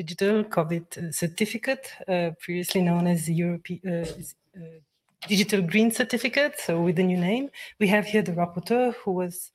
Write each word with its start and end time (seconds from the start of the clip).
digital 0.00 0.44
COVID 0.44 1.12
certificate, 1.12 1.84
uh, 2.06 2.30
previously 2.40 2.82
known 2.88 3.06
as 3.06 3.26
the 3.26 3.34
European 3.34 3.80
uh, 3.84 4.06
uh, 4.56 4.78
Digital 5.26 5.60
Green 5.62 5.90
Certificate, 5.90 6.54
so 6.66 6.80
with 6.80 6.96
the 6.96 7.02
new 7.02 7.20
name. 7.30 7.50
We 7.80 7.88
have 7.88 8.04
here 8.06 8.22
the 8.22 8.36
rapporteur 8.40 8.94
who 9.00 9.12
was 9.22 9.50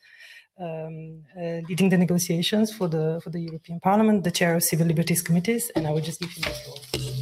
um, 0.59 1.23
leading 1.69 1.89
the 1.89 1.97
negotiations 1.97 2.67
for 2.77 2.87
the 2.95 3.05
for 3.23 3.29
the 3.35 3.43
European 3.49 3.79
Parliament, 3.79 4.23
the 4.23 4.35
chair 4.39 4.51
of 4.55 4.63
Civil 4.71 4.87
Liberties 4.87 5.21
Committees, 5.27 5.71
and 5.75 5.87
I 5.87 5.91
will 5.91 6.05
just 6.09 6.19
give 6.19 6.31
him 6.37 6.43
the 6.43 6.55
floor. 6.61 7.12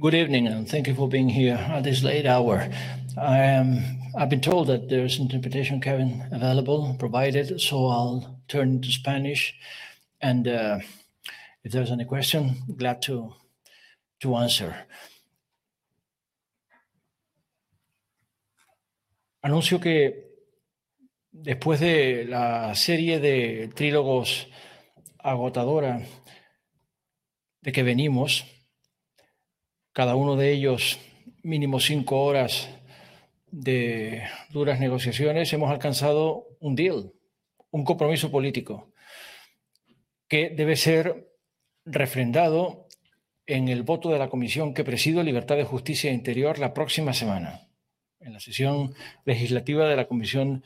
Good 0.00 0.14
evening, 0.14 0.46
and 0.46 0.66
thank 0.66 0.86
you 0.86 0.94
for 0.94 1.06
being 1.10 1.28
here 1.28 1.56
at 1.56 1.84
this 1.84 2.02
late 2.02 2.24
hour. 2.24 2.66
I 3.18 3.36
am. 3.36 3.84
I've 4.16 4.30
been 4.30 4.40
told 4.40 4.68
that 4.68 4.88
there's 4.88 5.18
interpretation, 5.18 5.78
Kevin, 5.78 6.26
available, 6.32 6.96
provided, 6.98 7.60
so 7.60 7.86
I'll 7.86 8.40
turn 8.48 8.80
to 8.80 8.90
Spanish. 8.90 9.54
And 10.22 10.48
uh, 10.48 10.78
if 11.64 11.72
there's 11.72 11.90
any 11.90 12.06
question, 12.06 12.56
glad 12.78 13.02
to 13.02 13.34
to 14.20 14.36
answer. 14.36 14.74
Anuncio 19.44 19.82
que 19.82 20.30
después 21.30 21.78
de 21.78 22.24
la 22.24 22.74
serie 22.74 23.20
de 23.20 23.68
trílogos 23.74 24.46
agotadora 25.22 26.00
de 27.60 27.70
que 27.70 27.82
venimos, 27.82 28.46
cada 29.92 30.14
uno 30.14 30.36
de 30.36 30.52
ellos 30.52 30.98
mínimo 31.42 31.80
cinco 31.80 32.24
horas 32.24 32.68
de 33.50 34.22
duras 34.50 34.78
negociaciones, 34.78 35.52
hemos 35.52 35.70
alcanzado 35.70 36.46
un 36.60 36.76
deal, 36.76 37.12
un 37.70 37.84
compromiso 37.84 38.30
político 38.30 38.92
que 40.28 40.50
debe 40.50 40.76
ser 40.76 41.28
refrendado 41.84 42.86
en 43.46 43.68
el 43.68 43.82
voto 43.82 44.10
de 44.10 44.18
la 44.18 44.28
comisión 44.28 44.74
que 44.74 44.84
presido 44.84 45.22
Libertad 45.22 45.56
de 45.56 45.64
Justicia 45.64 46.10
e 46.10 46.14
Interior 46.14 46.58
la 46.58 46.72
próxima 46.72 47.12
semana 47.12 47.66
en 48.20 48.32
la 48.32 48.40
sesión 48.40 48.94
legislativa 49.24 49.88
de 49.88 49.96
la 49.96 50.06
Comisión 50.06 50.62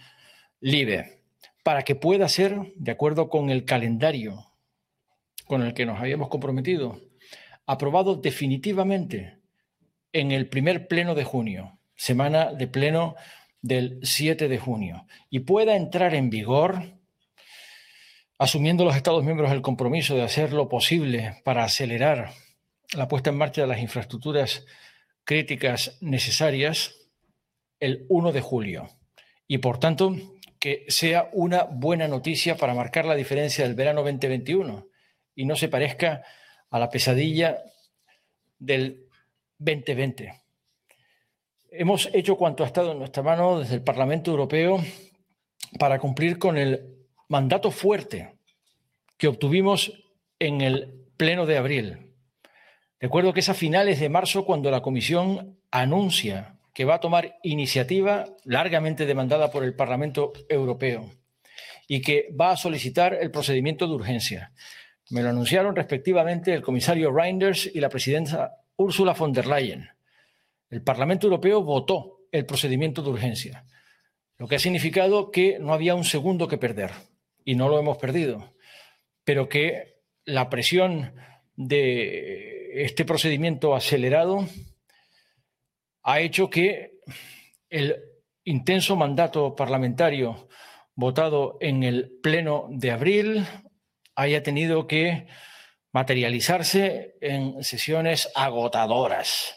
LIBE, 0.61 1.21
para 1.63 1.83
que 1.83 1.95
pueda 1.95 2.29
ser, 2.29 2.75
de 2.77 2.93
acuerdo 2.93 3.29
con 3.29 3.49
el 3.49 3.65
calendario 3.65 4.45
con 5.47 5.63
el 5.63 5.73
que 5.73 5.87
nos 5.87 6.01
habíamos 6.01 6.29
comprometido, 6.29 7.01
aprobado 7.67 8.17
definitivamente 8.17 9.39
en 10.13 10.33
el 10.33 10.49
primer 10.49 10.87
pleno 10.87 11.15
de 11.15 11.25
junio, 11.25 11.79
semana 11.97 12.53
de 12.53 12.67
pleno 12.67 13.17
del 13.63 13.99
7 14.03 14.49
de 14.49 14.59
junio, 14.59 15.07
y 15.31 15.41
pueda 15.41 15.77
entrar 15.77 16.15
en 16.15 16.31
vigor, 16.31 16.99
asumiendo 18.39 18.85
los 18.85 18.97
Estados 18.97 19.25
miembros 19.25 19.51
el 19.53 19.63
compromiso 19.63 20.15
de 20.15 20.23
hacer 20.23 20.53
lo 20.53 20.69
posible 20.69 21.41
para 21.45 21.65
acelerar 21.65 22.33
la 22.93 23.09
puesta 23.09 23.31
en 23.31 23.39
marcha 23.39 23.63
de 23.63 23.69
las 23.69 23.81
infraestructuras 23.81 24.67
críticas 25.25 25.99
necesarias, 26.01 26.97
el 27.81 28.07
1 28.09 28.33
de 28.33 28.41
julio. 28.41 28.89
Y 29.47 29.59
por 29.59 29.79
tanto, 29.79 30.15
que 30.59 30.85
sea 30.89 31.29
una 31.33 31.65
buena 31.65 32.09
noticia 32.09 32.57
para 32.57 32.75
marcar 32.75 33.05
la 33.05 33.15
diferencia 33.15 33.65
del 33.65 33.75
verano 33.75 34.03
2021 34.03 34.87
y 35.35 35.45
no 35.45 35.57
se 35.57 35.69
parezca 35.69 36.23
a 36.75 36.79
la 36.81 36.91
pesadilla 36.91 37.63
del 38.59 39.07
2020. 39.59 40.43
Hemos 41.71 42.11
hecho 42.13 42.37
cuanto 42.37 42.65
ha 42.65 42.67
estado 42.67 42.91
en 42.91 42.99
nuestra 42.99 43.23
mano 43.23 43.61
desde 43.61 43.77
el 43.77 43.85
Parlamento 43.85 44.33
Europeo 44.33 44.83
para 45.79 46.01
cumplir 46.01 46.37
con 46.37 46.59
el 46.59 46.97
mandato 47.29 47.71
fuerte 47.71 48.41
que 49.17 49.29
obtuvimos 49.29 49.93
en 50.41 50.63
el 50.63 51.07
Pleno 51.17 51.47
de 51.47 51.59
abril. 51.59 52.13
Recuerdo 52.99 53.33
que 53.33 53.39
es 53.39 53.49
a 53.49 53.55
finales 53.55 54.01
de 54.01 54.09
marzo 54.09 54.45
cuando 54.45 54.69
la 54.73 54.83
Comisión 54.83 55.61
anuncia 55.71 56.59
que 56.75 56.85
va 56.85 56.97
a 56.97 57.01
tomar 57.01 57.37
iniciativa 57.45 58.25
largamente 58.43 59.07
demandada 59.07 59.53
por 59.53 59.63
el 59.63 59.77
Parlamento 59.77 60.33
Europeo 60.49 61.09
y 61.87 62.03
que 62.03 62.35
va 62.39 62.51
a 62.51 62.57
solicitar 62.57 63.15
el 63.15 63.31
procedimiento 63.31 63.87
de 63.87 63.95
urgencia. 63.95 64.53
Me 65.11 65.23
lo 65.23 65.29
anunciaron 65.29 65.77
respectivamente 65.77 66.55
el 66.55 66.63
comisario 66.63 67.13
Reinders 67.13 67.71
y 67.73 67.81
la 67.81 67.89
presidenta 67.89 68.65
Ursula 68.77 69.13
von 69.13 69.33
der 69.33 69.47
Leyen. 69.47 69.89
El 70.71 70.83
Parlamento 70.83 71.27
Europeo 71.27 71.63
votó 71.63 72.27
el 72.33 72.47
procedimiento 72.47 73.03
de 73.03 73.11
urgencia, 73.11 73.65
lo 74.39 74.49
que 74.49 74.57
ha 74.57 74.59
significado 74.59 75.31
que 75.31 75.59
no 75.61 75.73
había 75.73 75.95
un 75.95 76.05
segundo 76.05 76.49
que 76.49 76.59
perder 76.59 76.91
y 77.45 77.55
no 77.55 77.69
lo 77.69 77.79
hemos 77.79 77.99
perdido, 77.99 78.55
pero 79.23 79.49
que 79.49 80.01
la 80.25 80.51
presión 80.51 81.15
de 81.55 82.83
este 82.85 83.05
procedimiento 83.05 83.75
acelerado 83.75 84.49
ha 86.03 86.21
hecho 86.21 86.51
que 86.51 86.99
el 87.71 87.97
intenso 88.45 88.97
mandato 88.97 89.55
parlamentario 89.55 90.49
votado 90.95 91.57
en 91.61 91.83
el 91.83 92.19
Pleno 92.23 92.67
de 92.71 92.91
abril 92.91 93.47
haya 94.15 94.43
tenido 94.43 94.87
que 94.87 95.27
materializarse 95.93 97.17
en 97.21 97.63
sesiones 97.63 98.31
agotadoras 98.35 99.57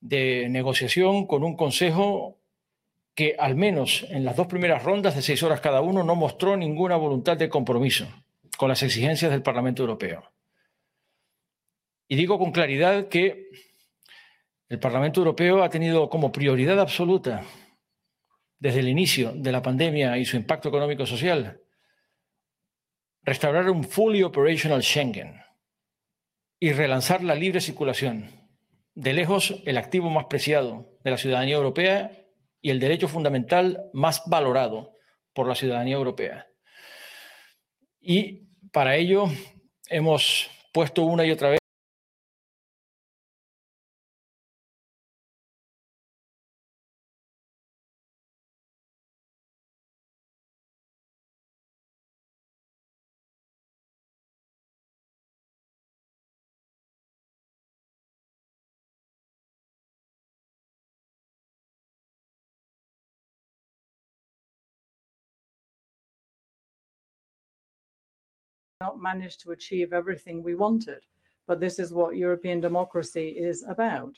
de 0.00 0.48
negociación 0.50 1.26
con 1.26 1.44
un 1.44 1.56
Consejo 1.56 2.40
que 3.14 3.36
al 3.38 3.54
menos 3.54 4.04
en 4.10 4.24
las 4.24 4.36
dos 4.36 4.48
primeras 4.48 4.82
rondas 4.82 5.14
de 5.14 5.22
seis 5.22 5.42
horas 5.42 5.60
cada 5.60 5.80
uno 5.80 6.02
no 6.02 6.16
mostró 6.16 6.56
ninguna 6.56 6.96
voluntad 6.96 7.36
de 7.36 7.48
compromiso 7.48 8.06
con 8.56 8.68
las 8.68 8.82
exigencias 8.82 9.30
del 9.30 9.42
Parlamento 9.42 9.82
Europeo. 9.82 10.32
Y 12.08 12.16
digo 12.16 12.38
con 12.38 12.52
claridad 12.52 13.08
que 13.08 13.48
el 14.68 14.78
Parlamento 14.78 15.20
Europeo 15.20 15.62
ha 15.62 15.70
tenido 15.70 16.10
como 16.10 16.32
prioridad 16.32 16.80
absoluta 16.80 17.44
desde 18.58 18.80
el 18.80 18.88
inicio 18.88 19.32
de 19.34 19.52
la 19.52 19.62
pandemia 19.62 20.18
y 20.18 20.24
su 20.24 20.36
impacto 20.36 20.68
económico-social 20.68 21.63
restaurar 23.24 23.70
un 23.70 23.84
fully 23.84 24.22
operational 24.22 24.82
Schengen 24.82 25.40
y 26.60 26.72
relanzar 26.72 27.22
la 27.22 27.34
libre 27.34 27.60
circulación, 27.60 28.30
de 28.94 29.12
lejos 29.12 29.62
el 29.66 29.76
activo 29.76 30.10
más 30.10 30.26
preciado 30.26 30.98
de 31.02 31.10
la 31.10 31.18
ciudadanía 31.18 31.56
europea 31.56 32.12
y 32.60 32.70
el 32.70 32.80
derecho 32.80 33.08
fundamental 33.08 33.90
más 33.92 34.22
valorado 34.26 34.92
por 35.32 35.48
la 35.48 35.54
ciudadanía 35.54 35.96
europea. 35.96 36.46
Y 38.00 38.46
para 38.72 38.96
ello 38.96 39.26
hemos 39.88 40.50
puesto 40.72 41.02
una 41.02 41.26
y 41.26 41.30
otra 41.30 41.50
vez 41.50 41.58
not 68.94 69.02
managed 69.02 69.40
to 69.40 69.50
achieve 69.50 69.92
everything 69.92 70.42
we 70.42 70.54
wanted. 70.54 71.04
But 71.46 71.60
this 71.60 71.78
is 71.78 71.92
what 71.92 72.16
European 72.16 72.60
democracy 72.60 73.28
is 73.28 73.64
about. 73.68 74.16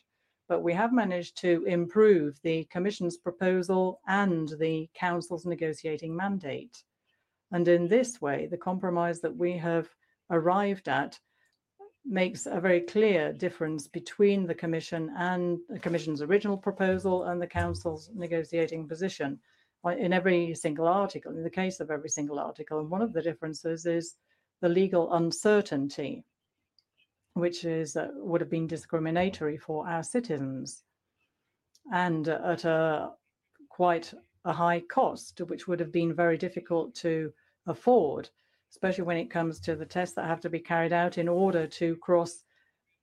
But 0.49 0.63
we 0.63 0.75
have 0.75 0.93
managed 0.93 1.41
to 1.41 1.65
improve 1.65 2.41
the 2.43 2.65
Commission's 2.65 3.17
proposal 3.17 4.01
and 4.07 4.49
the 4.61 4.89
Council's 4.95 5.45
negotiating 5.47 6.15
mandate. 6.15 6.85
And 7.53 7.67
in 7.67 7.89
this 7.89 8.21
way, 8.21 8.47
the 8.47 8.57
compromise 8.57 9.21
that 9.21 9.37
we 9.37 9.57
have 9.57 9.89
arrived 10.31 10.89
at 10.89 11.19
makes 12.05 12.47
a 12.47 12.61
very 12.61 12.81
clear 12.81 13.33
difference 13.33 13.89
between 13.89 14.47
the 14.47 14.55
Commission 14.55 15.13
and 15.17 15.59
the 15.69 15.81
Commission's 15.81 16.23
original 16.23 16.57
proposal 16.57 17.25
and 17.25 17.43
the 17.43 17.47
Council's 17.47 18.11
negotiating 18.15 18.87
position 18.87 19.41
uh, 19.85 19.91
in 19.91 20.13
every 20.13 20.55
single 20.55 20.87
article, 20.87 21.33
in 21.33 21.43
the 21.43 21.51
case 21.51 21.81
of 21.81 21.91
every 21.91 22.09
single 22.09 22.39
article. 22.39 22.79
And 22.79 22.91
one 22.91 23.03
of 23.03 23.13
the 23.13 23.23
differences 23.23 23.87
is 23.87 24.15
the 24.61 24.69
legal 24.69 25.13
uncertainty, 25.13 26.25
which 27.35 27.65
is 27.65 27.97
uh, 27.97 28.09
would 28.15 28.41
have 28.41 28.51
been 28.51 28.67
discriminatory 28.67 29.57
for 29.59 29.87
our 29.87 30.03
citizens, 30.03 30.83
and 31.93 32.29
uh, 32.29 32.41
at 32.45 32.65
a 32.65 33.11
quite 33.69 34.13
a 34.45 34.53
high 34.53 34.81
cost, 34.81 35.41
which 35.41 35.67
would 35.69 35.81
have 35.81 35.93
been 35.93 36.15
very 36.15 36.39
difficult 36.39 36.95
to 36.95 37.33
afford, 37.67 38.31
especially 38.71 39.05
when 39.05 39.17
it 39.17 39.31
comes 39.31 39.61
to 39.61 39.77
the 39.77 39.85
tests 39.85 40.15
that 40.15 40.27
have 40.27 40.41
to 40.41 40.51
be 40.51 40.61
carried 40.61 40.93
out 40.93 41.19
in 41.19 41.29
order 41.29 41.67
to 41.67 41.97
cross 41.97 42.45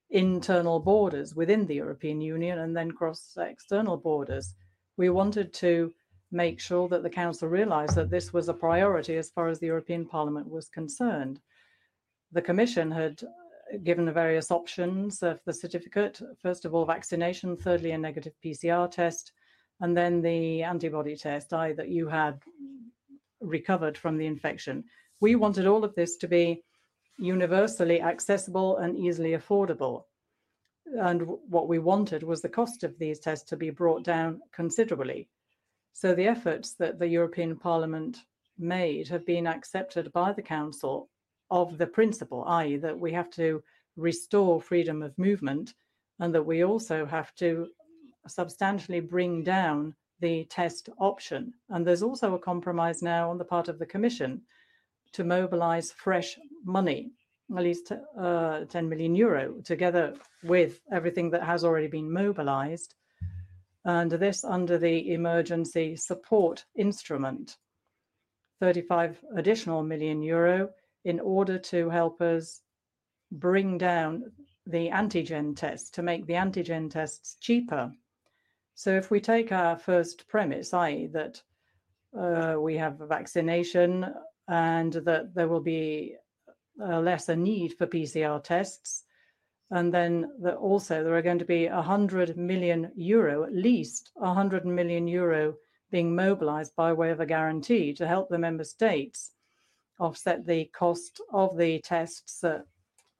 internal 0.10 0.80
borders 0.80 1.36
within 1.36 1.66
the 1.66 1.76
European 1.76 2.22
Union 2.22 2.60
and 2.60 2.76
then 2.76 2.92
cross 2.92 3.38
external 3.38 3.98
borders. 3.98 4.56
We 4.96 5.10
wanted 5.10 5.54
to 5.56 5.94
make 6.33 6.59
sure 6.59 6.89
that 6.89 7.03
the 7.03 7.09
Council 7.09 7.47
realised 7.47 7.95
that 7.95 8.09
this 8.09 8.33
was 8.33 8.50
a 8.50 8.53
priority 8.53 9.15
as 9.18 9.30
far 9.30 9.47
as 9.47 9.59
the 9.59 9.68
European 9.68 10.06
Parliament 10.06 10.50
was 10.50 10.68
concerned. 10.68 11.39
The 12.31 12.41
Commission 12.41 12.91
had 12.91 13.21
given 13.83 14.06
the 14.06 14.12
various 14.12 14.51
options 14.51 15.24
of 15.24 15.39
the 15.45 15.53
certificate. 15.53 16.19
First 16.41 16.65
of 16.65 16.74
all, 16.74 16.85
vaccination, 16.85 17.56
thirdly, 17.56 17.91
a 17.91 17.97
negative 17.97 18.33
PCR 18.44 18.89
test, 18.89 19.31
and 19.80 19.95
then 19.95 20.21
the 20.21 20.63
antibody 20.63 21.15
test, 21.15 21.53
i.e., 21.53 21.74
that 21.74 21.89
you 21.89 22.07
had 22.07 22.41
recovered 23.39 23.97
from 23.97 24.18
the 24.18 24.25
infection. 24.25 24.83
We 25.19 25.35
wanted 25.35 25.68
all 25.68 25.83
of 25.83 25.95
this 25.95 26.18
to 26.18 26.27
be 26.27 26.63
universally 27.18 28.01
accessible 28.01 28.77
and 28.77 28.97
easily 28.97 29.31
affordable. 29.31 30.03
And 31.00 31.27
what 31.50 31.68
we 31.68 31.80
wanted 31.80 32.24
was 32.24 32.41
the 32.41 32.50
cost 32.50 32.83
of 32.83 32.97
these 32.97 33.19
tests 33.19 33.50
to 33.50 33.57
be 33.57 33.69
brought 33.69 34.03
down 34.03 34.41
considerably. 34.51 35.30
So 35.94 36.13
the 36.13 36.28
efforts 36.28 36.74
that 36.74 37.00
the 37.00 37.07
European 37.07 37.56
Parliament 37.56 38.24
made 38.57 39.07
have 39.07 39.25
been 39.25 39.48
accepted 39.48 40.12
by 40.12 40.34
the 40.34 40.42
Council 40.42 41.10
of 41.50 41.78
the 41.78 41.88
principle, 41.88 42.44
i.e., 42.48 42.78
that 42.78 43.00
we 43.00 43.13
have 43.13 43.30
to 43.31 43.63
restore 43.95 44.60
freedom 44.60 45.01
of 45.01 45.18
movement 45.18 45.74
and 46.19 46.34
that 46.34 46.45
we 46.45 46.63
also 46.63 47.06
have 47.06 47.34
to 47.36 47.68
substantially 48.28 49.00
bring 49.00 49.44
down 49.44 49.94
the 50.19 50.45
test 50.45 50.90
option. 51.00 51.54
And 51.69 51.86
there's 51.86 52.04
also 52.04 52.34
a 52.34 52.40
compromise 52.40 53.01
now 53.01 53.30
on 53.30 53.38
the 53.38 53.45
part 53.45 53.68
of 53.68 53.78
the 53.80 53.86
Commission 53.86 54.42
to 55.12 55.24
mobilize 55.24 55.92
fresh 55.92 56.40
money, 56.63 57.12
at 57.56 57.63
least 57.63 57.92
uh, 58.18 58.66
10 58.66 58.90
million 58.90 59.16
euro, 59.16 59.54
together 59.63 60.16
with 60.44 60.81
everything 60.92 61.30
that 61.31 61.44
has 61.44 61.63
already 61.63 61.88
been 61.88 62.12
mobilized. 62.12 62.95
And 63.85 64.12
this 64.12 64.44
under 64.44 64.77
the 64.77 65.13
emergency 65.13 65.95
support 65.95 66.65
instrument, 66.75 67.57
35 68.62 69.24
additional 69.35 69.83
million 69.83 70.21
euro 70.21 70.69
in 71.03 71.19
order 71.19 71.59
to 71.59 71.89
help 71.89 72.21
us 72.21 72.62
bring 73.31 73.77
down 73.77 74.31
the 74.65 74.89
antigen 74.89 75.56
tests, 75.56 75.89
to 75.91 76.01
make 76.01 76.25
the 76.25 76.33
antigen 76.33 76.89
tests 76.89 77.35
cheaper. 77.41 77.91
So 78.75 78.91
if 78.91 79.12
we 79.12 79.19
take 79.19 79.51
our 79.51 79.77
first 79.77 80.27
premise, 80.27 80.74
i.e., 80.74 81.07
that 81.07 81.41
uh, 82.18 82.56
we 82.59 82.77
have 82.77 83.01
a 83.01 83.07
vaccination 83.07 84.06
and 84.47 84.94
that 84.94 85.33
there 85.33 85.47
will 85.47 85.62
be 85.62 86.15
less 86.77 86.89
a 86.89 87.01
lesser 87.01 87.35
need 87.35 87.74
for 87.77 87.88
PCR 87.88 88.44
tests, 88.44 89.03
and 89.71 89.94
then 89.94 90.30
that 90.42 90.56
also 90.56 91.04
there 91.04 91.15
are 91.15 91.21
going 91.21 91.39
to 91.39 91.45
be 91.45 91.68
100 91.68 92.38
million 92.38 92.92
euro, 92.95 93.44
at 93.44 93.54
least 93.54 94.12
100 94.15 94.65
million 94.65 95.07
euro 95.07 95.56
being 95.92 96.15
mobilized 96.15 96.75
by 96.75 96.92
way 96.92 97.12
of 97.12 97.19
a 97.19 97.25
guarantee 97.25 97.94
to 97.94 98.07
help 98.07 98.30
the 98.30 98.38
member 98.38 98.63
states 98.63 99.31
offset 100.00 100.45
the 100.45 100.65
cost 100.65 101.21
of 101.31 101.57
the 101.57 101.80
tests 101.80 102.44
uh, 102.44 102.60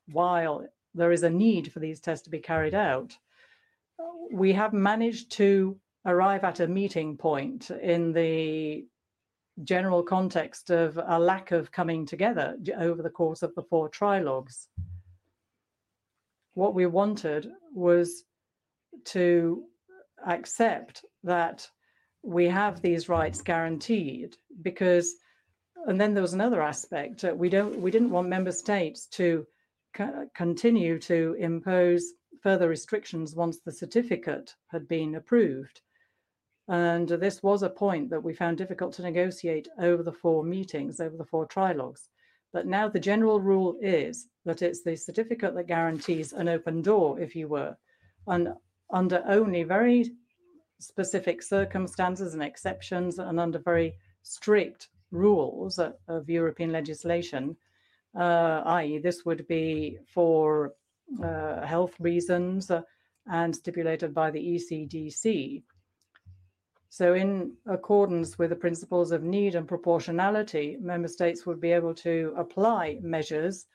while 0.08 0.66
there 0.96 1.12
is 1.12 1.24
a 1.24 1.30
need 1.30 1.72
for 1.72 1.80
these 1.80 2.00
tests 2.00 2.24
to 2.24 2.30
be 2.30 2.40
carried 2.40 2.74
out 2.74 3.16
we 4.32 4.54
have 4.54 4.74
managed 4.74 5.32
to 5.32 5.78
arrive 6.06 6.44
at 6.44 6.60
a 6.60 6.68
meeting 6.68 7.18
point 7.18 7.70
in 7.70 8.12
the 8.12 8.86
general 9.64 10.02
context 10.02 10.72
of 10.72 10.98
a 10.98 11.20
lack 11.20 11.52
of 11.52 11.72
coming 11.72 12.06
together 12.06 12.58
over 12.78 13.04
the 13.04 13.10
course 13.10 13.44
of 13.44 13.54
the 13.56 13.62
four 13.62 13.88
trilogues. 13.88 14.68
What 16.54 16.76
we 16.76 16.86
wanted 16.86 17.52
was 17.74 18.24
to 19.06 19.64
accept 20.26 21.04
that 21.24 21.68
we 22.22 22.48
have 22.48 22.82
these 22.82 23.10
rights 23.10 23.42
guaranteed 23.42 24.38
because 24.62 25.16
and 25.86 26.00
then 26.00 26.14
there 26.14 26.22
was 26.22 26.34
another 26.34 26.62
aspect 26.62 27.26
we 27.36 27.50
don't 27.50 27.80
we 27.82 27.92
didn't 27.92 28.12
want 28.12 28.30
member 28.30 28.52
states 28.52 29.08
to 29.08 29.46
co 29.94 30.28
continue 30.34 31.00
to 31.00 31.36
impose 31.40 32.14
further 32.44 32.68
restrictions 32.68 33.36
once 33.36 33.60
the 33.60 33.72
certificate 33.72 34.54
had 34.68 34.88
been 34.88 35.16
approved. 35.16 35.82
And 36.68 37.08
this 37.08 37.42
was 37.42 37.64
a 37.64 37.70
point 37.70 38.10
that 38.10 38.24
we 38.24 38.34
found 38.34 38.58
difficult 38.58 38.94
to 38.96 39.02
negotiate 39.02 39.68
over 39.80 40.04
the 40.04 40.12
four 40.12 40.44
meetings, 40.44 41.00
over 41.00 41.16
the 41.18 41.26
four 41.26 41.46
trilogues. 41.46 42.10
But 42.54 42.68
now 42.68 42.88
the 42.88 43.00
general 43.00 43.42
rule 43.42 43.78
is 43.82 44.28
that 44.46 44.62
it's 44.62 44.84
the 44.84 44.96
certificate 44.96 45.56
that 45.56 45.68
guarantees 45.68 46.34
an 46.34 46.48
open 46.48 46.84
door, 46.84 47.20
if 47.20 47.36
you 47.36 47.48
were, 47.48 47.76
and 48.28 48.54
under 48.92 49.24
only 49.28 49.64
very 49.64 50.12
specific 50.80 51.42
circumstances 51.42 52.36
and 52.36 52.44
exceptions 52.44 53.18
and 53.18 53.40
under 53.40 53.58
very 53.58 53.96
strict 54.22 54.90
rules 55.12 55.80
of 55.80 56.30
European 56.30 56.72
legislation, 56.72 57.58
uh, 58.18 58.62
i.e., 58.66 59.00
this 59.00 59.26
would 59.26 59.48
be 59.48 59.98
for 60.14 60.74
uh, 61.24 61.66
health 61.66 61.94
reasons 62.00 62.70
uh, 62.70 62.82
and 63.32 63.56
stipulated 63.56 64.14
by 64.14 64.30
the 64.30 64.40
ECDC. 64.40 65.64
So 66.94 67.16
in 67.16 67.54
accordance 67.66 68.38
with 68.38 68.52
the 68.52 68.56
principles 68.56 69.12
of 69.12 69.24
need 69.24 69.56
and 69.56 69.68
proportionality, 69.68 70.78
member 70.80 71.08
states 71.08 71.44
would 71.44 71.60
be 71.60 71.72
able 71.72 71.96
to 71.96 72.36
apply 72.38 73.00
measures 73.02 73.66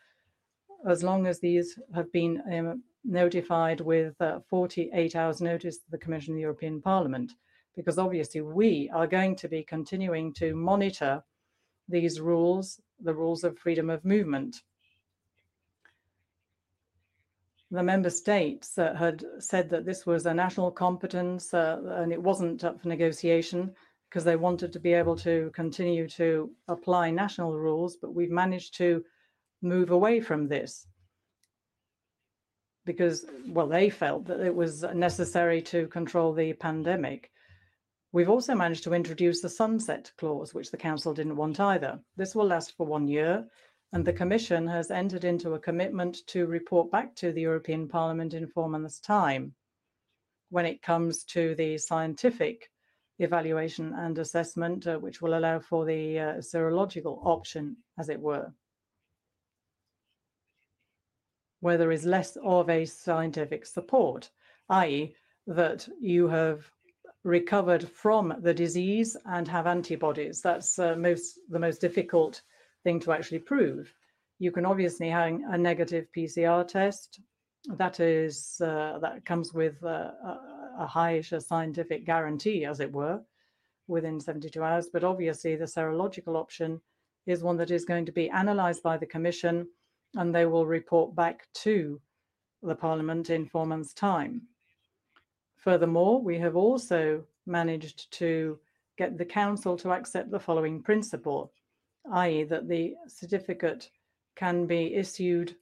as 0.88 1.02
long 1.02 1.26
as 1.26 1.40
these 1.40 1.76
have 1.96 2.12
been 2.12 2.40
um, 2.52 2.84
notified 3.04 3.80
with 3.80 4.14
uh, 4.20 4.38
48 4.48 5.16
hours 5.16 5.40
notice 5.40 5.78
to 5.78 5.90
the 5.90 5.98
Commission 5.98 6.34
of 6.34 6.36
the 6.36 6.42
European 6.42 6.80
Parliament, 6.80 7.32
because 7.74 7.98
obviously 7.98 8.40
we 8.40 8.88
are 8.94 9.08
going 9.08 9.34
to 9.34 9.48
be 9.48 9.64
continuing 9.64 10.32
to 10.34 10.54
monitor 10.54 11.20
these 11.88 12.20
rules, 12.20 12.80
the 13.02 13.16
rules 13.16 13.42
of 13.42 13.58
freedom 13.58 13.90
of 13.90 14.04
movement 14.04 14.58
the 17.70 17.82
member 17.82 18.10
states 18.10 18.78
uh, 18.78 18.94
had 18.94 19.24
said 19.38 19.68
that 19.70 19.84
this 19.84 20.06
was 20.06 20.24
a 20.26 20.34
national 20.34 20.70
competence 20.70 21.52
uh, 21.52 21.80
and 21.98 22.12
it 22.12 22.22
wasn't 22.22 22.64
up 22.64 22.80
for 22.80 22.88
negotiation 22.88 23.74
because 24.08 24.24
they 24.24 24.36
wanted 24.36 24.72
to 24.72 24.80
be 24.80 24.94
able 24.94 25.16
to 25.16 25.50
continue 25.54 26.08
to 26.08 26.50
apply 26.68 27.10
national 27.10 27.52
rules, 27.58 27.98
but 28.00 28.14
we've 28.14 28.30
managed 28.30 28.74
to 28.78 29.04
move 29.60 29.90
away 29.90 30.20
from 30.20 30.48
this 30.48 30.86
because, 32.86 33.26
well, 33.46 33.66
they 33.66 33.90
felt 33.90 34.24
that 34.24 34.40
it 34.40 34.54
was 34.54 34.82
necessary 34.94 35.60
to 35.60 35.88
control 35.88 36.32
the 36.32 36.54
pandemic. 36.54 37.30
We've 38.12 38.30
also 38.30 38.54
managed 38.54 38.84
to 38.84 38.94
introduce 38.94 39.42
the 39.42 39.50
sunset 39.50 40.10
clause, 40.16 40.54
which 40.54 40.70
the 40.70 40.78
Council 40.78 41.12
didn't 41.12 41.36
want 41.36 41.60
either. 41.60 42.00
This 42.16 42.34
will 42.34 42.46
last 42.46 42.74
for 42.78 42.86
one 42.86 43.06
year 43.06 43.44
and 43.92 44.04
the 44.04 44.12
Commission 44.12 44.66
has 44.66 44.90
entered 44.90 45.24
into 45.24 45.54
a 45.54 45.58
commitment 45.58 46.26
to 46.26 46.46
report 46.46 46.90
back 46.90 47.14
to 47.16 47.32
the 47.32 47.40
European 47.40 47.88
Parliament 47.88 48.34
in 48.34 48.46
four 48.46 48.68
months' 48.68 49.00
time 49.00 49.54
when 50.50 50.66
it 50.66 50.82
comes 50.82 51.24
to 51.24 51.54
the 51.54 51.78
scientific 51.78 52.70
evaluation 53.18 53.94
and 53.94 54.18
assessment, 54.18 54.86
uh, 54.86 54.98
which 54.98 55.20
will 55.20 55.36
allow 55.36 55.58
for 55.58 55.84
the 55.84 56.18
uh, 56.18 56.34
serological 56.36 57.24
option, 57.24 57.76
as 57.98 58.08
it 58.08 58.20
were, 58.20 58.52
where 61.60 61.78
there 61.78 61.92
is 61.92 62.04
less 62.04 62.36
of 62.42 62.70
a 62.70 62.84
scientific 62.84 63.66
support, 63.66 64.30
i.e., 64.68 65.14
that 65.46 65.88
you 66.00 66.28
have 66.28 66.70
recovered 67.24 67.88
from 67.88 68.34
the 68.40 68.54
disease 68.54 69.16
and 69.24 69.48
have 69.48 69.66
antibodies. 69.66 70.40
That's 70.40 70.78
uh, 70.78 70.94
most 70.96 71.38
the 71.48 71.58
most 71.58 71.80
difficult 71.80 72.42
thing 72.84 73.00
to 73.00 73.12
actually 73.12 73.40
prove. 73.40 73.92
You 74.38 74.52
can 74.52 74.64
obviously 74.64 75.08
have 75.08 75.40
a 75.50 75.58
negative 75.58 76.06
PCR 76.16 76.66
test. 76.66 77.20
That 77.66 78.00
is 78.00 78.60
uh, 78.60 78.98
that 79.00 79.24
comes 79.24 79.52
with 79.52 79.82
uh, 79.84 80.10
a 80.78 80.86
high 80.86 81.20
scientific 81.20 82.06
guarantee, 82.06 82.64
as 82.64 82.80
it 82.80 82.92
were, 82.92 83.20
within 83.88 84.20
72 84.20 84.62
hours. 84.62 84.88
But 84.92 85.04
obviously, 85.04 85.56
the 85.56 85.64
serological 85.64 86.36
option 86.36 86.80
is 87.26 87.42
one 87.42 87.56
that 87.56 87.70
is 87.70 87.84
going 87.84 88.06
to 88.06 88.12
be 88.12 88.28
analysed 88.28 88.82
by 88.82 88.96
the 88.96 89.06
Commission, 89.06 89.68
and 90.14 90.34
they 90.34 90.46
will 90.46 90.66
report 90.66 91.14
back 91.14 91.46
to 91.54 92.00
the 92.62 92.74
Parliament 92.74 93.30
in 93.30 93.46
four 93.46 93.66
months' 93.66 93.92
time. 93.92 94.42
Furthermore, 95.56 96.22
we 96.22 96.38
have 96.38 96.56
also 96.56 97.24
managed 97.46 98.10
to 98.12 98.58
get 98.96 99.18
the 99.18 99.24
Council 99.24 99.76
to 99.76 99.92
accept 99.92 100.30
the 100.30 100.40
following 100.40 100.82
principle 100.82 101.52
i.e., 102.12 102.44
that 102.44 102.68
the 102.68 102.94
certificate 103.06 103.90
can 104.36 104.66
be 104.66 104.94
issued 104.94 105.56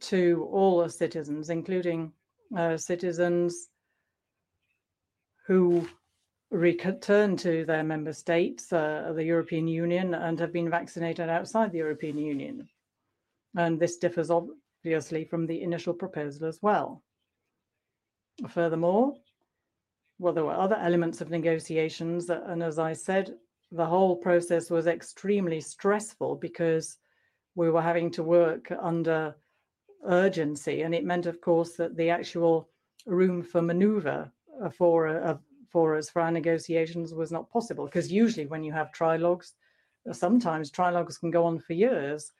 to 0.00 0.48
all 0.50 0.88
citizens, 0.88 1.50
including 1.50 2.12
uh, 2.56 2.76
citizens 2.76 3.68
who 5.46 5.86
return 6.50 7.36
to 7.36 7.64
their 7.64 7.82
member 7.82 8.12
states, 8.12 8.72
uh, 8.72 9.12
the 9.14 9.24
European 9.24 9.66
Union, 9.68 10.14
and 10.14 10.38
have 10.38 10.52
been 10.52 10.70
vaccinated 10.70 11.28
outside 11.28 11.72
the 11.72 11.78
European 11.78 12.18
Union. 12.18 12.68
And 13.56 13.78
this 13.78 13.98
differs 13.98 14.30
obviously 14.30 15.24
from 15.24 15.46
the 15.46 15.62
initial 15.62 15.94
proposal 15.94 16.46
as 16.46 16.58
well. 16.62 17.02
Furthermore, 18.48 19.14
well, 20.18 20.32
there 20.32 20.44
were 20.44 20.52
other 20.52 20.76
elements 20.76 21.20
of 21.20 21.30
negotiations, 21.30 22.30
and 22.30 22.62
as 22.62 22.78
I 22.78 22.92
said, 22.92 23.34
the 23.72 23.86
whole 23.86 24.16
process 24.16 24.70
was 24.70 24.86
extremely 24.86 25.60
stressful 25.60 26.36
because 26.36 26.98
we 27.54 27.70
were 27.70 27.82
having 27.82 28.10
to 28.12 28.22
work 28.22 28.72
under 28.80 29.34
urgency, 30.06 30.82
and 30.82 30.94
it 30.94 31.04
meant, 31.04 31.26
of 31.26 31.40
course, 31.40 31.72
that 31.76 31.96
the 31.96 32.10
actual 32.10 32.68
room 33.06 33.42
for 33.42 33.62
maneuver 33.62 34.30
for 34.76 35.08
uh, 35.08 35.36
for 35.70 35.96
us 35.96 36.08
for 36.08 36.22
our 36.22 36.30
negotiations 36.30 37.12
was 37.12 37.32
not 37.32 37.50
possible 37.50 37.84
because 37.84 38.12
usually 38.12 38.46
when 38.46 38.62
you 38.62 38.72
have 38.72 38.92
trilogues, 38.92 39.54
sometimes 40.12 40.70
trilogues 40.70 41.18
can 41.18 41.30
go 41.30 41.44
on 41.44 41.58
for 41.58 41.72
years, 41.72 42.32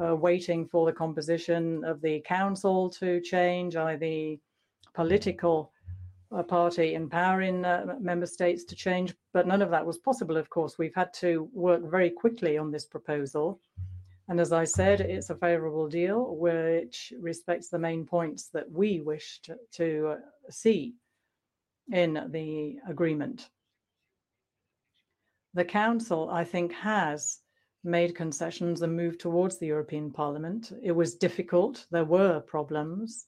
uh, 0.00 0.14
waiting 0.14 0.66
for 0.66 0.86
the 0.86 0.92
composition 0.92 1.82
of 1.84 2.00
the 2.00 2.20
council 2.20 2.88
to 2.88 3.20
change, 3.20 3.74
either 3.76 3.98
the 3.98 4.38
political 4.94 5.72
uh, 6.32 6.42
party 6.42 6.94
in 6.94 7.08
power 7.08 7.42
in 7.42 7.64
uh, 7.64 7.96
member 8.00 8.26
states 8.26 8.64
to 8.64 8.76
change, 8.76 9.14
but 9.32 9.46
none 9.46 9.62
of 9.62 9.70
that 9.70 9.86
was 9.86 9.98
possible, 9.98 10.36
of 10.36 10.50
course. 10.50 10.78
We've 10.78 10.94
had 10.94 11.12
to 11.14 11.48
work 11.52 11.82
very 11.90 12.10
quickly 12.10 12.58
on 12.58 12.70
this 12.70 12.84
proposal. 12.84 13.60
And 14.28 14.40
as 14.40 14.52
I 14.52 14.64
said, 14.64 15.00
it's 15.00 15.30
a 15.30 15.36
favourable 15.36 15.88
deal 15.88 16.36
which 16.36 17.12
respects 17.20 17.68
the 17.68 17.78
main 17.78 18.04
points 18.04 18.48
that 18.48 18.70
we 18.70 19.00
wished 19.00 19.44
to, 19.44 19.56
to 19.72 20.08
uh, 20.08 20.16
see 20.50 20.94
in 21.92 22.28
the 22.30 22.76
agreement. 22.88 23.48
The 25.54 25.64
Council, 25.64 26.28
I 26.28 26.44
think, 26.44 26.72
has 26.72 27.38
made 27.84 28.16
concessions 28.16 28.82
and 28.82 28.96
moved 28.96 29.20
towards 29.20 29.58
the 29.58 29.66
European 29.66 30.10
Parliament. 30.10 30.72
It 30.82 30.92
was 30.92 31.14
difficult, 31.14 31.86
there 31.90 32.04
were 32.04 32.40
problems, 32.40 33.26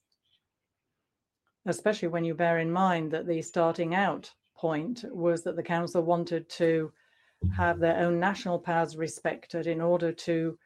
especially 1.69 2.09
when 2.09 2.25
you 2.25 2.35
bear 2.35 2.59
in 2.59 2.71
mind 2.71 3.11
that 3.13 3.27
the 3.27 3.43
starting 3.43 3.95
out 3.95 4.33
point 4.57 5.05
was 5.13 5.43
that 5.45 5.55
the 5.55 5.63
Council 5.63 6.03
wanted 6.03 6.49
to 6.49 6.91
have 7.57 7.79
their 7.79 7.99
own 7.99 8.19
national 8.19 8.59
powers 8.59 8.97
respected 8.97 9.67
in 9.67 9.81
order 9.81 10.11
to 10.11 10.59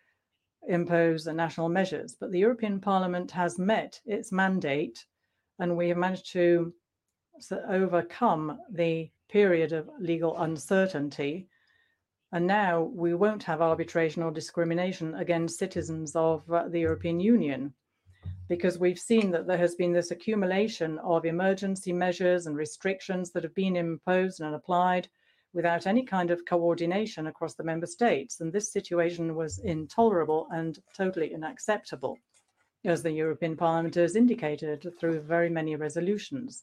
impose 0.69 1.25
the 1.25 1.33
national 1.33 1.69
measures. 1.69 2.17
But 2.19 2.31
the 2.31 2.39
European 2.39 2.81
Parliament 2.81 3.31
has 3.33 3.59
met 3.59 4.01
its 4.07 4.33
mandate, 4.33 5.05
and 5.59 5.77
we 5.77 5.89
have 5.89 5.99
managed 5.99 6.33
to 6.33 6.73
overcome 7.69 8.59
the 8.71 9.11
period 9.29 9.73
of 9.73 9.91
legal 9.99 10.39
uncertainty. 10.39 11.49
And 12.31 12.47
now 12.47 12.83
we 12.83 13.15
won't 13.15 13.43
have 13.43 13.61
arbitration 13.61 14.23
or 14.23 14.31
discrimination 14.31 15.17
against 15.17 15.59
citizens 15.59 16.15
of 16.15 16.51
uh, 16.51 16.69
the 16.69 16.81
European 16.81 17.19
Union 17.21 17.75
because 18.49 18.79
we've 18.79 18.99
seen 18.99 19.31
that 19.31 19.47
there 19.47 19.59
has 19.59 19.75
been 19.75 19.93
this 19.93 20.11
accumulation 20.11 20.99
of 20.99 21.25
emergency 21.25 21.93
measures 21.93 22.47
and 22.47 22.57
restrictions 22.57 23.31
that 23.33 23.43
have 23.43 23.55
been 23.55 23.77
imposed 23.77 24.41
and 24.41 24.55
applied 24.55 25.09
without 25.55 25.87
any 25.87 26.03
kind 26.03 26.31
of 26.31 26.45
coordination 26.47 27.27
across 27.27 27.55
the 27.55 27.65
member 27.65 27.87
states. 27.87 28.41
And 28.41 28.53
this 28.53 28.73
situation 28.73 29.35
was 29.35 29.59
intolerable 29.59 30.49
and 30.51 30.79
totally 30.97 31.35
unacceptable, 31.35 32.17
as 32.85 33.03
the 33.03 33.13
European 33.13 33.57
Parliament 33.57 33.95
has 33.97 34.17
indicated 34.17 34.93
through 34.99 35.21
very 35.21 35.51
many 35.51 35.77
resolutions. 35.77 36.63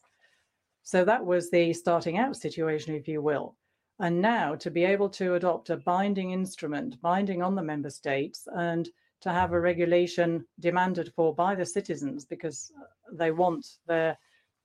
So 0.82 1.04
that 1.04 1.24
was 1.24 1.50
the 1.50 1.72
starting 1.72 2.18
out 2.18 2.36
situation, 2.36 2.94
if 2.94 3.06
you 3.06 3.22
will. 3.22 3.56
And 3.98 4.20
now 4.20 4.54
to 4.56 4.70
be 4.70 4.84
able 4.84 5.10
to 5.10 5.34
adopt 5.34 5.70
a 5.70 5.76
binding 5.76 6.30
instrument, 6.30 7.00
binding 7.02 7.42
on 7.42 7.54
the 7.54 7.62
member 7.62 7.90
states, 7.90 8.48
and 8.54 8.88
to 9.20 9.30
have 9.30 9.52
a 9.52 9.60
regulation 9.60 10.44
demanded 10.60 11.12
for 11.14 11.34
by 11.34 11.54
the 11.54 11.66
citizens 11.66 12.24
because 12.24 12.72
they 13.12 13.30
want 13.30 13.66
their 13.86 14.18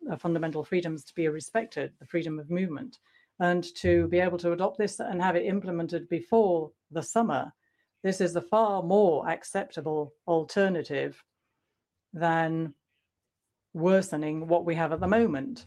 uh, 0.09 0.15
fundamental 0.15 0.63
freedoms 0.63 1.03
to 1.03 1.13
be 1.15 1.27
respected, 1.27 1.91
the 1.99 2.05
freedom 2.05 2.39
of 2.39 2.49
movement, 2.49 2.97
and 3.39 3.65
to 3.75 4.07
be 4.07 4.19
able 4.19 4.37
to 4.37 4.53
adopt 4.53 4.77
this 4.77 4.99
and 4.99 5.21
have 5.21 5.35
it 5.35 5.45
implemented 5.45 6.07
before 6.09 6.71
the 6.91 7.03
summer. 7.03 7.51
This 8.03 8.21
is 8.21 8.35
a 8.35 8.41
far 8.41 8.83
more 8.83 9.27
acceptable 9.27 10.13
alternative 10.27 11.21
than 12.13 12.73
worsening 13.73 14.47
what 14.47 14.65
we 14.65 14.75
have 14.75 14.93
at 14.93 15.01
the 15.01 15.07
moment, 15.07 15.65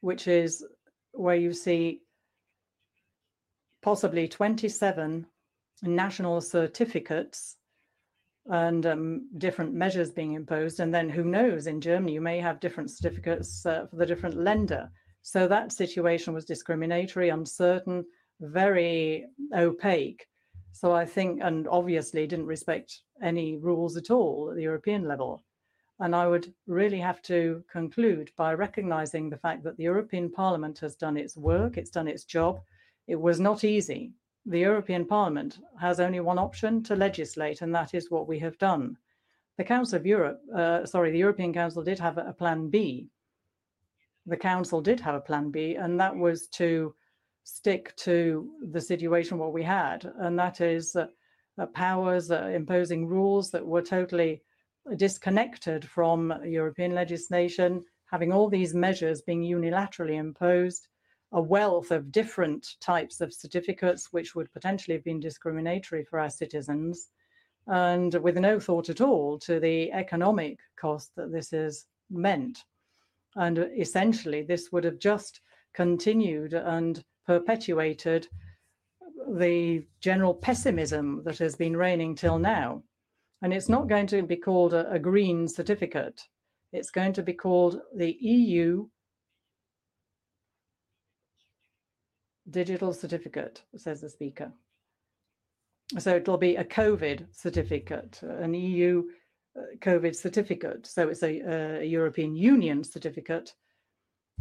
which 0.00 0.28
is 0.28 0.64
where 1.12 1.34
you 1.34 1.52
see 1.52 2.02
possibly 3.82 4.28
27 4.28 5.26
national 5.82 6.40
certificates 6.40 7.56
and 8.46 8.86
um, 8.86 9.28
different 9.38 9.74
measures 9.74 10.10
being 10.10 10.34
imposed. 10.34 10.80
And 10.80 10.92
then 10.92 11.08
who 11.08 11.24
knows, 11.24 11.66
in 11.66 11.80
Germany, 11.80 12.14
you 12.14 12.20
may 12.20 12.38
have 12.40 12.60
different 12.60 12.90
certificates 12.90 13.64
uh, 13.66 13.86
for 13.88 13.96
the 13.96 14.06
different 14.06 14.36
Länder. 14.36 14.88
So 15.22 15.46
that 15.46 15.72
situation 15.72 16.34
was 16.34 16.44
discriminatory, 16.44 17.28
uncertain, 17.28 18.04
very 18.40 19.26
opaque. 19.54 20.26
So 20.72 20.92
I 20.92 21.04
think, 21.04 21.40
and 21.42 21.68
obviously 21.68 22.26
didn't 22.26 22.46
respect 22.46 23.00
any 23.22 23.56
rules 23.56 23.96
at 23.96 24.10
all 24.10 24.48
at 24.50 24.56
the 24.56 24.62
European 24.62 25.06
level. 25.06 25.44
And 26.00 26.16
I 26.16 26.26
would 26.26 26.52
really 26.66 26.98
have 26.98 27.22
to 27.22 27.62
conclude 27.70 28.32
by 28.36 28.54
recognizing 28.54 29.30
the 29.30 29.36
fact 29.36 29.62
that 29.62 29.76
the 29.76 29.84
European 29.84 30.30
Parliament 30.30 30.80
has 30.80 30.96
done 30.96 31.16
its 31.16 31.36
work, 31.36 31.76
it's 31.76 31.90
done 31.90 32.08
its 32.08 32.24
job. 32.24 32.60
It 33.06 33.20
was 33.20 33.38
not 33.38 33.62
easy 33.62 34.12
the 34.46 34.58
European 34.58 35.06
Parliament 35.06 35.58
has 35.80 36.00
only 36.00 36.20
one 36.20 36.38
option 36.38 36.82
to 36.84 36.96
legislate, 36.96 37.62
and 37.62 37.74
that 37.74 37.94
is 37.94 38.10
what 38.10 38.26
we 38.26 38.38
have 38.40 38.58
done. 38.58 38.96
The 39.58 39.64
Council 39.64 39.96
of 39.96 40.06
Europe, 40.06 40.40
uh, 40.54 40.84
sorry, 40.84 41.10
the 41.10 41.18
European 41.18 41.52
Council 41.52 41.82
did 41.82 41.98
have 41.98 42.18
a 42.18 42.32
plan 42.32 42.68
B. 42.68 43.08
The 44.26 44.36
Council 44.36 44.80
did 44.80 45.00
have 45.00 45.14
a 45.14 45.20
plan 45.20 45.50
B, 45.50 45.76
and 45.76 45.98
that 46.00 46.16
was 46.16 46.48
to 46.48 46.94
stick 47.44 47.94
to 47.96 48.50
the 48.70 48.80
situation 48.80 49.38
what 49.38 49.52
we 49.52 49.62
had, 49.62 50.10
and 50.18 50.38
that 50.38 50.60
is 50.60 50.96
uh, 50.96 51.06
uh, 51.58 51.66
powers 51.66 52.30
imposing 52.30 53.06
rules 53.06 53.50
that 53.50 53.66
were 53.66 53.82
totally 53.82 54.42
disconnected 54.96 55.84
from 55.84 56.34
European 56.44 56.94
legislation, 56.94 57.84
having 58.06 58.32
all 58.32 58.48
these 58.48 58.74
measures 58.74 59.22
being 59.22 59.42
unilaterally 59.42 60.16
imposed 60.16 60.88
a 61.32 61.40
wealth 61.40 61.90
of 61.90 62.12
different 62.12 62.76
types 62.80 63.20
of 63.20 63.32
certificates, 63.32 64.12
which 64.12 64.34
would 64.34 64.52
potentially 64.52 64.94
have 64.94 65.04
been 65.04 65.20
discriminatory 65.20 66.04
for 66.04 66.18
our 66.18 66.30
citizens, 66.30 67.10
and 67.68 68.14
with 68.16 68.36
no 68.36 68.58
thought 68.58 68.88
at 68.88 69.00
all 69.00 69.38
to 69.38 69.60
the 69.60 69.90
economic 69.92 70.58
cost 70.76 71.12
that 71.16 71.32
this 71.32 71.50
has 71.50 71.86
meant. 72.10 72.64
And 73.36 73.66
essentially, 73.78 74.42
this 74.42 74.70
would 74.72 74.84
have 74.84 74.98
just 74.98 75.40
continued 75.74 76.54
and 76.54 77.02
perpetuated 77.26 78.28
the 79.36 79.86
general 80.00 80.34
pessimism 80.34 81.22
that 81.24 81.38
has 81.38 81.56
been 81.56 81.76
reigning 81.76 82.14
till 82.14 82.38
now. 82.38 82.82
And 83.40 83.52
it's 83.52 83.68
not 83.68 83.88
going 83.88 84.06
to 84.08 84.22
be 84.22 84.36
called 84.36 84.74
a, 84.74 84.90
a 84.90 84.98
green 84.98 85.48
certificate. 85.48 86.20
It's 86.72 86.90
going 86.90 87.12
to 87.14 87.22
be 87.22 87.32
called 87.32 87.80
the 87.96 88.16
EU 88.20 88.86
digital 92.50 92.92
certificate, 92.92 93.62
says 93.76 94.00
the 94.00 94.10
speaker. 94.10 94.52
So 95.98 96.16
it'll 96.16 96.38
be 96.38 96.56
a 96.56 96.64
COVID 96.64 97.26
certificate, 97.34 98.20
an 98.22 98.54
EU 98.54 99.04
uh, 99.56 99.62
COVID 99.80 100.16
certificate. 100.16 100.86
So 100.86 101.08
it's 101.08 101.22
a, 101.22 101.80
a 101.80 101.84
European 101.84 102.34
Union 102.34 102.82
certificate. 102.82 103.52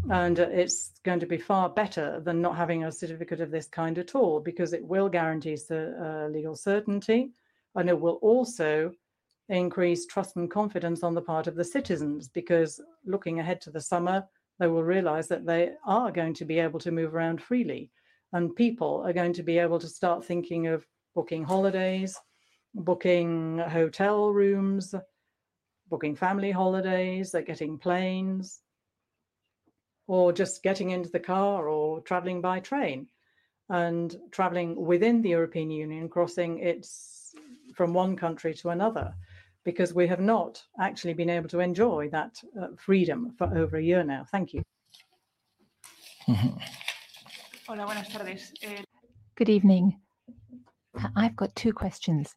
And 0.10 0.40
it's 0.40 0.94
going 1.04 1.20
to 1.20 1.26
be 1.26 1.38
far 1.38 1.70
better 1.70 2.22
than 2.22 2.42
not 2.42 2.56
having 2.56 2.86
a 2.86 2.92
certificate 2.92 3.42
of 3.42 3.52
this 3.52 3.68
kind 3.68 3.98
at 3.98 4.16
all, 4.16 4.40
because 4.40 4.74
it 4.74 4.84
will 4.84 5.10
guarantee 5.10 5.58
uh, 5.70 6.28
legal 6.28 6.56
certainty 6.56 7.32
and 7.76 7.90
it 7.90 8.00
will 8.00 8.20
also 8.22 8.92
increase 9.50 10.06
trust 10.06 10.38
and 10.38 10.50
confidence 10.50 11.04
on 11.04 11.14
the 11.14 11.22
part 11.22 11.48
of 11.48 11.56
the 11.56 11.64
citizens, 11.64 12.30
because 12.30 12.82
looking 13.06 13.40
ahead 13.40 13.62
to 13.62 13.70
the 13.70 13.82
summer, 13.82 14.26
they 14.62 14.68
will 14.68 14.84
realize 14.84 15.28
that 15.28 15.44
they 15.44 15.72
are 15.88 16.12
going 16.12 16.36
to 16.36 16.46
be 16.46 16.60
able 16.60 16.80
to 16.80 16.92
move 16.92 17.16
around 17.16 17.42
freely. 17.42 17.90
And 18.32 18.56
people 18.56 19.02
are 19.04 19.12
going 19.12 19.34
to 19.34 19.42
be 19.42 19.58
able 19.58 19.80
to 19.80 19.88
start 19.88 20.24
thinking 20.24 20.68
of 20.68 20.86
booking 21.16 21.44
holidays, 21.44 22.16
booking 22.76 23.58
hotel 23.58 24.30
rooms, 24.30 24.94
booking 25.90 26.16
family 26.16 26.52
holidays, 26.52 27.32
they're 27.32 27.42
getting 27.42 27.80
planes, 27.80 28.62
or 30.06 30.32
just 30.32 30.62
getting 30.62 30.92
into 30.92 31.10
the 31.10 31.20
car 31.20 31.68
or 31.68 32.02
traveling 32.02 32.40
by 32.40 32.60
train 32.60 33.08
and 33.70 34.16
traveling 34.30 34.76
within 34.76 35.24
the 35.24 35.30
European 35.30 35.72
Union, 35.72 36.08
crossing 36.08 36.60
its 36.60 37.34
from 37.74 37.94
one 37.94 38.16
country 38.16 38.54
to 38.54 38.70
another 38.70 39.16
because 39.64 39.94
we 39.94 40.08
have 40.08 40.20
not 40.20 40.62
actually 40.80 41.14
been 41.14 41.30
able 41.30 41.50
to 41.50 41.60
enjoy 41.60 42.10
that 42.10 42.42
uh, 42.60 42.68
freedom 42.78 43.34
for 43.38 43.46
over 43.58 43.78
a 43.78 43.84
year 43.84 44.04
now. 44.04 44.26
Thank 44.32 44.54
you. 44.54 44.64
Hola, 47.68 47.86
buenas 47.86 48.10
tardes. 48.10 48.54
Eh... 48.64 48.82
Good 49.36 49.50
evening. 49.50 50.00
I've 51.16 51.36
got 51.36 51.56
two 51.56 51.74
questions. 51.74 52.36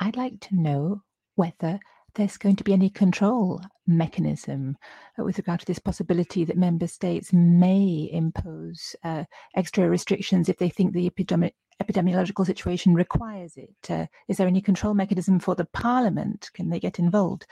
I'd 0.00 0.16
like 0.16 0.40
to 0.40 0.56
know 0.56 1.02
whether 1.36 1.78
there's 2.14 2.36
going 2.36 2.56
to 2.56 2.64
be 2.64 2.72
any 2.72 2.90
control 2.90 3.60
mechanism 3.86 4.76
uh, 5.18 5.24
with 5.24 5.38
regard 5.38 5.60
to 5.60 5.66
this 5.66 5.78
possibility 5.78 6.44
that 6.44 6.56
member 6.56 6.86
states 6.86 7.32
may 7.32 8.08
impose 8.12 8.94
uh, 9.04 9.24
extra 9.56 9.88
restrictions 9.88 10.48
if 10.48 10.58
they 10.58 10.68
think 10.68 10.92
the 10.92 11.06
epidemic 11.06 11.54
epidemiological 11.82 12.46
situation 12.46 12.94
requires 12.94 13.56
it. 13.56 13.90
Uh, 13.90 14.06
is 14.28 14.36
there 14.36 14.46
any 14.46 14.60
control 14.60 14.94
mechanism 14.94 15.38
for 15.38 15.54
the 15.54 15.64
parliament? 15.64 16.50
Can 16.54 16.70
they 16.70 16.80
get 16.80 16.98
involved? 16.98 17.46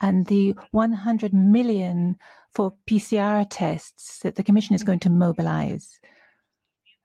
And 0.00 0.26
the 0.26 0.54
100 0.72 1.32
million 1.32 2.16
for 2.52 2.74
PCR 2.86 3.46
tests 3.48 4.20
that 4.20 4.36
the 4.36 4.42
Commission 4.42 4.74
is 4.74 4.84
going 4.84 5.00
to 5.00 5.10
mobilize, 5.10 5.98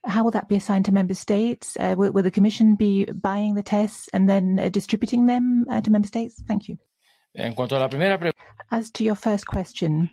how 0.05 0.23
will 0.23 0.31
that 0.31 0.47
be 0.47 0.55
assigned 0.55 0.85
to 0.85 0.91
member 0.91 1.13
states? 1.13 1.75
Uh, 1.79 1.95
will, 1.97 2.11
will, 2.11 2.23
the 2.23 2.31
Commission 2.31 2.75
be 2.75 3.05
buying 3.05 3.55
the 3.55 3.63
tests 3.63 4.09
and 4.13 4.29
then 4.29 4.59
uh, 4.59 4.69
distributing 4.69 5.25
them 5.25 5.65
uh, 5.69 5.81
to 5.81 5.91
member 5.91 6.07
states? 6.07 6.41
Thank 6.47 6.67
you. 6.69 6.77
En 7.35 7.53
cuanto 7.53 7.77
a 7.77 7.79
la 7.79 7.87
primera 7.87 8.33
As 8.71 8.89
to 8.91 9.03
your 9.03 9.15
first 9.15 9.45
question, 9.45 10.09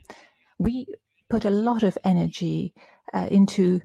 we 0.59 0.87
put 1.31 1.45
a 1.45 1.51
lot 1.51 1.83
of 1.83 1.97
energy 2.05 2.75
uh, 3.15 3.29
into 3.31 3.81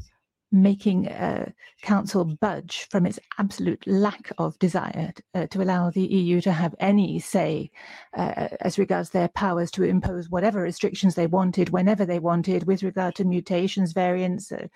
making 0.51 1.08
uh, 1.08 1.50
council 1.81 2.25
budge 2.25 2.88
from 2.89 3.05
its 3.05 3.20
absolute 3.38 3.81
lack 3.88 4.31
of 4.38 4.58
desire 4.60 5.13
uh, 5.34 5.48
to 5.48 5.62
allow 5.62 5.89
the 5.89 6.03
EU 6.03 6.41
to 6.41 6.51
have 6.51 6.75
any 6.79 7.20
say 7.20 7.72
uh, 8.17 8.50
as 8.60 8.77
regards 8.77 9.12
their 9.12 9.29
powers 9.29 9.72
to 9.72 9.84
impose 9.84 10.29
whatever 10.29 10.62
restrictions 10.62 11.15
they 11.15 11.27
wanted, 11.27 11.70
whenever 11.70 12.05
they 12.05 12.20
wanted, 12.20 12.67
with 12.67 12.84
regard 12.84 13.15
to 13.15 13.24
mutations, 13.24 13.93
variants, 13.93 14.51
uh, 14.51 14.67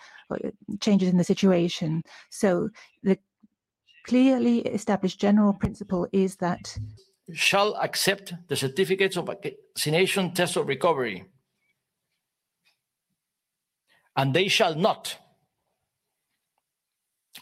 changes 0.80 1.10
in 1.10 1.18
the 1.18 1.24
situation. 1.24 2.04
So 2.30 2.70
the 3.04 3.18
clearly 4.06 4.60
established 4.60 5.20
general 5.20 5.54
principle 5.54 6.08
is 6.14 6.38
that 6.38 6.78
shall 7.34 7.76
accept 7.78 8.34
the 8.48 8.56
certificates 8.56 9.18
of 9.18 9.26
vaccination 9.26 10.32
test 10.32 10.56
of 10.56 10.68
recovery 10.68 11.26
and 14.16 14.34
they 14.34 14.48
shall 14.48 14.76
not 14.76 15.18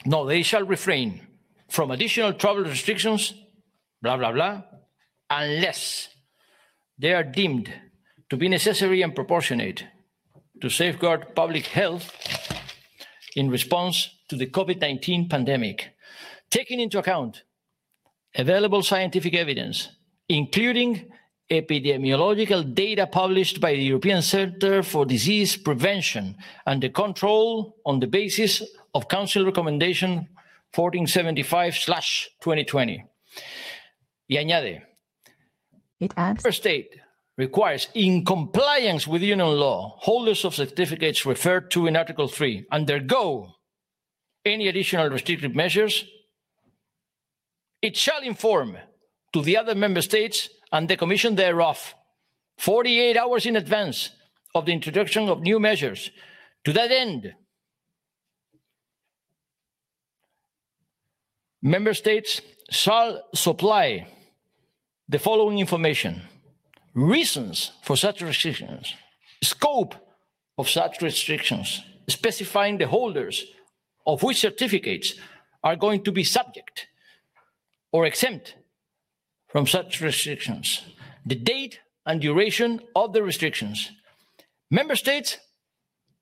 no, 0.05 0.25
they 0.25 0.43
shall 0.43 0.65
refrain 0.65 1.21
from 1.69 1.91
additional 1.91 2.33
travel 2.33 2.63
restrictions, 2.63 3.33
blah, 4.01 4.17
blah, 4.17 4.31
blah, 4.31 4.61
unless 5.29 6.09
they 6.97 7.13
are 7.13 7.23
deemed 7.23 7.73
to 8.29 8.37
be 8.37 8.49
necessary 8.49 9.01
and 9.01 9.15
proportionate 9.15 9.85
to 10.61 10.69
safeguard 10.69 11.35
public 11.35 11.67
health 11.67 12.11
in 13.35 13.49
response 13.49 14.09
to 14.29 14.35
the 14.35 14.47
COVID 14.47 14.79
19 14.79 15.29
pandemic, 15.29 15.93
taking 16.49 16.79
into 16.79 16.99
account 16.99 17.43
available 18.35 18.83
scientific 18.83 19.33
evidence, 19.33 19.89
including 20.29 21.11
epidemiological 21.51 22.73
data 22.73 23.05
published 23.05 23.59
by 23.59 23.73
the 23.73 23.83
European 23.83 24.21
Center 24.21 24.81
for 24.81 25.05
Disease 25.05 25.57
Prevention 25.57 26.35
and 26.65 26.81
the 26.81 26.89
Control 26.89 27.75
on 27.85 27.99
the 27.99 28.07
basis 28.07 28.63
of 28.93 29.07
Council 29.07 29.45
Recommendation 29.45 30.27
1475/2020. 30.73 33.03
Y 34.29 34.37
añade, 34.37 34.83
It 35.99 36.13
adds, 36.17 36.43
Member 36.43 36.51
state 36.51 36.99
requires, 37.37 37.87
in 37.93 38.25
compliance 38.25 39.07
with 39.07 39.21
union 39.21 39.59
law, 39.59 39.95
holders 39.99 40.43
of 40.45 40.55
certificates 40.55 41.25
referred 41.25 41.69
to 41.71 41.87
in 41.87 41.95
Article 41.95 42.27
3 42.27 42.65
undergo 42.71 43.53
any 44.45 44.67
additional 44.67 45.09
restrictive 45.09 45.55
measures. 45.55 46.05
It 47.81 47.97
shall 47.97 48.21
inform 48.21 48.77
to 49.33 49.41
the 49.41 49.57
other 49.57 49.75
member 49.75 50.01
states 50.01 50.49
and 50.71 50.87
the 50.87 50.97
Commission 50.97 51.35
thereof 51.35 51.95
48 52.57 53.17
hours 53.17 53.45
in 53.45 53.55
advance 53.55 54.11
of 54.55 54.65
the 54.65 54.73
introduction 54.73 55.29
of 55.29 55.41
new 55.41 55.59
measures. 55.59 56.11
To 56.65 56.73
that 56.73 56.91
end, 56.91 57.33
member 61.63 61.93
states 61.93 62.41
shall 62.69 63.23
supply 63.33 64.05
the 65.07 65.17
following 65.17 65.59
information. 65.59 66.21
Reasons 66.93 67.71
for 67.81 67.95
such 67.95 68.21
restrictions, 68.21 68.93
scope 69.41 69.95
of 70.57 70.69
such 70.69 71.01
restrictions, 71.01 71.81
specifying 72.07 72.77
the 72.77 72.87
holders 72.87 73.45
of 74.05 74.21
which 74.21 74.41
certificates 74.41 75.15
are 75.63 75.77
going 75.77 76.03
to 76.03 76.11
be 76.11 76.23
subject 76.23 76.87
or 77.91 78.05
exempt 78.05 78.55
from 79.47 79.65
such 79.65 80.01
restrictions, 80.01 80.81
the 81.25 81.35
date 81.35 81.79
and 82.05 82.19
duration 82.19 82.81
of 82.95 83.13
the 83.13 83.23
restrictions. 83.23 83.91
Member 84.69 84.95
states 84.95 85.37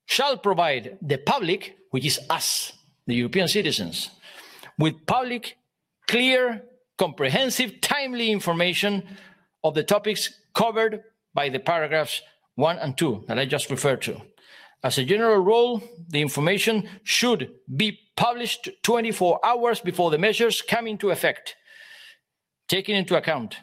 shall 0.06 0.38
provide 0.38 0.98
the 1.02 1.18
public, 1.18 1.78
which 1.90 2.06
is 2.06 2.20
us, 2.30 2.74
the 3.08 3.16
European 3.16 3.48
citizens, 3.48 4.12
with 4.78 5.06
public, 5.06 5.58
clear, 6.08 6.64
comprehensive, 6.98 7.82
timely 7.82 8.32
information 8.32 9.04
of 9.64 9.74
the 9.74 9.84
topics 9.84 10.34
covered 10.54 11.04
by 11.34 11.50
the 11.50 11.60
paragraphs 11.60 12.22
one 12.56 12.78
and 12.80 12.98
two 12.98 13.24
that 13.28 13.40
I 13.40 13.46
just 13.46 13.70
referred 13.70 14.02
to. 14.04 14.22
As 14.84 14.98
a 14.98 15.06
general 15.06 15.44
rule, 15.44 15.84
the 16.10 16.22
information 16.22 16.90
should 17.04 17.52
be 17.76 18.00
published 18.16 18.70
24 18.84 19.40
hours 19.46 19.80
before 19.80 20.10
the 20.10 20.18
measures 20.18 20.62
come 20.62 20.88
into 20.88 21.12
effect, 21.12 21.56
taking 22.68 22.96
into 22.96 23.16
account 23.16 23.58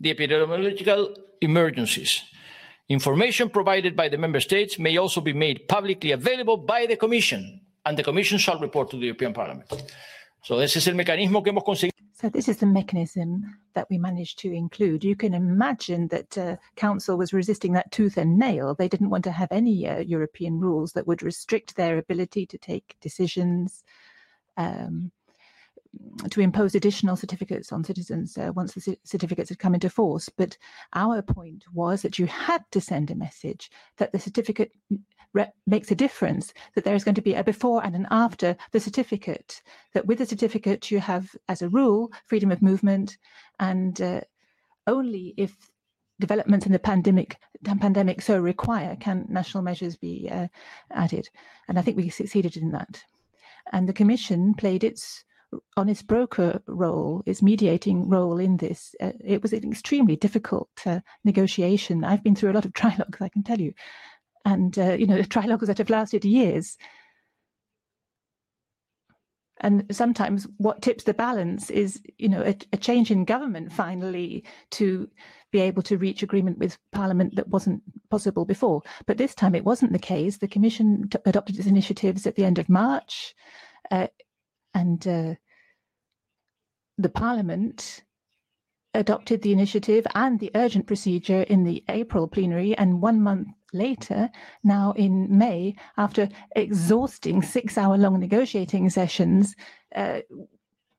the 0.00 0.14
epidemiological 0.14 1.16
emergencies. 1.40 2.22
Information 2.88 3.50
provided 3.50 3.96
by 3.96 4.08
the 4.08 4.18
member 4.18 4.40
states 4.40 4.78
may 4.78 4.96
also 4.96 5.20
be 5.20 5.32
made 5.32 5.68
publicly 5.68 6.12
available 6.12 6.56
by 6.56 6.86
the 6.86 6.96
Commission, 6.96 7.60
and 7.84 7.98
the 7.98 8.04
Commission 8.04 8.38
shall 8.38 8.58
report 8.58 8.90
to 8.90 8.96
the 8.96 9.06
European 9.06 9.32
Parliament. 9.32 9.70
So 10.42 10.60
el 10.60 10.94
mecanismo 10.94 11.42
que 11.42 11.50
hemos 11.50 11.64
conseguido. 11.64 11.98
So 12.20 12.28
this 12.28 12.48
is 12.48 12.56
the 12.56 12.66
mechanism 12.66 13.56
that 13.74 13.86
we 13.90 13.96
managed 13.96 14.40
to 14.40 14.52
include. 14.52 15.04
You 15.04 15.14
can 15.14 15.34
imagine 15.34 16.08
that 16.08 16.36
uh, 16.36 16.56
Council 16.74 17.16
was 17.16 17.32
resisting 17.32 17.74
that 17.74 17.92
tooth 17.92 18.16
and 18.16 18.36
nail. 18.36 18.74
They 18.74 18.88
didn't 18.88 19.10
want 19.10 19.22
to 19.24 19.30
have 19.30 19.52
any 19.52 19.86
uh, 19.86 20.00
European 20.00 20.58
rules 20.58 20.92
that 20.94 21.06
would 21.06 21.22
restrict 21.22 21.76
their 21.76 21.96
ability 21.96 22.44
to 22.46 22.58
take 22.58 22.96
decisions, 23.00 23.84
um, 24.56 25.12
to 26.28 26.40
impose 26.40 26.74
additional 26.74 27.14
certificates 27.14 27.70
on 27.70 27.84
citizens 27.84 28.36
uh, 28.36 28.50
once 28.52 28.74
the 28.74 28.98
certificates 29.04 29.50
had 29.50 29.60
come 29.60 29.74
into 29.74 29.88
force. 29.88 30.28
But 30.28 30.58
our 30.94 31.22
point 31.22 31.66
was 31.72 32.02
that 32.02 32.18
you 32.18 32.26
had 32.26 32.64
to 32.72 32.80
send 32.80 33.12
a 33.12 33.14
message 33.14 33.70
that 33.98 34.10
the 34.10 34.18
certificate 34.18 34.72
makes 35.66 35.90
a 35.90 35.94
difference, 35.94 36.52
that 36.74 36.84
there 36.84 36.94
is 36.94 37.04
going 37.04 37.14
to 37.14 37.22
be 37.22 37.34
a 37.34 37.44
before 37.44 37.84
and 37.84 37.94
an 37.94 38.06
after 38.10 38.56
the 38.72 38.80
certificate, 38.80 39.62
that 39.94 40.06
with 40.06 40.18
the 40.18 40.26
certificate 40.26 40.90
you 40.90 41.00
have, 41.00 41.34
as 41.48 41.62
a 41.62 41.68
rule, 41.68 42.12
freedom 42.26 42.50
of 42.50 42.62
movement, 42.62 43.18
and 43.58 44.00
uh, 44.00 44.20
only 44.86 45.34
if 45.36 45.54
developments 46.20 46.66
in 46.66 46.72
the 46.72 46.78
pandemic 46.78 47.36
pandemic 47.62 48.22
so 48.22 48.38
require 48.38 48.96
can 48.96 49.26
national 49.28 49.62
measures 49.62 49.96
be 49.96 50.28
uh, 50.30 50.48
added. 50.92 51.28
And 51.68 51.78
I 51.78 51.82
think 51.82 51.96
we 51.96 52.08
succeeded 52.08 52.56
in 52.56 52.70
that. 52.72 53.02
And 53.72 53.88
the 53.88 53.92
Commission 53.92 54.54
played 54.54 54.84
its 54.84 55.24
on 55.76 55.88
its 55.88 56.02
broker 56.02 56.60
role, 56.66 57.22
its 57.24 57.42
mediating 57.42 58.08
role 58.08 58.38
in 58.38 58.58
this. 58.58 58.94
Uh, 59.00 59.12
it 59.24 59.42
was 59.42 59.52
an 59.52 59.70
extremely 59.70 60.14
difficult 60.14 60.68
uh, 60.84 61.00
negotiation. 61.24 62.04
I've 62.04 62.22
been 62.22 62.34
through 62.34 62.52
a 62.52 62.54
lot 62.54 62.66
of 62.66 62.72
trilogues, 62.74 63.20
I 63.20 63.28
can 63.28 63.42
tell 63.42 63.60
you, 63.60 63.72
and 64.48 64.78
uh, 64.78 64.94
you 64.94 65.06
know 65.06 65.22
trilogues 65.22 65.66
that 65.66 65.78
have 65.78 65.90
lasted 65.90 66.24
years. 66.24 66.76
And 69.60 69.84
sometimes 69.90 70.46
what 70.58 70.82
tips 70.82 71.02
the 71.02 71.14
balance 71.14 71.68
is, 71.68 72.00
you 72.16 72.28
know, 72.28 72.42
a, 72.42 72.56
a, 72.72 72.76
change 72.76 73.10
in 73.10 73.24
government 73.24 73.72
finally 73.72 74.44
to 74.70 75.10
be 75.50 75.58
able 75.58 75.82
to 75.82 75.98
reach 75.98 76.22
agreement 76.22 76.58
with 76.58 76.78
Parliament 76.92 77.34
that 77.34 77.48
wasn't 77.48 77.82
possible 78.08 78.44
before. 78.44 78.82
But 79.06 79.18
this 79.18 79.34
time 79.34 79.56
it 79.56 79.64
wasn't 79.64 79.92
the 79.92 79.98
case. 79.98 80.36
The 80.36 80.46
Commission 80.46 81.10
adopted 81.26 81.58
its 81.58 81.66
initiatives 81.66 82.24
at 82.24 82.36
the 82.36 82.44
end 82.44 82.60
of 82.60 82.68
March, 82.68 83.34
uh, 83.90 84.06
and 84.74 85.04
uh, 85.08 85.34
the 86.96 87.08
Parliament 87.08 88.04
adopted 88.94 89.42
the 89.42 89.52
initiative 89.52 90.06
and 90.14 90.38
the 90.38 90.52
urgent 90.54 90.86
procedure 90.86 91.42
in 91.42 91.64
the 91.64 91.82
April 91.88 92.28
plenary, 92.28 92.78
and 92.78 93.02
one 93.02 93.20
month 93.20 93.48
later, 93.72 94.30
now 94.64 94.92
in 94.92 95.36
May, 95.36 95.74
after 95.96 96.28
exhausting 96.56 97.42
six 97.42 97.76
hour 97.78 97.96
long 97.96 98.18
negotiating 98.20 98.90
sessions, 98.90 99.54
uh, 99.94 100.20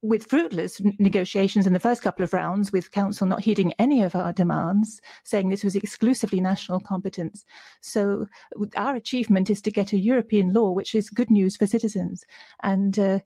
with 0.02 0.26
fruitless 0.28 0.82
negotiations 0.98 1.68
in 1.68 1.74
the 1.74 1.80
first 1.80 2.02
couple 2.02 2.24
of 2.24 2.32
rounds, 2.32 2.72
with 2.72 2.92
Council 2.92 3.28
not 3.28 3.42
heeding 3.42 3.74
any 3.80 4.02
of 4.02 4.16
our 4.16 4.32
demands, 4.32 5.02
saying 5.26 5.50
this 5.50 5.64
was 5.64 5.76
exclusively 5.76 6.40
national 6.40 6.80
competence. 6.80 7.44
So, 7.82 8.28
our 8.78 8.96
achievement 8.96 9.50
is 9.50 9.62
to 9.64 9.72
get 9.72 9.92
a 9.92 10.00
European 10.00 10.54
law, 10.54 10.72
which 10.72 10.96
is 10.96 11.10
good 11.10 11.30
news 11.30 11.58
for 11.58 11.68
citizens. 11.68 12.24
And 12.64 12.98
uh, 12.98 13.20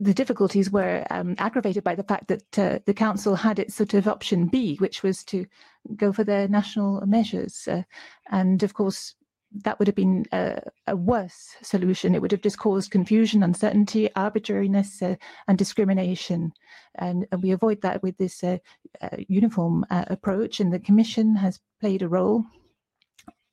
the 0.00 0.14
difficulties 0.14 0.70
were 0.70 1.06
um, 1.10 1.34
aggravated 1.38 1.84
by 1.84 1.94
the 1.94 2.02
fact 2.02 2.28
that 2.28 2.58
uh, 2.58 2.78
the 2.86 2.94
council 2.94 3.36
had 3.36 3.58
its 3.58 3.74
sort 3.74 3.94
of 3.94 4.08
option 4.08 4.46
B, 4.46 4.76
which 4.76 5.02
was 5.02 5.24
to 5.24 5.46
go 5.94 6.12
for 6.12 6.24
their 6.24 6.48
national 6.48 7.04
measures. 7.06 7.68
Uh, 7.68 7.82
and 8.30 8.62
of 8.62 8.74
course, 8.74 9.14
that 9.52 9.78
would 9.78 9.88
have 9.88 9.94
been 9.94 10.26
a, 10.32 10.60
a, 10.86 10.96
worse 10.96 11.56
solution. 11.62 12.14
It 12.14 12.22
would 12.22 12.32
have 12.32 12.42
just 12.42 12.58
caused 12.58 12.90
confusion, 12.90 13.42
uncertainty, 13.42 14.08
arbitrariness, 14.14 15.00
uh, 15.00 15.16
and 15.48 15.56
discrimination. 15.56 16.52
And, 16.96 17.26
and, 17.30 17.42
we 17.42 17.52
avoid 17.52 17.80
that 17.82 18.02
with 18.02 18.16
this 18.18 18.42
uh, 18.42 18.58
uh, 19.00 19.16
uniform 19.28 19.86
uh, 19.90 20.04
approach. 20.08 20.60
And 20.60 20.72
the 20.72 20.80
Commission 20.80 21.36
has 21.36 21.60
played 21.80 22.02
a 22.02 22.08
role 22.08 22.44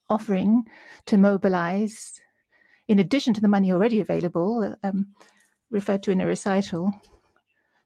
offering 0.10 0.64
to 1.06 1.18
mobilize, 1.18 2.20
in 2.88 3.00
addition 3.00 3.34
to 3.36 3.42
the 3.42 3.48
money 3.48 3.72
already 3.72 4.00
available, 4.00 4.76
um, 4.84 5.08
referred 5.74 6.04
to 6.04 6.12
in 6.12 6.22
a 6.22 6.26
recital, 6.26 6.94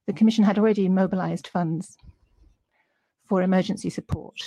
the 0.05 0.13
Commission 0.13 0.43
had 0.43 0.59
already 0.59 0.87
mobilized 0.89 1.47
funds 1.47 1.97
for 3.27 3.41
emergency 3.41 3.89
support 3.89 4.39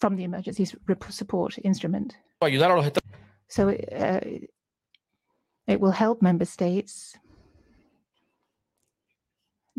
from 0.00 0.16
the 0.16 0.24
emergency 0.24 0.66
support 1.10 1.58
instrument. 1.62 2.16
So 3.48 3.68
uh, 3.68 4.20
it 5.66 5.80
will 5.80 5.90
help 5.90 6.22
member 6.22 6.46
states 6.46 7.16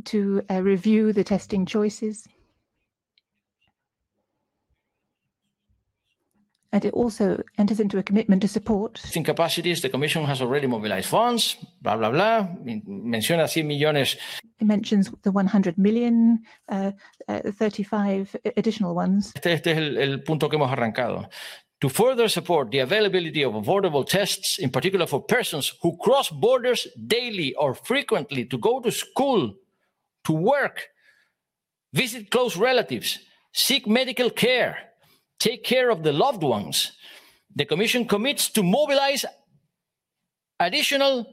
to 0.06 0.42
uh, 0.50 0.62
review 0.62 1.12
the 1.12 1.24
testing 1.24 1.66
choices. 1.66 2.28
And 6.74 6.86
it 6.86 6.94
also 6.94 7.44
enters 7.58 7.80
into 7.80 7.98
a 7.98 8.04
commitment 8.04 8.42
to 8.44 8.48
support. 8.48 9.02
Incapacities, 9.14 9.82
the 9.82 9.90
Commission 9.90 10.24
has 10.24 10.42
already 10.42 10.68
mobilized 10.68 11.10
funds, 11.10 11.58
blah, 11.82 11.98
blah, 11.98 12.12
blah. 12.12 12.48
Menciona 12.64 13.48
100 13.48 13.66
millones. 13.66 14.16
It 14.60 14.68
mentions 14.68 15.12
the 15.24 15.32
100 15.32 15.78
million, 15.78 16.40
uh, 16.70 16.92
uh, 17.28 17.52
35 17.52 18.36
additional 18.56 18.96
ones. 18.96 19.34
Este, 19.36 19.54
este 19.54 19.72
es 19.72 19.78
el, 19.78 19.98
el 19.98 20.24
punto 20.24 20.48
que 20.48 20.58
hemos 20.58 20.72
arrancado. 20.72 21.30
To 21.82 21.90
further 21.90 22.30
support 22.30 22.70
the 22.70 22.80
availability 22.80 23.44
of 23.44 23.56
affordable 23.56 24.06
tests, 24.06 24.60
in 24.60 24.70
particular 24.70 25.08
for 25.08 25.20
persons 25.20 25.74
who 25.82 25.98
cross 25.98 26.30
borders 26.30 26.88
daily 27.08 27.56
or 27.56 27.74
frequently 27.74 28.46
to 28.46 28.58
go 28.60 28.80
to 28.80 28.92
school, 28.92 29.56
to 30.24 30.32
work, 30.32 30.90
visit 31.92 32.30
close 32.30 32.56
relatives, 32.56 33.18
seek 33.52 33.88
medical 33.88 34.30
care, 34.30 34.91
take 35.42 35.64
care 35.64 35.90
of 35.90 36.04
the 36.04 36.14
loved 36.14 36.44
ones, 36.44 36.92
the 37.56 37.66
Commission 37.66 38.06
commits 38.06 38.48
to 38.50 38.62
mobilize 38.62 39.26
additional 40.60 41.26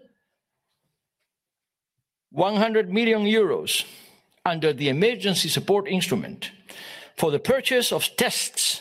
100 2.31 2.90
million 2.90 3.23
euros 3.25 3.85
under 4.47 4.73
the 4.73 4.88
emergency 4.88 5.49
support 5.49 5.87
instrument 5.87 6.51
for 7.16 7.31
the 7.31 7.38
purchase 7.38 7.92
of 7.92 8.09
tests 8.16 8.81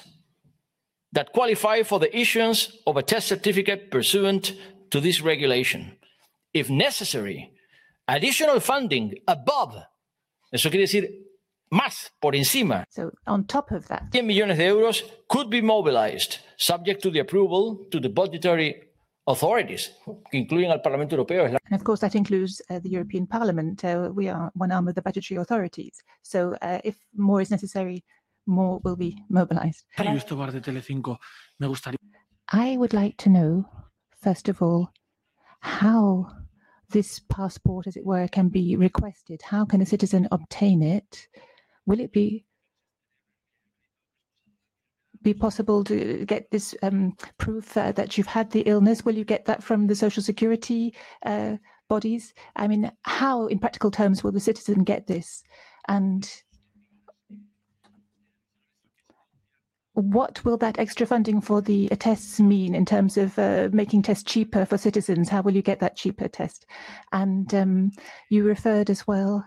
that 1.12 1.34
qualify 1.34 1.84
for 1.84 2.00
the 2.00 2.16
issuance 2.18 2.72
of 2.86 2.96
a 2.96 3.04
test 3.04 3.28
certificate 3.28 3.92
pursuant 3.92 4.54
to 4.92 5.02
this 5.02 5.22
regulation. 5.22 5.98
If 6.54 6.70
necessary, 6.70 7.52
additional 8.08 8.62
funding 8.62 9.16
above, 9.28 9.76
eso 10.54 10.70
quiere 10.70 10.84
decir 10.84 11.27
más 11.70 12.12
por 12.20 12.36
encima. 12.36 12.86
So 12.90 13.12
on 13.26 13.46
top 13.46 13.72
of 13.72 13.88
that, 13.88 14.04
100 14.14 14.24
millones 14.24 14.58
de 14.58 14.68
euros 14.68 15.04
could 15.28 15.50
be 15.50 15.62
mobilized 15.62 16.38
subject 16.58 17.02
to 17.04 17.12
the 17.12 17.20
approval 17.20 17.88
to 17.92 18.00
the 18.00 18.10
budgetary 18.10 18.88
authorities, 19.28 19.92
que 20.32 20.40
incluyen 20.40 20.72
al 20.72 20.82
Parlamento 20.82 21.16
Europeo. 21.16 21.46
And 21.46 21.60
of 21.72 21.84
course, 21.84 22.00
that 22.02 22.16
includes 22.16 22.62
uh, 22.70 22.80
the 22.80 22.90
European 22.90 23.28
Parliament. 23.28 23.84
Uh, 23.84 24.10
we 24.14 24.30
are 24.30 24.52
one 24.56 24.72
arm 24.72 24.88
of 24.88 24.96
the 24.96 25.02
budgetary 25.02 25.40
authorities. 25.40 26.02
So 26.22 26.56
uh, 26.62 26.80
if 26.84 26.96
more 27.16 27.42
is 27.42 27.52
necessary, 27.52 28.04
more 28.46 28.80
will 28.84 28.96
be 28.96 29.22
mobilized. 29.30 29.84
I 32.50 32.78
would 32.78 32.94
like 32.94 33.18
to 33.18 33.30
know, 33.30 33.66
first 34.22 34.48
of 34.48 34.62
all, 34.62 34.90
how 35.60 36.32
this 36.90 37.20
passport, 37.20 37.88
as 37.88 37.98
it 37.98 38.06
were, 38.06 38.28
can 38.30 38.48
be 38.48 38.78
requested. 38.78 39.42
How 39.42 39.66
can 39.66 39.82
a 39.82 39.86
citizen 39.86 40.30
obtain 40.32 40.82
it? 40.82 41.28
Will 41.88 42.00
it 42.00 42.12
be 42.12 42.46
be 45.24 45.34
possible 45.34 45.84
to 45.84 46.26
get 46.26 46.50
this 46.52 46.76
um, 46.84 47.16
proof 47.38 47.76
uh, 47.76 47.92
that 47.94 48.18
you've 48.18 48.28
had 48.28 48.52
the 48.52 48.62
illness? 48.62 49.04
Will 49.04 49.16
you 49.16 49.26
get 49.26 49.46
that 49.46 49.64
from 49.64 49.88
the 49.88 49.96
social 49.96 50.22
security 50.22 50.94
uh, 51.26 51.58
bodies? 51.90 52.34
I 52.56 52.68
mean, 52.68 52.92
how, 53.02 53.48
in 53.48 53.60
practical 53.60 53.92
terms, 53.92 54.24
will 54.24 54.32
the 54.32 54.40
citizen 54.40 54.84
get 54.84 55.08
this? 55.08 55.44
And 55.88 56.30
what 59.94 60.46
will 60.46 60.58
that 60.58 60.78
extra 60.78 61.08
funding 61.08 61.42
for 61.42 61.60
the 61.60 61.88
tests 62.00 62.40
mean 62.40 62.76
in 62.76 62.86
terms 62.86 63.18
of 63.18 63.38
uh, 63.40 63.70
making 63.74 64.04
tests 64.04 64.24
cheaper 64.24 64.64
for 64.66 64.78
citizens? 64.78 65.28
How 65.28 65.42
will 65.42 65.56
you 65.56 65.64
get 65.64 65.80
that 65.80 65.98
cheaper 65.98 66.28
test? 66.28 66.68
And 67.12 67.52
um, 67.56 67.92
you 68.30 68.44
referred 68.44 68.90
as 68.90 69.08
well 69.08 69.44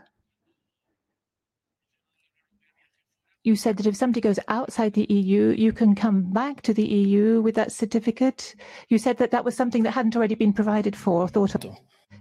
you 3.42 3.56
said 3.56 3.76
that 3.78 3.86
if 3.86 3.96
somebody 3.96 4.20
goes 4.20 4.38
outside 4.48 4.92
the 4.92 5.06
EU, 5.08 5.54
you 5.56 5.72
can 5.72 5.94
come 5.94 6.22
back 6.32 6.62
to 6.62 6.74
the 6.74 6.84
EU 6.84 7.40
with 7.40 7.54
that 7.54 7.72
certificate. 7.72 8.54
You 8.88 8.98
said 8.98 9.16
that 9.18 9.30
that 9.30 9.44
was 9.44 9.56
something 9.56 9.82
that 9.84 9.92
hadn't 9.92 10.16
already 10.16 10.34
been 10.34 10.52
provided 10.52 10.94
for, 10.94 11.28
thought 11.28 11.54
of. 11.54 11.76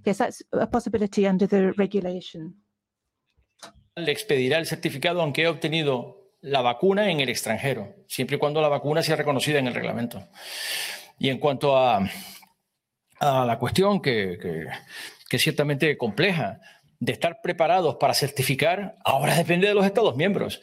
Yes, 0.05 0.17
that's 0.19 0.41
a 0.53 0.67
possibility 0.67 1.27
under 1.27 1.47
the 1.47 1.73
regulation. 1.73 2.55
Le 3.95 4.11
expedirá 4.11 4.59
el 4.59 4.65
certificado 4.65 5.21
aunque 5.21 5.41
he 5.41 5.47
obtenido 5.47 6.31
la 6.41 6.61
vacuna 6.61 7.11
en 7.11 7.19
el 7.19 7.27
extranjero, 7.27 7.95
siempre 8.07 8.37
y 8.37 8.39
cuando 8.39 8.61
la 8.61 8.69
vacuna 8.69 9.03
sea 9.03 9.17
reconocida 9.17 9.59
en 9.59 9.67
el 9.67 9.73
reglamento. 9.73 10.25
Y 11.17 11.27
en 11.27 11.37
cuanto 11.37 11.75
a, 11.75 12.09
a 13.19 13.45
la 13.45 13.59
cuestión 13.59 14.01
que, 14.01 14.37
que, 14.41 14.67
que 15.27 15.35
es 15.35 15.43
ciertamente 15.43 15.97
compleja, 15.97 16.61
de 17.01 17.13
estar 17.13 17.41
preparados 17.41 17.95
para 17.95 18.13
certificar, 18.13 18.95
ahora 19.03 19.35
depende 19.35 19.67
de 19.67 19.73
los 19.73 19.85
Estados 19.85 20.15
miembros 20.15 20.61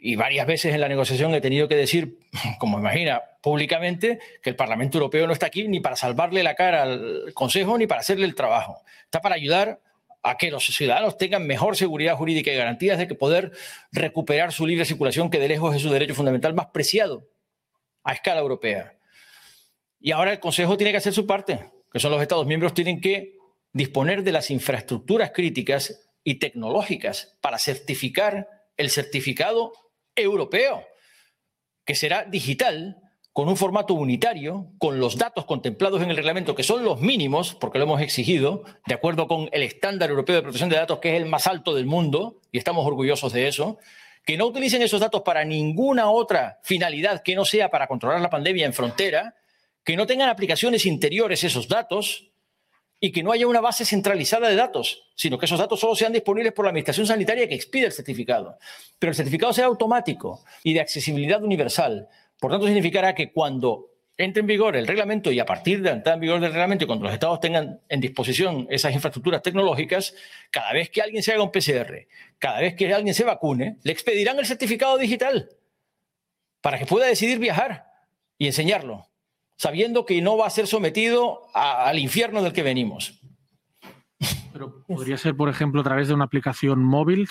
y 0.00 0.16
varias 0.16 0.46
veces 0.46 0.74
en 0.74 0.80
la 0.80 0.88
negociación 0.88 1.34
he 1.34 1.40
tenido 1.40 1.68
que 1.68 1.74
decir, 1.74 2.18
como 2.58 2.78
imagina, 2.78 3.22
públicamente, 3.42 4.18
que 4.42 4.50
el 4.50 4.56
Parlamento 4.56 4.98
Europeo 4.98 5.26
no 5.26 5.32
está 5.32 5.46
aquí 5.46 5.66
ni 5.68 5.80
para 5.80 5.96
salvarle 5.96 6.42
la 6.42 6.54
cara 6.54 6.84
al 6.84 7.32
Consejo 7.34 7.76
ni 7.76 7.86
para 7.86 8.00
hacerle 8.00 8.26
el 8.26 8.34
trabajo. 8.34 8.82
Está 9.04 9.20
para 9.20 9.34
ayudar 9.34 9.80
a 10.22 10.36
que 10.36 10.50
los 10.50 10.64
ciudadanos 10.66 11.16
tengan 11.16 11.46
mejor 11.46 11.76
seguridad 11.76 12.16
jurídica 12.16 12.52
y 12.52 12.56
garantías 12.56 12.98
de 12.98 13.08
que 13.08 13.14
poder 13.14 13.52
recuperar 13.92 14.52
su 14.52 14.66
libre 14.66 14.84
circulación, 14.84 15.30
que 15.30 15.38
de 15.38 15.48
lejos 15.48 15.74
es 15.74 15.82
su 15.82 15.90
derecho 15.90 16.14
fundamental 16.14 16.54
más 16.54 16.66
preciado 16.66 17.28
a 18.02 18.12
escala 18.12 18.40
europea. 18.40 18.94
Y 20.00 20.12
ahora 20.12 20.32
el 20.32 20.40
Consejo 20.40 20.76
tiene 20.76 20.92
que 20.92 20.98
hacer 20.98 21.12
su 21.12 21.26
parte, 21.26 21.70
que 21.92 22.00
son 22.00 22.10
los 22.10 22.22
Estados 22.22 22.46
miembros, 22.46 22.74
tienen 22.74 23.00
que 23.00 23.36
disponer 23.72 24.22
de 24.22 24.32
las 24.32 24.50
infraestructuras 24.50 25.30
críticas 25.32 26.08
y 26.24 26.36
tecnológicas 26.36 27.36
para 27.40 27.58
certificar 27.58 28.48
el 28.76 28.90
certificado 28.90 29.72
europeo, 30.20 30.84
que 31.84 31.94
será 31.94 32.24
digital, 32.24 32.96
con 33.32 33.48
un 33.48 33.56
formato 33.56 33.94
unitario, 33.94 34.72
con 34.78 34.98
los 34.98 35.16
datos 35.16 35.44
contemplados 35.44 36.02
en 36.02 36.10
el 36.10 36.16
reglamento, 36.16 36.56
que 36.56 36.64
son 36.64 36.84
los 36.84 37.00
mínimos, 37.00 37.54
porque 37.54 37.78
lo 37.78 37.84
hemos 37.84 38.00
exigido, 38.00 38.64
de 38.86 38.94
acuerdo 38.94 39.28
con 39.28 39.48
el 39.52 39.62
estándar 39.62 40.10
europeo 40.10 40.34
de 40.34 40.42
protección 40.42 40.70
de 40.70 40.76
datos, 40.76 40.98
que 40.98 41.14
es 41.14 41.22
el 41.22 41.28
más 41.28 41.46
alto 41.46 41.72
del 41.72 41.86
mundo, 41.86 42.40
y 42.50 42.58
estamos 42.58 42.84
orgullosos 42.84 43.32
de 43.32 43.46
eso, 43.46 43.78
que 44.24 44.36
no 44.36 44.46
utilicen 44.46 44.82
esos 44.82 45.00
datos 45.00 45.22
para 45.22 45.44
ninguna 45.44 46.10
otra 46.10 46.58
finalidad 46.62 47.22
que 47.22 47.36
no 47.36 47.44
sea 47.44 47.70
para 47.70 47.86
controlar 47.86 48.20
la 48.20 48.28
pandemia 48.28 48.66
en 48.66 48.74
frontera, 48.74 49.36
que 49.84 49.96
no 49.96 50.06
tengan 50.06 50.28
aplicaciones 50.28 50.84
interiores 50.84 51.44
esos 51.44 51.68
datos, 51.68 52.32
y 53.00 53.12
que 53.12 53.22
no 53.22 53.32
haya 53.32 53.46
una 53.46 53.60
base 53.60 53.84
centralizada 53.84 54.48
de 54.48 54.56
datos, 54.56 55.08
sino 55.14 55.38
que 55.38 55.46
esos 55.46 55.58
datos 55.58 55.78
solo 55.78 55.94
sean 55.94 56.12
disponibles 56.12 56.52
por 56.52 56.64
la 56.64 56.70
Administración 56.70 57.06
Sanitaria 57.06 57.48
que 57.48 57.54
expide 57.54 57.86
el 57.86 57.92
certificado. 57.92 58.58
Pero 58.98 59.10
el 59.10 59.16
certificado 59.16 59.52
sea 59.52 59.66
automático 59.66 60.44
y 60.64 60.74
de 60.74 60.80
accesibilidad 60.80 61.42
universal. 61.42 62.08
Por 62.40 62.50
tanto, 62.50 62.66
significará 62.66 63.14
que 63.14 63.32
cuando 63.32 63.90
entre 64.16 64.40
en 64.40 64.48
vigor 64.48 64.76
el 64.76 64.86
reglamento 64.86 65.30
y 65.30 65.38
a 65.38 65.46
partir 65.46 65.80
de 65.80 65.90
la 65.90 65.96
entrada 65.96 66.14
en 66.14 66.20
vigor 66.20 66.40
del 66.40 66.50
reglamento 66.50 66.84
y 66.84 66.86
cuando 66.88 67.04
los 67.04 67.14
estados 67.14 67.38
tengan 67.38 67.80
en 67.88 68.00
disposición 68.00 68.66
esas 68.68 68.92
infraestructuras 68.92 69.42
tecnológicas, 69.42 70.12
cada 70.50 70.72
vez 70.72 70.90
que 70.90 71.00
alguien 71.00 71.22
se 71.22 71.32
haga 71.32 71.44
un 71.44 71.52
PCR, 71.52 72.08
cada 72.40 72.60
vez 72.60 72.74
que 72.74 72.92
alguien 72.92 73.14
se 73.14 73.22
vacune, 73.22 73.76
le 73.84 73.92
expedirán 73.92 74.36
el 74.40 74.46
certificado 74.46 74.98
digital 74.98 75.50
para 76.60 76.80
que 76.80 76.86
pueda 76.86 77.06
decidir 77.06 77.38
viajar 77.38 77.86
y 78.36 78.46
enseñarlo 78.46 79.07
sabiendo 79.58 80.06
que 80.06 80.22
no 80.22 80.36
va 80.36 80.46
a 80.46 80.50
ser 80.50 80.66
sometido 80.66 81.48
a, 81.52 81.88
al 81.88 81.98
infierno 81.98 82.42
del 82.42 82.52
que 82.52 82.62
venimos. 82.62 83.20
Pero 84.52 84.82
podría 84.86 85.18
ser, 85.18 85.36
por 85.36 85.48
ejemplo, 85.48 85.80
a 85.80 85.84
través 85.84 86.08
de 86.08 86.14
una 86.14 86.24
aplicación 86.24 86.82
móvil. 86.82 87.28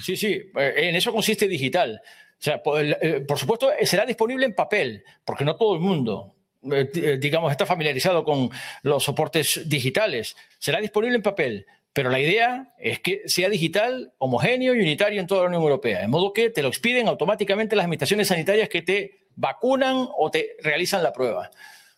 Sí, 0.00 0.16
sí, 0.16 0.42
eh, 0.54 0.74
en 0.76 0.96
eso 0.96 1.12
consiste 1.12 1.48
digital. 1.48 2.00
O 2.04 2.42
sea, 2.42 2.62
por, 2.62 2.82
eh, 2.82 3.24
por 3.26 3.38
supuesto, 3.38 3.70
será 3.82 4.04
disponible 4.04 4.46
en 4.46 4.54
papel, 4.54 5.04
porque 5.24 5.44
no 5.44 5.56
todo 5.56 5.74
el 5.74 5.80
mundo, 5.80 6.34
eh, 6.70 7.18
digamos, 7.20 7.50
está 7.50 7.66
familiarizado 7.66 8.24
con 8.24 8.50
los 8.82 9.04
soportes 9.04 9.68
digitales. 9.68 10.36
Será 10.58 10.80
disponible 10.80 11.16
en 11.16 11.22
papel, 11.22 11.66
Pero 11.92 12.08
la 12.10 12.20
idea 12.20 12.72
es 12.78 13.00
que 13.00 13.22
sea 13.26 13.48
digital, 13.48 14.12
homogéneo 14.18 14.74
y 14.74 14.80
unitario 14.80 15.20
en 15.20 15.26
toda 15.26 15.42
la 15.42 15.48
Unión 15.48 15.62
Europea, 15.62 16.00
de 16.00 16.08
modo 16.08 16.32
que 16.32 16.50
te 16.50 16.62
lo 16.62 16.68
expiden 16.68 17.08
automáticamente 17.08 17.74
las 17.74 17.84
administraciones 17.84 18.28
sanitarias 18.28 18.68
que 18.68 18.82
te 18.82 19.19
vacunan 19.36 20.08
o 20.16 20.30
te 20.30 20.56
realizan 20.62 21.02
la 21.02 21.12
prueba, 21.12 21.50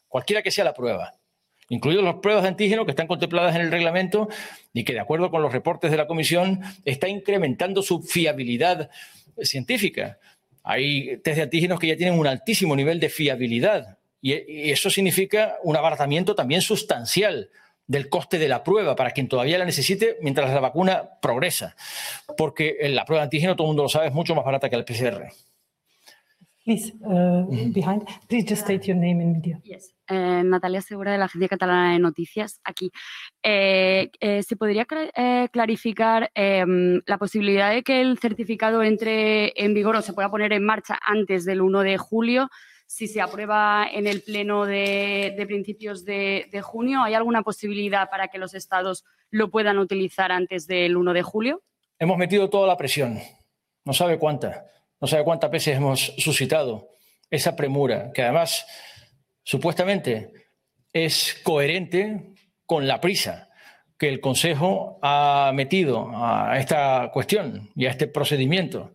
cualquiera 0.08 0.42
que 0.42 0.50
sea 0.50 0.64
la 0.64 0.74
prueba, 0.74 1.14
incluidos 1.68 2.04
las 2.04 2.16
pruebas 2.16 2.42
de 2.42 2.48
antígeno 2.48 2.84
que 2.84 2.92
están 2.92 3.06
contempladas 3.06 3.54
en 3.54 3.62
el 3.62 3.70
reglamento 3.70 4.28
y 4.72 4.84
que, 4.84 4.92
de 4.92 5.00
acuerdo 5.00 5.30
con 5.30 5.42
los 5.42 5.52
reportes 5.52 5.90
de 5.90 5.96
la 5.96 6.06
Comisión, 6.06 6.60
está 6.84 7.08
incrementando 7.08 7.82
su 7.82 8.02
fiabilidad 8.02 8.90
científica. 9.42 10.18
Hay 10.62 11.16
test 11.18 11.36
de 11.36 11.42
antígenos 11.42 11.80
que 11.80 11.88
ya 11.88 11.96
tienen 11.96 12.18
un 12.18 12.26
altísimo 12.26 12.76
nivel 12.76 13.00
de 13.00 13.08
fiabilidad 13.08 13.98
y 14.20 14.70
eso 14.70 14.88
significa 14.88 15.56
un 15.64 15.76
abaratamiento 15.76 16.36
también 16.36 16.62
sustancial 16.62 17.50
del 17.86 18.08
coste 18.08 18.38
de 18.38 18.48
la 18.48 18.62
prueba 18.62 18.94
para 18.94 19.10
quien 19.10 19.28
todavía 19.28 19.58
la 19.58 19.64
necesite 19.64 20.16
mientras 20.20 20.52
la 20.52 20.60
vacuna 20.60 21.18
progresa, 21.20 21.74
porque 22.36 22.76
la 22.88 23.04
prueba 23.04 23.22
de 23.22 23.24
antígeno, 23.24 23.56
todo 23.56 23.66
el 23.66 23.70
mundo 23.70 23.82
lo 23.82 23.88
sabe, 23.88 24.06
es 24.06 24.12
mucho 24.12 24.34
más 24.34 24.44
barata 24.44 24.70
que 24.70 24.76
el 24.76 24.84
PCR. 24.84 25.32
Please, 26.64 26.92
uh, 27.04 27.44
behind. 27.72 28.06
Please 28.28 28.44
just 28.48 28.62
state 28.62 28.86
your 28.86 28.96
name 28.96 29.20
and 29.20 29.32
media. 29.32 29.60
Yes. 29.64 29.92
Eh, 30.08 30.42
Natalia 30.44 30.80
Segura 30.80 31.10
de 31.10 31.18
la 31.18 31.24
Agencia 31.24 31.48
Catalana 31.48 31.92
de 31.92 31.98
Noticias, 31.98 32.60
aquí. 32.62 32.92
Eh, 33.42 34.10
eh, 34.20 34.42
¿Se 34.44 34.56
podría 34.56 34.86
clarificar 35.50 36.30
em, 36.34 37.00
la 37.06 37.18
posibilidad 37.18 37.72
de 37.72 37.82
que 37.82 38.00
el 38.00 38.18
certificado 38.18 38.82
entre 38.84 39.52
en 39.56 39.74
vigor 39.74 39.96
o 39.96 40.02
se 40.02 40.12
pueda 40.12 40.30
poner 40.30 40.52
en 40.52 40.64
marcha 40.64 40.98
antes 41.04 41.44
del 41.44 41.62
1 41.62 41.80
de 41.80 41.98
julio? 41.98 42.48
Si 42.86 43.08
se 43.08 43.20
aprueba 43.20 43.88
en 43.90 44.06
el 44.06 44.22
pleno 44.22 44.64
de, 44.64 45.34
principios 45.48 46.04
de, 46.04 46.48
de, 46.52 46.62
junio, 46.62 47.02
¿hay 47.02 47.14
alguna 47.14 47.42
posibilidad 47.42 48.08
para 48.08 48.28
que 48.28 48.38
los 48.38 48.54
estados 48.54 49.04
lo 49.30 49.50
puedan 49.50 49.78
utilizar 49.78 50.30
antes 50.30 50.66
del 50.66 50.96
1 50.96 51.12
de 51.12 51.22
julio? 51.22 51.62
Hemos 51.98 52.18
metido 52.18 52.50
toda 52.50 52.68
la 52.68 52.76
presión, 52.76 53.18
no 53.84 53.92
sabe 53.94 54.18
cuánta 54.18 54.66
no 55.02 55.08
sabe 55.08 55.24
cuántas 55.24 55.50
veces 55.50 55.76
hemos 55.76 56.14
suscitado 56.16 56.90
esa 57.28 57.56
premura, 57.56 58.12
que 58.14 58.22
además 58.22 58.64
supuestamente 59.42 60.32
es 60.92 61.40
coherente 61.42 62.34
con 62.66 62.86
la 62.86 63.00
prisa 63.00 63.48
que 63.98 64.08
el 64.08 64.20
Consejo 64.20 65.00
ha 65.02 65.50
metido 65.54 66.08
a 66.14 66.56
esta 66.56 67.10
cuestión 67.12 67.70
y 67.74 67.86
a 67.86 67.90
este 67.90 68.06
procedimiento. 68.06 68.94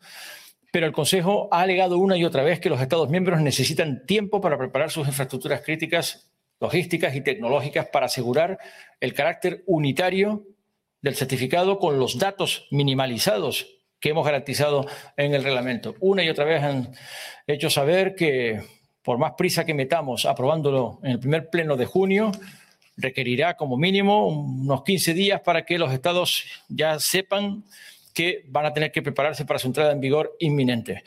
Pero 0.71 0.85
el 0.85 0.93
Consejo 0.93 1.49
ha 1.51 1.61
alegado 1.61 1.97
una 1.97 2.15
y 2.15 2.23
otra 2.23 2.43
vez 2.43 2.61
que 2.61 2.69
los 2.69 2.79
Estados 2.79 3.09
miembros 3.09 3.41
necesitan 3.41 4.05
tiempo 4.05 4.39
para 4.39 4.57
preparar 4.57 4.91
sus 4.91 5.07
infraestructuras 5.07 5.61
críticas, 5.61 6.31
logísticas 6.61 7.15
y 7.15 7.21
tecnológicas 7.21 7.87
para 7.87 8.05
asegurar 8.05 8.57
el 9.01 9.13
carácter 9.13 9.61
unitario 9.65 10.45
del 11.01 11.15
certificado 11.15 11.79
con 11.79 11.99
los 11.99 12.17
datos 12.17 12.65
minimalizados 12.71 13.76
que 13.99 14.09
hemos 14.09 14.25
garantizado 14.25 14.85
en 15.15 15.33
el 15.33 15.43
reglamento. 15.43 15.95
Una 15.99 16.23
y 16.23 16.29
otra 16.29 16.45
vez 16.45 16.63
han 16.63 16.91
hecho 17.45 17.69
saber 17.69 18.15
que 18.15 18.61
por 19.01 19.17
más 19.17 19.33
prisa 19.37 19.65
que 19.65 19.73
metamos 19.73 20.25
aprobándolo 20.25 20.99
en 21.03 21.11
el 21.11 21.19
primer 21.19 21.49
pleno 21.49 21.77
de 21.77 21.85
junio, 21.85 22.31
requerirá 22.97 23.55
como 23.55 23.77
mínimo 23.77 24.27
unos 24.27 24.83
15 24.83 25.13
días 25.13 25.41
para 25.41 25.63
que 25.63 25.77
los 25.77 25.93
estados 25.93 26.43
ya 26.67 26.99
sepan 26.99 27.63
que 28.13 28.43
van 28.47 28.65
a 28.65 28.73
tener 28.73 28.91
que 28.91 29.01
prepararse 29.01 29.45
para 29.45 29.59
su 29.59 29.67
entrada 29.67 29.91
en 29.91 30.01
vigor 30.01 30.35
inminente. 30.39 31.03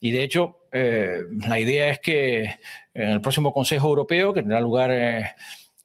Y 0.00 0.10
de 0.10 0.22
hecho, 0.22 0.66
eh, 0.70 1.22
la 1.46 1.58
idea 1.58 1.88
es 1.88 1.98
que 1.98 2.58
en 2.94 3.08
el 3.08 3.20
próximo 3.20 3.52
Consejo 3.52 3.88
Europeo, 3.88 4.34
que 4.34 4.42
tendrá 4.42 4.60
lugar 4.60 4.90
eh, 4.92 5.30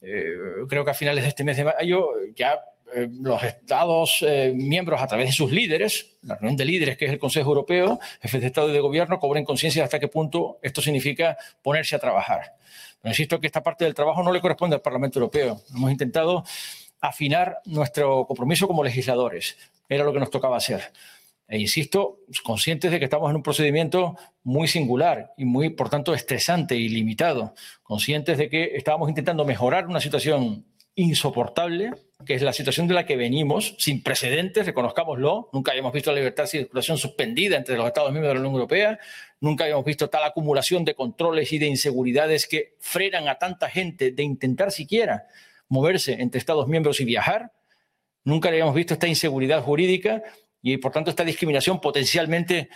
eh, 0.02 0.34
creo 0.68 0.86
que 0.86 0.92
a 0.92 0.94
finales 0.94 1.24
de 1.24 1.30
este 1.30 1.44
mes 1.44 1.58
de 1.58 1.64
mayo, 1.64 2.10
ya 2.36 2.60
eh, 2.96 3.10
los 3.12 3.44
Estados 3.44 4.24
eh, 4.28 4.54
miembros, 4.56 5.02
a 5.02 5.08
través 5.08 5.28
de 5.28 5.34
sus 5.34 5.52
líderes, 5.52 6.18
la 6.22 6.36
reunión 6.36 6.56
de 6.58 6.66
líderes 6.66 6.98
que 6.98 7.06
es 7.06 7.12
el 7.12 7.20
Consejo 7.20 7.50
Europeo, 7.50 8.00
jefes 8.22 8.42
de 8.42 8.48
Estado 8.48 8.70
y 8.70 8.74
de 8.74 8.80
Gobierno, 8.80 9.20
cobren 9.20 9.46
conciencia 9.46 9.82
de 9.82 9.86
hasta 9.86 10.00
qué 10.00 10.08
punto 10.08 10.60
esto 10.62 10.82
significa 10.82 11.38
ponerse 11.62 11.96
a 11.96 12.00
trabajar. 12.00 12.56
Insisto 13.04 13.40
que 13.40 13.48
esta 13.48 13.64
parte 13.64 13.86
del 13.86 13.94
trabajo 13.94 14.24
no 14.24 14.32
le 14.32 14.42
corresponde 14.42 14.76
al 14.76 14.82
Parlamento 14.82 15.20
Europeo. 15.20 15.62
Hemos 15.74 15.92
intentado 15.92 16.44
afinar 17.00 17.62
nuestro 17.66 18.26
compromiso 18.26 18.68
como 18.68 18.84
legisladores. 18.84 19.58
Era 19.88 20.04
lo 20.04 20.14
que 20.14 20.20
nos 20.20 20.30
tocaba 20.30 20.58
hacer. 20.58 20.92
E 21.48 21.58
insisto, 21.58 22.20
conscientes 22.44 22.92
de 22.92 23.00
que 23.00 23.06
estamos 23.06 23.30
en 23.30 23.38
un 23.38 23.44
procedimiento 23.44 24.18
muy 24.44 24.68
singular 24.68 25.34
y 25.38 25.46
muy, 25.46 25.70
por 25.70 25.90
tanto, 25.90 26.14
estresante 26.14 26.76
y 26.76 26.90
limitado. 26.90 27.54
Conscientes 27.84 28.38
de 28.38 28.50
que 28.50 28.76
estábamos 28.76 29.08
intentando 29.08 29.46
mejorar 29.46 29.88
una 29.88 30.02
situación 30.02 30.66
insoportable, 30.98 31.92
que 32.26 32.34
es 32.34 32.42
la 32.42 32.52
situación 32.52 32.88
de 32.88 32.96
la 32.96 33.06
que 33.06 33.16
venimos, 33.16 33.76
sin 33.78 34.02
precedentes, 34.02 34.66
reconozcámoslo. 34.66 35.50
Nunca 35.54 35.72
habíamos 35.72 35.94
visto 35.94 36.12
la 36.12 36.18
libertad 36.18 36.44
de 36.44 36.50
circulación 36.50 36.98
suspendida 36.98 37.56
entre 37.56 37.78
los 37.78 37.86
Estados 37.86 38.12
miembros 38.12 38.32
de 38.32 38.34
la 38.34 38.40
Unión 38.42 38.56
Europea. 38.56 39.00
Nunca 39.40 39.64
habíamos 39.64 39.86
visto 39.86 40.10
tal 40.10 40.24
acumulación 40.24 40.84
de 40.84 40.96
controles 40.96 41.54
y 41.54 41.60
de 41.60 41.68
inseguridades 41.68 42.48
que 42.48 42.76
frenan 42.80 43.28
a 43.28 43.36
tanta 43.36 43.70
gente 43.70 44.12
de 44.12 44.24
intentar 44.24 44.72
siquiera 44.72 45.28
moverse 45.70 46.14
entre 46.14 46.40
Estados 46.40 46.68
miembros 46.68 47.00
y 47.00 47.06
viajar. 47.06 47.52
Nunca 48.24 48.50
habíamos 48.50 48.74
visto 48.74 48.96
esta 48.96 49.08
inseguridad 49.08 49.62
jurídica 49.62 50.24
y, 50.64 50.78
por 50.78 50.92
tanto, 50.92 51.12
esta 51.12 51.24
discriminación 51.24 51.80
potencialmente 51.80 52.70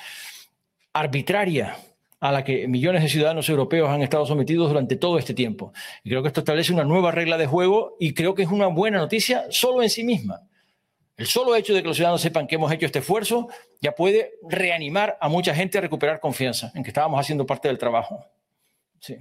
arbitraria 0.94 1.76
a 2.22 2.32
la 2.32 2.44
que 2.44 2.68
millones 2.68 3.02
de 3.02 3.10
ciudadanos 3.10 3.50
europeos 3.50 3.90
han 3.90 4.04
estado 4.04 4.26
sometidos 4.26 4.70
durante 4.70 4.96
todo 4.96 5.18
este 5.18 5.34
tiempo. 5.34 5.74
Y 6.04 6.12
creo 6.12 6.22
que 6.22 6.28
esto 6.28 6.42
establece 6.42 6.72
una 6.72 6.86
nueva 6.86 7.12
regla 7.12 7.38
de 7.38 7.48
juego 7.48 7.98
y 8.00 8.14
creo 8.14 8.36
que 8.36 8.44
es 8.44 8.50
una 8.50 8.68
buena 8.68 9.00
noticia 9.00 9.46
solo 9.50 9.82
en 9.82 9.90
sí 9.90 10.04
misma. 10.04 10.48
El 11.18 11.26
solo 11.26 11.56
hecho 11.56 11.74
de 11.74 11.82
que 11.82 11.88
los 11.88 11.98
ciudadanos 11.98 12.22
sepan 12.22 12.48
que 12.48 12.56
hemos 12.56 12.72
hecho 12.72 12.86
este 12.86 13.00
esfuerzo 13.00 13.50
ya 13.82 13.94
puede 13.94 14.34
reanimar 14.48 15.18
a 15.20 15.30
mucha 15.30 15.54
gente 15.56 15.80
a 15.80 15.82
recuperar 15.82 16.20
confianza 16.20 16.72
en 16.76 16.84
que 16.84 16.92
estábamos 16.92 17.20
haciendo 17.20 17.46
parte 17.46 17.68
del 17.68 17.80
trabajo. 17.80 18.24
Sí. 19.00 19.18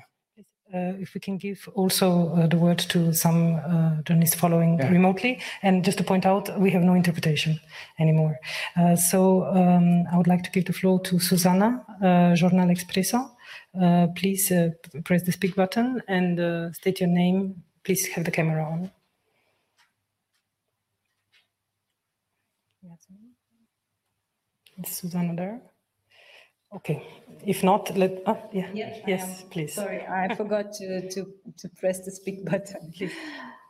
Uh, 0.73 0.95
if 1.01 1.15
we 1.15 1.21
can 1.21 1.37
give 1.37 1.69
also 1.75 2.35
uh, 2.35 2.47
the 2.47 2.57
word 2.57 2.79
to 2.79 3.13
some 3.13 3.57
uh, 3.57 4.03
journalists 4.03 4.37
following 4.37 4.79
yeah. 4.79 4.89
remotely. 4.89 5.41
And 5.63 5.85
just 5.85 5.99
to 5.99 6.05
point 6.05 6.25
out, 6.27 6.59
we 6.61 6.71
have 6.71 6.83
no 6.83 6.95
interpretation 6.95 7.61
anymore. 7.99 8.39
Uh, 8.77 8.97
so 8.97 9.45
um, 9.47 10.07
I 10.13 10.17
would 10.17 10.27
like 10.27 10.45
to 10.45 10.51
give 10.51 10.67
the 10.67 10.73
floor 10.73 11.01
to 11.01 11.19
Susanna, 11.19 11.85
uh, 12.01 12.35
Jornal 12.35 12.69
Expresso. 12.69 13.31
Uh, 13.81 14.09
please 14.17 14.53
press 15.05 15.23
the 15.23 15.33
speak 15.33 15.57
button 15.57 16.03
and 16.09 16.75
state 16.75 17.01
your 17.01 17.09
name. 17.09 17.63
Please 17.85 18.07
have 18.09 18.25
the 18.25 18.31
camera 18.31 18.65
on. 18.65 18.91
Is 24.83 24.97
Susanna 24.97 25.35
there? 25.35 25.70
Okay. 26.75 27.03
If 27.45 27.65
not, 27.65 27.97
let, 27.97 28.23
uh, 28.27 28.35
yeah, 28.53 28.69
yeah 28.73 28.97
yes, 29.07 29.45
please. 29.51 29.75
Sorry, 29.75 30.07
I 30.07 30.35
forgot 30.37 30.73
to, 30.75 31.09
to, 31.09 31.27
to 31.57 31.69
press 31.71 32.01
the 32.01 32.11
speak 32.11 32.45
button. 32.51 32.93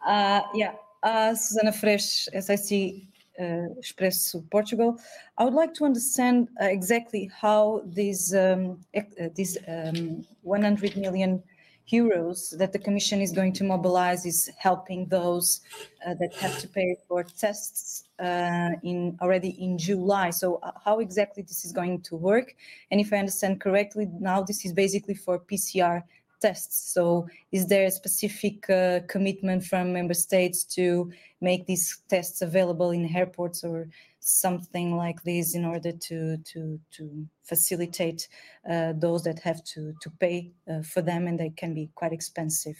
Uh, 0.06 0.42
yeah, 0.54 0.72
uh, 1.02 1.34
Susana 1.34 1.70
Frexes, 1.72 2.28
SIC 2.42 3.04
uh, 3.38 3.68
Expresso 3.80 4.48
Portugal. 4.50 4.98
I 5.38 5.44
would 5.44 5.54
like 5.54 5.72
to 5.74 5.84
understand 5.84 6.48
uh, 6.60 6.66
exactly 6.66 7.30
how 7.34 7.82
these, 7.86 8.34
um, 8.34 8.80
uh, 8.96 9.28
these 9.34 9.56
um, 9.68 10.26
100 10.42 10.96
million 10.96 11.42
euros 11.90 12.56
that 12.58 12.72
the 12.72 12.78
Commission 12.78 13.20
is 13.20 13.32
going 13.32 13.52
to 13.54 13.64
mobilize 13.64 14.26
is 14.26 14.50
helping 14.56 15.06
those 15.06 15.60
uh, 16.06 16.14
that 16.14 16.34
have 16.34 16.58
to 16.58 16.68
pay 16.68 16.96
for 17.08 17.24
tests 17.24 18.04
uh, 18.18 18.70
in 18.82 19.16
already 19.20 19.50
in 19.62 19.78
July. 19.78 20.30
So 20.30 20.56
uh, 20.62 20.72
how 20.84 21.00
exactly 21.00 21.42
this 21.42 21.64
is 21.64 21.72
going 21.72 22.02
to 22.02 22.16
work? 22.16 22.54
And 22.90 23.00
if 23.00 23.12
I 23.12 23.18
understand 23.18 23.60
correctly, 23.60 24.08
now 24.20 24.42
this 24.42 24.64
is 24.64 24.72
basically 24.72 25.14
for 25.14 25.38
PCR 25.38 26.02
tests. 26.40 26.92
So 26.92 27.28
is 27.52 27.66
there 27.66 27.86
a 27.86 27.90
specific 27.90 28.68
uh, 28.70 29.00
commitment 29.08 29.64
from 29.64 29.92
member 29.92 30.14
states 30.14 30.64
to 30.76 31.12
make 31.40 31.66
these 31.66 32.02
tests 32.08 32.42
available 32.42 32.90
in 32.90 33.14
airports 33.14 33.62
or 33.62 33.88
something 34.20 34.96
like 34.96 35.22
this 35.22 35.54
in 35.54 35.64
order 35.64 35.92
to 35.92 36.36
to 36.38 36.78
to 36.92 37.26
facilitate 37.42 38.28
uh, 38.70 38.92
those 38.96 39.22
that 39.24 39.38
have 39.40 39.64
to 39.64 39.94
to 40.02 40.10
pay 40.20 40.52
uh, 40.70 40.82
for 40.82 41.02
them 41.02 41.26
and 41.26 41.40
they 41.40 41.50
can 41.50 41.74
be 41.74 41.90
quite 41.94 42.12
expensive. 42.12 42.76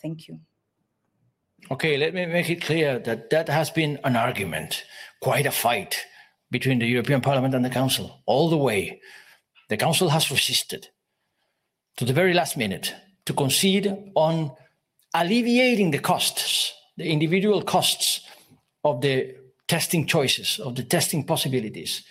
Thank 0.00 0.28
you. 0.28 0.38
Okay, 1.70 1.96
let 1.96 2.12
me 2.12 2.26
make 2.26 2.50
it 2.50 2.62
clear 2.62 2.98
that 3.00 3.30
that 3.30 3.48
has 3.48 3.70
been 3.70 3.98
an 4.04 4.16
argument, 4.16 4.84
quite 5.20 5.46
a 5.46 5.52
fight 5.52 6.04
between 6.50 6.78
the 6.78 6.86
European 6.86 7.20
Parliament 7.20 7.54
and 7.54 7.64
the 7.64 7.70
Council 7.70 8.20
all 8.26 8.50
the 8.50 8.56
way. 8.56 9.00
The 9.68 9.76
Council 9.76 10.10
has 10.10 10.30
resisted 10.30 10.88
to 11.96 12.04
the 12.04 12.12
very 12.12 12.34
last 12.34 12.56
minute 12.56 12.94
to 13.24 13.32
concede 13.32 14.10
on 14.14 14.52
alleviating 15.14 15.92
the 15.92 15.98
costs, 15.98 16.74
the 16.96 17.08
individual 17.08 17.62
costs 17.62 18.26
of 18.84 19.00
the 19.00 19.34
testing 19.72 20.06
choices, 20.06 20.60
of 20.60 20.74
the 20.74 20.82
testing 20.82 21.24
possibilities, 21.24 22.04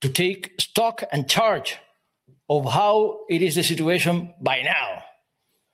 to 0.00 0.08
take 0.08 0.52
stock 0.60 1.02
and 1.10 1.28
charge 1.28 1.76
of 2.48 2.72
how 2.72 3.18
it 3.28 3.42
is 3.42 3.56
the 3.56 3.64
situation 3.64 4.32
by 4.40 4.62
now, 4.62 5.02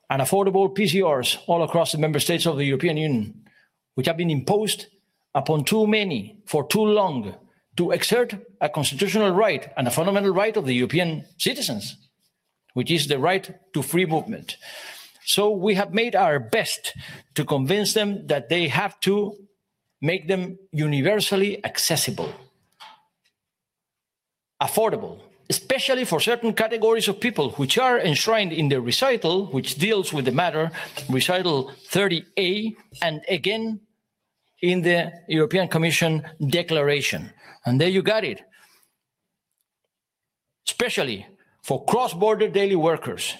and 0.08 0.22
affordable 0.22 0.74
PCRs 0.74 1.36
all 1.46 1.62
across 1.62 1.92
the 1.92 1.98
member 1.98 2.18
states 2.18 2.46
of 2.46 2.56
the 2.56 2.64
European 2.64 2.96
Union, 2.96 3.34
which 3.96 4.06
have 4.06 4.16
been 4.16 4.30
imposed 4.30 4.86
upon 5.34 5.62
too 5.62 5.86
many 5.86 6.40
for 6.46 6.66
too 6.66 6.86
long 7.00 7.34
to 7.76 7.90
exert 7.90 8.32
a 8.62 8.70
constitutional 8.70 9.32
right 9.32 9.70
and 9.76 9.86
a 9.86 9.90
fundamental 9.90 10.32
right 10.32 10.56
of 10.56 10.64
the 10.64 10.72
European 10.72 11.26
citizens, 11.36 11.98
which 12.72 12.90
is 12.90 13.08
the 13.08 13.18
right 13.18 13.44
to 13.74 13.82
free 13.82 14.06
movement. 14.06 14.56
So 15.26 15.50
we 15.50 15.74
have 15.74 15.92
made 15.92 16.16
our 16.16 16.40
best 16.40 16.94
to 17.34 17.44
convince 17.44 17.92
them 17.92 18.26
that 18.28 18.48
they 18.48 18.68
have 18.68 18.98
to 19.00 19.36
make 20.00 20.28
them 20.28 20.58
universally 20.72 21.64
accessible, 21.64 22.32
affordable, 24.62 25.18
especially 25.50 26.04
for 26.04 26.20
certain 26.20 26.52
categories 26.52 27.08
of 27.08 27.20
people 27.20 27.50
which 27.52 27.78
are 27.78 27.98
enshrined 27.98 28.52
in 28.52 28.68
the 28.68 28.80
recital, 28.80 29.46
which 29.46 29.76
deals 29.76 30.12
with 30.12 30.24
the 30.24 30.32
matter, 30.32 30.70
recital 31.08 31.72
30A, 31.90 32.76
and 33.02 33.22
again 33.28 33.80
in 34.60 34.82
the 34.82 35.12
European 35.28 35.68
Commission 35.68 36.24
declaration. 36.48 37.32
And 37.64 37.80
there 37.80 37.88
you 37.88 38.02
got 38.02 38.24
it. 38.24 38.42
Especially 40.66 41.26
for 41.62 41.84
cross 41.84 42.14
border 42.14 42.48
daily 42.48 42.76
workers, 42.76 43.34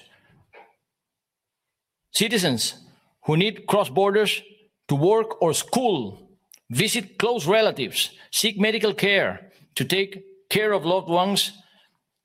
citizens 2.11 2.75
who 3.25 3.37
need 3.37 3.65
cross 3.67 3.89
borders 3.89 4.41
to 4.87 4.95
work 4.95 5.41
or 5.41 5.53
school, 5.53 6.28
visit 6.69 7.17
close 7.17 7.45
relatives, 7.47 8.11
seek 8.31 8.59
medical 8.59 8.93
care, 8.93 9.51
to 9.75 9.85
take 9.85 10.23
care 10.49 10.73
of 10.73 10.85
loved 10.85 11.09
ones. 11.09 11.51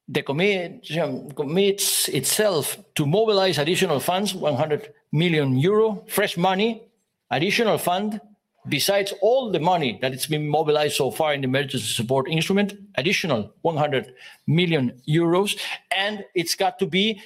The 0.08 0.22
commission 0.22 1.30
commits 1.34 2.08
itself 2.08 2.78
to 2.96 3.06
mobilize 3.06 3.58
additional 3.58 4.00
funds, 4.00 4.34
100 4.34 4.92
million 5.12 5.56
euro, 5.58 6.04
fresh 6.08 6.36
money, 6.36 6.82
additional 7.30 7.78
fund, 7.78 8.20
besides 8.68 9.14
all 9.20 9.50
the 9.50 9.60
money 9.60 9.98
that 10.02 10.12
it's 10.12 10.26
been 10.26 10.48
mobilized 10.48 10.96
so 10.96 11.10
far 11.10 11.34
in 11.34 11.40
the 11.40 11.46
emergency 11.46 11.86
support 11.86 12.28
instrument, 12.28 12.74
additional 12.96 13.52
100 13.62 14.14
million 14.46 15.00
euros, 15.08 15.58
and 15.96 16.24
it's 16.34 16.54
got 16.54 16.78
to 16.78 16.86
be 16.86 17.20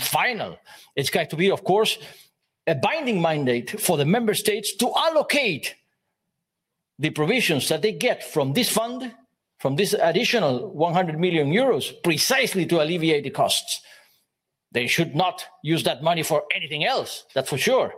final. 0.00 0.58
It's 0.96 1.10
got 1.10 1.30
to 1.30 1.36
be, 1.36 1.50
of 1.50 1.64
course, 1.64 1.98
a 2.66 2.74
binding 2.74 3.20
mandate 3.20 3.80
for 3.80 3.96
the 3.96 4.04
member 4.04 4.34
states 4.34 4.74
to 4.76 4.92
allocate 4.96 5.74
the 6.98 7.10
provisions 7.10 7.68
that 7.68 7.82
they 7.82 7.92
get 7.92 8.24
from 8.24 8.52
this 8.52 8.68
fund 8.68 9.14
from 9.58 9.76
this 9.76 9.92
additional 9.92 10.70
100 10.72 11.18
million 11.18 11.50
euros 11.50 11.92
precisely 12.02 12.64
to 12.66 12.80
alleviate 12.80 13.24
the 13.24 13.30
costs. 13.30 13.80
They 14.70 14.86
should 14.86 15.14
not 15.14 15.44
use 15.62 15.82
that 15.84 16.02
money 16.02 16.22
for 16.22 16.44
anything 16.54 16.84
else, 16.84 17.24
that's 17.34 17.50
for 17.50 17.58
sure. 17.58 17.92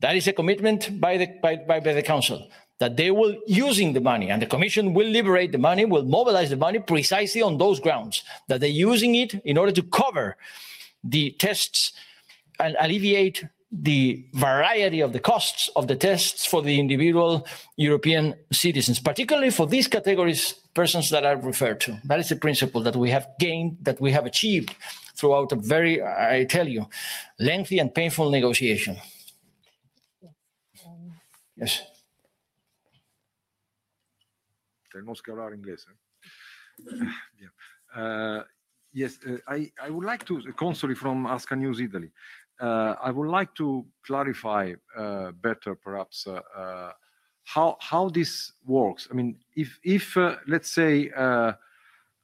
That 0.00 0.16
is 0.16 0.26
a 0.26 0.32
commitment 0.32 1.00
by 1.00 1.18
the, 1.18 1.26
by, 1.42 1.56
by, 1.56 1.80
by 1.80 1.92
the 1.92 2.02
Council 2.02 2.48
that 2.80 2.96
they 2.96 3.10
will 3.10 3.36
using 3.46 3.92
the 3.92 4.00
money 4.00 4.30
and 4.30 4.42
the 4.42 4.46
Commission 4.46 4.94
will 4.94 5.06
liberate 5.06 5.52
the 5.52 5.58
money, 5.58 5.84
will 5.84 6.02
mobilize 6.02 6.50
the 6.50 6.56
money 6.56 6.80
precisely 6.80 7.40
on 7.40 7.56
those 7.56 7.78
grounds, 7.78 8.24
that 8.48 8.60
they're 8.60 8.68
using 8.68 9.14
it 9.14 9.34
in 9.44 9.56
order 9.56 9.70
to 9.70 9.82
cover 9.82 10.36
the 11.04 11.30
tests 11.38 11.92
and 12.58 12.76
alleviate 12.80 13.44
the 13.82 14.24
variety 14.32 15.00
of 15.00 15.12
the 15.12 15.18
costs 15.18 15.68
of 15.74 15.88
the 15.88 15.96
tests 15.96 16.46
for 16.46 16.62
the 16.62 16.78
individual 16.78 17.46
European 17.76 18.34
citizens, 18.52 19.00
particularly 19.00 19.50
for 19.50 19.66
these 19.66 19.88
categories, 19.88 20.54
persons 20.74 21.10
that 21.10 21.26
I 21.26 21.32
referred 21.32 21.80
to. 21.80 22.00
That 22.04 22.20
is 22.20 22.28
the 22.28 22.36
principle 22.36 22.82
that 22.82 22.94
we 22.94 23.10
have 23.10 23.26
gained, 23.40 23.78
that 23.82 24.00
we 24.00 24.12
have 24.12 24.26
achieved 24.26 24.74
throughout 25.16 25.52
a 25.52 25.56
very, 25.56 26.02
I 26.02 26.44
tell 26.44 26.68
you, 26.68 26.86
lengthy 27.38 27.78
and 27.78 27.92
painful 27.92 28.30
negotiation. 28.30 28.96
Yes. 31.56 31.82
Tenemos 34.92 35.22
que 35.22 35.32
hablar 35.32 35.52
inglés. 35.54 35.86
¿eh? 35.88 37.06
Uh, 37.96 38.42
yes, 38.92 39.20
uh, 39.24 39.36
I, 39.46 39.70
I 39.80 39.88
would 39.88 40.04
like 40.04 40.24
to, 40.24 40.40
Consoli 40.58 40.96
from 40.96 41.26
Askanews 41.26 41.80
Italy. 41.80 42.10
Uh, 42.60 42.94
I 43.02 43.10
would 43.10 43.28
like 43.28 43.54
to 43.56 43.84
clarify 44.06 44.74
uh, 44.96 45.32
better, 45.32 45.74
perhaps, 45.74 46.26
uh, 46.26 46.40
uh 46.56 46.92
how 47.46 47.76
how 47.80 48.08
this 48.08 48.52
works. 48.64 49.08
I 49.10 49.14
mean, 49.14 49.36
if 49.54 49.78
if 49.82 50.16
uh, 50.16 50.36
let's 50.46 50.70
say 50.70 51.10
uh, 51.10 51.52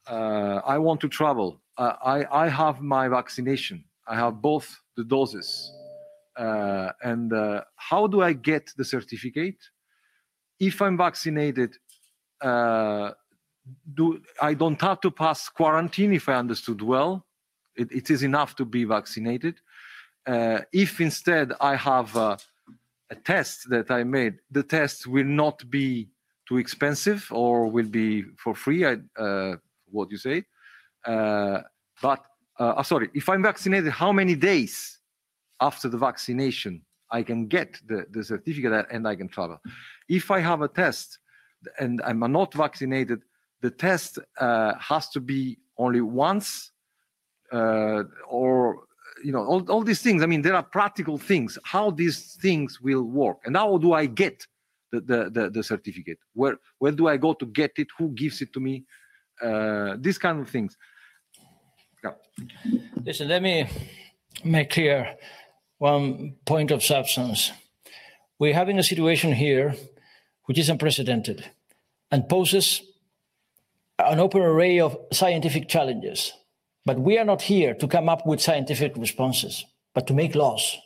I 0.06 0.78
want 0.78 1.00
to 1.00 1.08
travel, 1.08 1.60
I 1.76 2.24
I 2.30 2.48
have 2.48 2.80
my 2.80 3.08
vaccination. 3.08 3.84
I 4.06 4.14
have 4.16 4.40
both 4.40 4.80
the 4.96 5.04
doses, 5.04 5.72
and 6.36 7.32
how 7.76 8.06
do 8.06 8.22
I 8.22 8.32
get 8.32 8.72
the 8.78 8.84
certificate? 8.84 9.58
If 10.58 10.80
I'm 10.80 10.96
vaccinated, 10.96 11.76
do 12.40 14.22
I 14.40 14.54
don't 14.54 14.80
have 14.80 15.00
to 15.02 15.10
pass 15.10 15.50
quarantine? 15.50 16.14
If 16.14 16.28
I 16.30 16.34
understood 16.34 16.80
well, 16.80 17.26
it 17.76 18.10
is 18.10 18.22
enough 18.22 18.56
to 18.56 18.64
be 18.64 18.84
vaccinated 18.84 19.60
uh, 20.26 20.60
if 20.72 21.00
instead 21.00 21.52
I 21.60 21.76
have 21.76 22.14
a 22.16 22.38
test 23.24 23.68
that 23.70 23.90
I 23.90 24.04
made, 24.04 24.38
the 24.50 24.62
test 24.62 25.06
will 25.06 25.24
not 25.24 25.68
be 25.70 26.08
too 26.48 26.58
expensive 26.58 27.26
or 27.30 27.68
will 27.68 27.88
be 27.88 28.24
for 28.36 28.54
free, 28.54 28.84
I, 28.84 28.96
uh, 29.16 29.56
what 29.90 30.10
you 30.10 30.16
say. 30.16 30.44
Uh, 31.04 31.60
but, 32.02 32.24
uh, 32.58 32.74
uh, 32.76 32.82
sorry, 32.82 33.10
if 33.14 33.28
I'm 33.28 33.42
vaccinated, 33.42 33.92
how 33.92 34.12
many 34.12 34.34
days 34.34 34.98
after 35.60 35.88
the 35.88 35.98
vaccination 35.98 36.82
I 37.10 37.22
can 37.22 37.46
get 37.46 37.80
the, 37.86 38.06
the 38.10 38.22
certificate 38.22 38.86
and 38.90 39.06
I 39.06 39.16
can 39.16 39.28
travel? 39.28 39.58
If 40.08 40.30
I 40.30 40.40
have 40.40 40.62
a 40.62 40.68
test 40.68 41.18
and 41.78 42.00
I'm 42.04 42.20
not 42.20 42.54
vaccinated, 42.54 43.22
the 43.60 43.70
test 43.70 44.18
uh, 44.38 44.74
has 44.78 45.08
to 45.10 45.20
be 45.20 45.58
only 45.76 46.00
once 46.00 46.72
or 47.52 48.84
you 49.22 49.32
know 49.32 49.44
all, 49.44 49.62
all 49.70 49.82
these 49.82 50.02
things 50.02 50.22
i 50.22 50.26
mean 50.26 50.42
there 50.42 50.54
are 50.54 50.62
practical 50.62 51.18
things 51.18 51.58
how 51.64 51.90
these 51.90 52.36
things 52.40 52.80
will 52.80 53.02
work. 53.02 53.38
And 53.44 53.56
how 53.56 53.78
do 53.78 53.92
i 53.92 54.06
get 54.06 54.46
the 54.92 55.00
the, 55.00 55.30
the, 55.30 55.50
the 55.50 55.62
certificate? 55.62 56.18
Where 56.34 56.56
where 56.78 56.92
do 56.92 57.08
i 57.08 57.16
go 57.16 57.34
to 57.34 57.46
get 57.46 57.72
it? 57.76 57.88
Who 57.98 58.10
gives 58.10 58.40
it 58.40 58.52
to 58.54 58.60
me? 58.60 58.84
Uh, 59.40 59.96
these 59.98 60.18
kind 60.18 60.40
of 60.40 60.48
things. 60.48 60.76
Yeah. 62.04 62.12
listen 63.04 63.28
let 63.28 63.42
me 63.42 63.68
make 64.44 64.70
clear 64.70 65.16
one 65.78 66.36
point 66.44 66.70
of 66.70 66.82
substance. 66.82 67.52
We're 68.38 68.54
having 68.54 68.78
a 68.78 68.82
situation 68.82 69.32
here 69.32 69.74
which 70.46 70.58
is 70.58 70.68
unprecedented 70.68 71.44
and 72.10 72.28
poses 72.28 72.82
an 73.98 74.18
open 74.18 74.42
array 74.42 74.80
of 74.80 74.96
scientific 75.12 75.68
challenges 75.68 76.32
but 76.84 76.98
we 76.98 77.18
are 77.18 77.24
not 77.24 77.42
here 77.42 77.74
to 77.74 77.88
come 77.88 78.08
up 78.08 78.26
with 78.26 78.40
scientific 78.40 78.96
responses, 78.96 79.64
but 79.94 80.06
to 80.06 80.14
make 80.14 80.34
laws. 80.34 80.78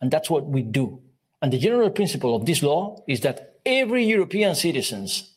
And 0.00 0.10
that's 0.10 0.30
what 0.30 0.46
we 0.46 0.62
do. 0.62 1.00
And 1.40 1.52
the 1.52 1.58
general 1.58 1.90
principle 1.90 2.36
of 2.36 2.46
this 2.46 2.62
law 2.62 3.02
is 3.08 3.20
that 3.20 3.56
every 3.66 4.04
European 4.04 4.54
citizens, 4.54 5.34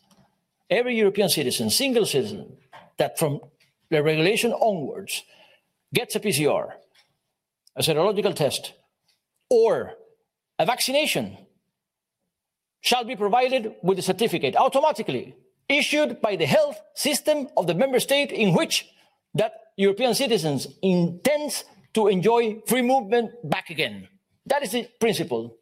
every 0.69 0.95
European 0.97 1.29
citizen, 1.29 1.69
single 1.69 2.05
citizen, 2.05 2.57
that 2.97 3.17
from 3.17 3.41
the 3.89 4.01
regulation 4.03 4.51
onwards 4.53 5.23
gets 5.93 6.15
a 6.15 6.19
PCR, 6.19 6.73
a 7.75 7.81
serological 7.81 8.35
test, 8.35 8.73
or 9.49 9.93
a 10.59 10.65
vaccination 10.65 11.37
shall 12.81 13.03
be 13.03 13.15
provided 13.15 13.75
with 13.81 13.97
a 13.99 14.01
certificate 14.01 14.55
automatically 14.55 15.35
issued 15.67 16.21
by 16.21 16.35
the 16.35 16.45
health 16.45 16.79
system 16.93 17.47
of 17.57 17.67
the 17.67 17.73
member 17.73 17.99
state 17.99 18.31
in 18.31 18.53
which 18.53 18.87
that 19.33 19.64
European 19.77 20.15
citizens 20.15 20.67
intends 20.81 21.65
to 21.93 22.07
enjoy 22.07 22.61
free 22.65 22.81
movement 22.81 23.31
back 23.43 23.69
again. 23.69 24.07
That 24.45 24.63
is 24.63 24.71
the 24.71 24.87
principle. 24.99 25.57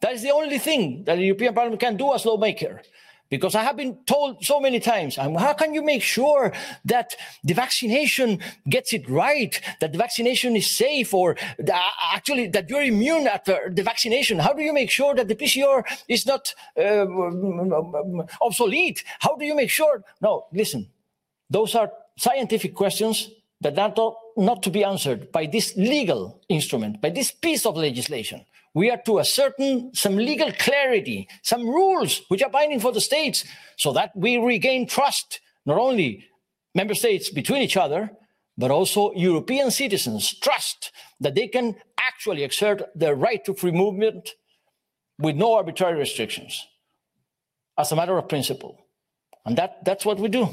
That 0.00 0.12
is 0.12 0.22
the 0.22 0.30
only 0.30 0.58
thing 0.58 1.04
that 1.04 1.16
the 1.16 1.24
European 1.24 1.54
Parliament 1.54 1.80
can 1.80 1.96
do 1.96 2.14
as 2.14 2.24
lawmaker. 2.24 2.82
Because 3.30 3.54
I 3.54 3.62
have 3.62 3.76
been 3.76 3.98
told 4.06 4.42
so 4.42 4.58
many 4.58 4.80
times, 4.80 5.16
how 5.16 5.52
can 5.52 5.74
you 5.74 5.82
make 5.82 6.02
sure 6.02 6.50
that 6.86 7.14
the 7.44 7.52
vaccination 7.52 8.40
gets 8.66 8.94
it 8.94 9.08
right, 9.08 9.60
that 9.80 9.92
the 9.92 9.98
vaccination 9.98 10.56
is 10.56 10.70
safe, 10.70 11.12
or 11.12 11.36
actually 12.14 12.46
that 12.48 12.70
you're 12.70 12.82
immune 12.82 13.26
after 13.26 13.70
the 13.70 13.82
vaccination? 13.82 14.38
How 14.38 14.54
do 14.54 14.62
you 14.62 14.72
make 14.72 14.90
sure 14.90 15.14
that 15.14 15.28
the 15.28 15.34
PCR 15.34 15.82
is 16.08 16.24
not 16.24 16.54
uh, 16.78 17.04
obsolete? 18.40 19.04
How 19.18 19.36
do 19.36 19.44
you 19.44 19.54
make 19.54 19.70
sure? 19.70 20.02
No, 20.22 20.46
listen, 20.50 20.88
those 21.50 21.74
are 21.74 21.92
scientific 22.16 22.74
questions 22.74 23.30
that 23.60 23.78
are 23.78 23.94
not 24.36 24.62
to 24.62 24.70
be 24.70 24.84
answered 24.84 25.32
by 25.32 25.46
this 25.46 25.76
legal 25.76 26.40
instrument, 26.48 27.00
by 27.00 27.10
this 27.10 27.32
piece 27.32 27.66
of 27.66 27.76
legislation. 27.76 28.44
We 28.74 28.90
are 28.90 29.00
to 29.06 29.20
ascertain 29.20 29.92
some 29.94 30.16
legal 30.16 30.52
clarity, 30.52 31.28
some 31.42 31.66
rules 31.66 32.22
which 32.28 32.42
are 32.42 32.50
binding 32.50 32.80
for 32.80 32.92
the 32.92 33.00
states, 33.00 33.44
so 33.76 33.92
that 33.92 34.12
we 34.14 34.36
regain 34.36 34.86
trust, 34.86 35.40
not 35.66 35.78
only 35.78 36.26
member 36.74 36.94
states 36.94 37.30
between 37.30 37.62
each 37.62 37.76
other, 37.76 38.10
but 38.56 38.70
also 38.70 39.12
European 39.14 39.70
citizens 39.70 40.38
trust 40.38 40.92
that 41.20 41.34
they 41.34 41.48
can 41.48 41.76
actually 41.98 42.44
exert 42.44 42.82
their 42.94 43.14
right 43.14 43.44
to 43.44 43.54
free 43.54 43.72
movement 43.72 44.30
with 45.18 45.36
no 45.36 45.54
arbitrary 45.54 45.98
restrictions. 45.98 46.66
as 47.78 47.92
a 47.92 47.96
matter 47.96 48.18
of 48.18 48.28
principle. 48.28 48.76
And 49.46 49.56
that, 49.56 49.84
that's 49.84 50.04
what 50.04 50.18
we 50.18 50.28
do. 50.28 50.52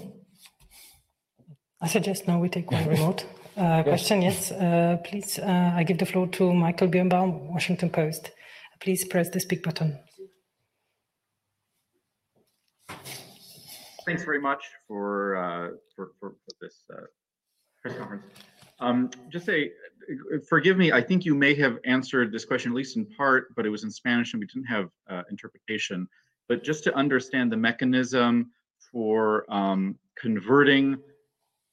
I 1.85 1.87
suggest 1.87 2.27
now 2.27 2.39
we 2.39 2.49
take 2.49 2.71
one 2.71 2.87
remote 2.87 3.25
uh, 3.55 3.83
question. 3.83 4.23
Yes, 4.23 4.51
uh, 4.51 4.97
please. 5.03 5.37
Uh, 5.37 5.71
I 5.75 5.83
give 5.83 5.99
the 5.99 6.05
floor 6.07 6.27
to 6.29 6.51
Michael 6.51 6.87
Birnbaum, 6.87 7.47
Washington 7.47 7.91
Post. 7.91 8.31
Please 8.79 9.05
press 9.05 9.29
the 9.29 9.39
speak 9.39 9.61
button. 9.61 9.99
Thanks 14.03 14.23
very 14.23 14.41
much 14.41 14.63
for 14.87 15.35
uh, 15.37 15.69
for, 15.95 16.13
for, 16.19 16.29
for, 16.31 16.55
this 16.59 16.85
uh, 16.91 17.01
press 17.83 17.95
conference. 17.99 18.23
Um, 18.79 19.11
just 19.29 19.45
say, 19.45 19.69
forgive 20.49 20.77
me. 20.77 20.91
I 20.91 21.01
think 21.01 21.23
you 21.23 21.35
may 21.35 21.53
have 21.53 21.77
answered 21.85 22.31
this 22.31 22.45
question 22.45 22.71
at 22.71 22.75
least 22.75 22.97
in 22.97 23.05
part, 23.05 23.55
but 23.55 23.63
it 23.63 23.69
was 23.69 23.83
in 23.83 23.91
Spanish 23.91 24.33
and 24.33 24.39
we 24.39 24.47
didn't 24.47 24.65
have 24.65 24.89
uh, 25.07 25.21
interpretation. 25.29 26.07
But 26.49 26.63
just 26.63 26.83
to 26.85 26.95
understand 26.95 27.51
the 27.51 27.57
mechanism 27.57 28.49
for 28.91 29.45
um, 29.53 29.99
converting 30.17 30.97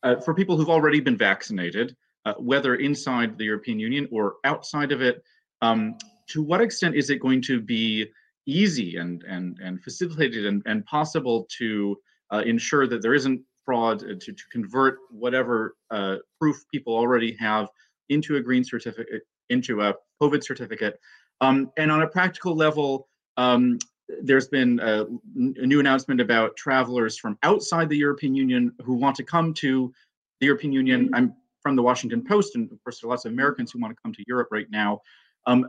uh, 0.02 0.16
for 0.16 0.34
people 0.34 0.56
who've 0.56 0.70
already 0.70 1.00
been 1.00 1.16
vaccinated, 1.16 1.96
uh, 2.24 2.34
whether 2.34 2.76
inside 2.76 3.38
the 3.38 3.44
European 3.44 3.78
Union 3.78 4.08
or 4.10 4.36
outside 4.44 4.92
of 4.92 5.02
it, 5.02 5.22
um, 5.60 5.96
to 6.28 6.42
what 6.42 6.60
extent 6.60 6.94
is 6.94 7.10
it 7.10 7.20
going 7.20 7.42
to 7.42 7.60
be 7.60 8.06
easy 8.46 8.96
and 8.96 9.22
and 9.24 9.58
and 9.62 9.82
facilitated 9.82 10.46
and, 10.46 10.62
and 10.66 10.84
possible 10.86 11.46
to 11.58 11.96
uh, 12.32 12.42
ensure 12.44 12.86
that 12.86 13.02
there 13.02 13.14
isn't 13.14 13.40
fraud 13.64 14.02
uh, 14.02 14.14
to, 14.20 14.32
to 14.32 14.42
convert 14.50 14.98
whatever 15.10 15.76
uh, 15.90 16.16
proof 16.40 16.56
people 16.72 16.94
already 16.94 17.36
have 17.38 17.68
into 18.08 18.36
a 18.36 18.40
green 18.40 18.64
certificate, 18.64 19.22
into 19.50 19.82
a 19.82 19.94
COVID 20.20 20.42
certificate. 20.44 20.98
Um, 21.40 21.70
and 21.76 21.90
on 21.90 22.02
a 22.02 22.08
practical 22.08 22.54
level, 22.54 23.08
um, 23.36 23.78
there's 24.22 24.48
been 24.48 24.80
a, 24.80 25.04
a, 25.04 25.66
new 25.66 25.80
announcement 25.80 26.20
about 26.20 26.56
travelers 26.56 27.18
from 27.18 27.38
outside 27.42 27.88
the 27.88 27.96
European 27.96 28.34
Union 28.34 28.72
who 28.82 28.94
want 28.94 29.16
to 29.16 29.22
come 29.22 29.54
to 29.54 29.92
the 30.40 30.46
European 30.46 30.72
Union. 30.72 31.10
I'm 31.14 31.34
from 31.60 31.76
the 31.76 31.82
Washington 31.82 32.22
Post, 32.24 32.56
and 32.56 32.70
of 32.70 32.82
course, 32.82 33.00
there 33.00 33.08
are 33.08 33.12
lots 33.12 33.24
of 33.24 33.32
Americans 33.32 33.72
who 33.72 33.80
want 33.80 33.94
to 33.94 34.02
come 34.02 34.12
to 34.12 34.24
Europe 34.26 34.48
right 34.50 34.66
now. 34.70 35.00
Um, 35.46 35.68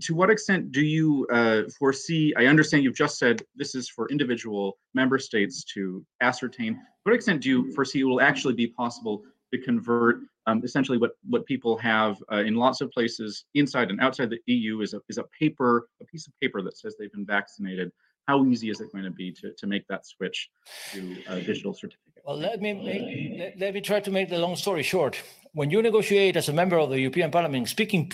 to 0.00 0.14
what 0.14 0.30
extent 0.30 0.72
do 0.72 0.82
you 0.82 1.26
uh, 1.32 1.62
foresee? 1.78 2.34
I 2.36 2.46
understand 2.46 2.84
you've 2.84 2.96
just 2.96 3.18
said 3.18 3.42
this 3.54 3.74
is 3.74 3.88
for 3.88 4.08
individual 4.10 4.78
member 4.94 5.18
states 5.18 5.64
to 5.74 6.04
ascertain. 6.20 6.74
To 6.74 6.80
what 7.04 7.14
extent 7.14 7.42
do 7.42 7.48
you 7.48 7.72
foresee 7.72 8.00
it 8.00 8.04
will 8.04 8.20
actually 8.20 8.54
be 8.54 8.66
possible 8.66 9.22
to 9.52 9.60
convert 9.60 10.20
um, 10.46 10.60
essentially 10.64 10.98
what 10.98 11.12
what 11.28 11.46
people 11.46 11.76
have 11.78 12.22
uh, 12.32 12.36
in 12.36 12.54
lots 12.54 12.80
of 12.80 12.90
places 12.90 13.44
inside 13.54 13.90
and 13.90 14.00
outside 14.00 14.30
the 14.30 14.40
EU 14.46 14.80
is 14.80 14.94
a 14.94 15.00
is 15.08 15.18
a 15.18 15.24
paper, 15.38 15.88
a 16.00 16.04
piece 16.04 16.26
of 16.26 16.32
paper 16.40 16.62
that 16.62 16.76
says 16.76 16.96
they've 16.98 17.12
been 17.12 17.26
vaccinated. 17.26 17.92
How 18.28 18.44
easy 18.44 18.70
is 18.70 18.80
it 18.80 18.92
going 18.92 19.04
to 19.04 19.10
be 19.10 19.32
to, 19.32 19.52
to 19.52 19.66
make 19.66 19.86
that 19.88 20.06
switch 20.06 20.48
to 20.92 21.16
a 21.28 21.40
digital 21.40 21.74
certificate? 21.74 22.22
Well, 22.24 22.38
let 22.38 22.60
me 22.60 22.72
make, 22.72 23.38
let, 23.38 23.58
let 23.58 23.74
me 23.74 23.80
try 23.80 23.98
to 23.98 24.10
make 24.12 24.28
the 24.28 24.38
long 24.38 24.54
story 24.54 24.84
short. 24.84 25.20
When 25.54 25.70
you 25.70 25.82
negotiate 25.82 26.36
as 26.36 26.48
a 26.48 26.52
member 26.52 26.78
of 26.78 26.90
the 26.90 27.00
European 27.00 27.32
Parliament, 27.32 27.68
speaking 27.68 28.12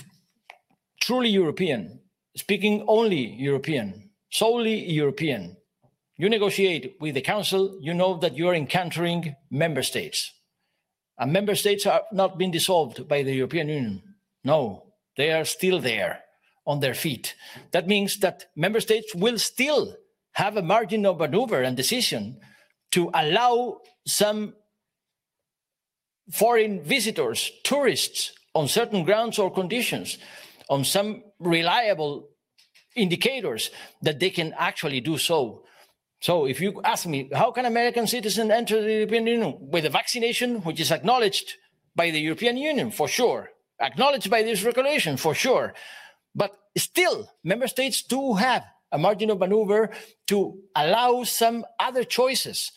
truly 1.00 1.28
European, 1.28 2.00
speaking 2.36 2.84
only 2.88 3.34
European, 3.34 4.10
solely 4.30 4.90
European, 4.90 5.58
you 6.16 6.28
negotiate 6.28 6.96
with 7.00 7.14
the 7.14 7.20
Council, 7.20 7.78
you 7.80 7.94
know 7.94 8.16
that 8.18 8.36
you 8.36 8.48
are 8.48 8.54
encountering 8.54 9.36
member 9.50 9.82
states. 9.82 10.32
And 11.18 11.32
member 11.32 11.54
states 11.54 11.84
have 11.84 12.02
not 12.12 12.38
been 12.38 12.50
dissolved 12.50 13.08
by 13.08 13.22
the 13.22 13.34
European 13.34 13.68
Union. 13.68 14.02
No, 14.44 14.92
they 15.16 15.32
are 15.32 15.44
still 15.44 15.80
there 15.80 16.20
on 16.66 16.80
their 16.80 16.94
feet. 16.94 17.34
That 17.72 17.88
means 17.88 18.18
that 18.18 18.46
member 18.54 18.80
states 18.80 19.14
will 19.14 19.38
still 19.38 19.96
have 20.32 20.56
a 20.56 20.62
margin 20.62 21.04
of 21.06 21.18
maneuver 21.18 21.62
and 21.62 21.76
decision 21.76 22.38
to 22.92 23.10
allow 23.14 23.80
some 24.06 24.54
foreign 26.30 26.82
visitors, 26.82 27.50
tourists, 27.64 28.32
on 28.54 28.68
certain 28.68 29.04
grounds 29.04 29.38
or 29.38 29.50
conditions 29.50 30.18
on 30.68 30.84
some 30.84 31.22
reliable 31.38 32.28
indicators 32.96 33.70
that 34.02 34.18
they 34.18 34.30
can 34.30 34.54
actually 34.58 35.00
do 35.00 35.16
so. 35.16 35.62
So 36.20 36.46
if 36.46 36.60
you 36.60 36.80
ask 36.84 37.06
me, 37.06 37.30
how 37.32 37.52
can 37.52 37.64
American 37.64 38.06
citizens 38.06 38.50
enter 38.50 38.82
the 38.82 38.92
European 38.92 39.26
Union? 39.26 39.56
With 39.60 39.84
a 39.84 39.90
vaccination, 39.90 40.62
which 40.62 40.80
is 40.80 40.90
acknowledged 40.90 41.54
by 41.94 42.10
the 42.10 42.20
European 42.20 42.56
Union, 42.56 42.90
for 42.90 43.08
sure, 43.08 43.50
acknowledged 43.80 44.30
by 44.30 44.42
this 44.42 44.64
regulation, 44.64 45.16
for 45.16 45.34
sure. 45.34 45.74
But 46.34 46.52
still, 46.76 47.30
member 47.44 47.68
states 47.68 48.02
do 48.02 48.34
have 48.34 48.64
a 48.90 48.98
margin 48.98 49.30
of 49.30 49.38
maneuver 49.38 49.90
to 50.26 50.60
allow 50.74 51.22
some 51.24 51.64
other 51.78 52.04
choices, 52.04 52.72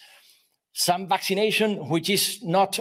some 0.73 1.07
vaccination 1.07 1.89
which 1.89 2.09
is 2.09 2.43
not 2.43 2.79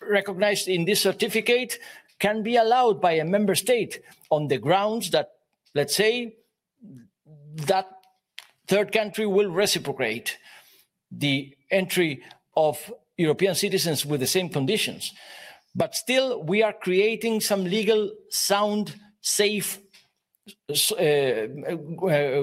recognized 0.00 0.68
in 0.68 0.84
this 0.84 1.00
certificate 1.00 1.78
can 2.18 2.42
be 2.42 2.56
allowed 2.56 3.00
by 3.00 3.12
a 3.12 3.24
member 3.24 3.54
state 3.54 4.00
on 4.30 4.48
the 4.48 4.58
grounds 4.58 5.10
that, 5.10 5.30
let's 5.74 5.96
say, 5.96 6.36
that 7.66 7.86
third 8.70 8.92
country 8.92 9.26
will 9.26 9.50
reciprocate 9.50 10.38
the 11.10 11.52
entry 11.70 12.22
of 12.56 12.92
European 13.16 13.54
citizens 13.54 14.06
with 14.06 14.20
the 14.20 14.26
same 14.26 14.48
conditions. 14.48 15.12
But 15.74 15.94
still, 15.94 16.42
we 16.44 16.62
are 16.62 16.72
creating 16.72 17.40
some 17.40 17.64
legal, 17.64 18.12
sound, 18.30 18.94
safe 19.20 19.78
uh, 20.68 21.02
uh, 21.02 22.42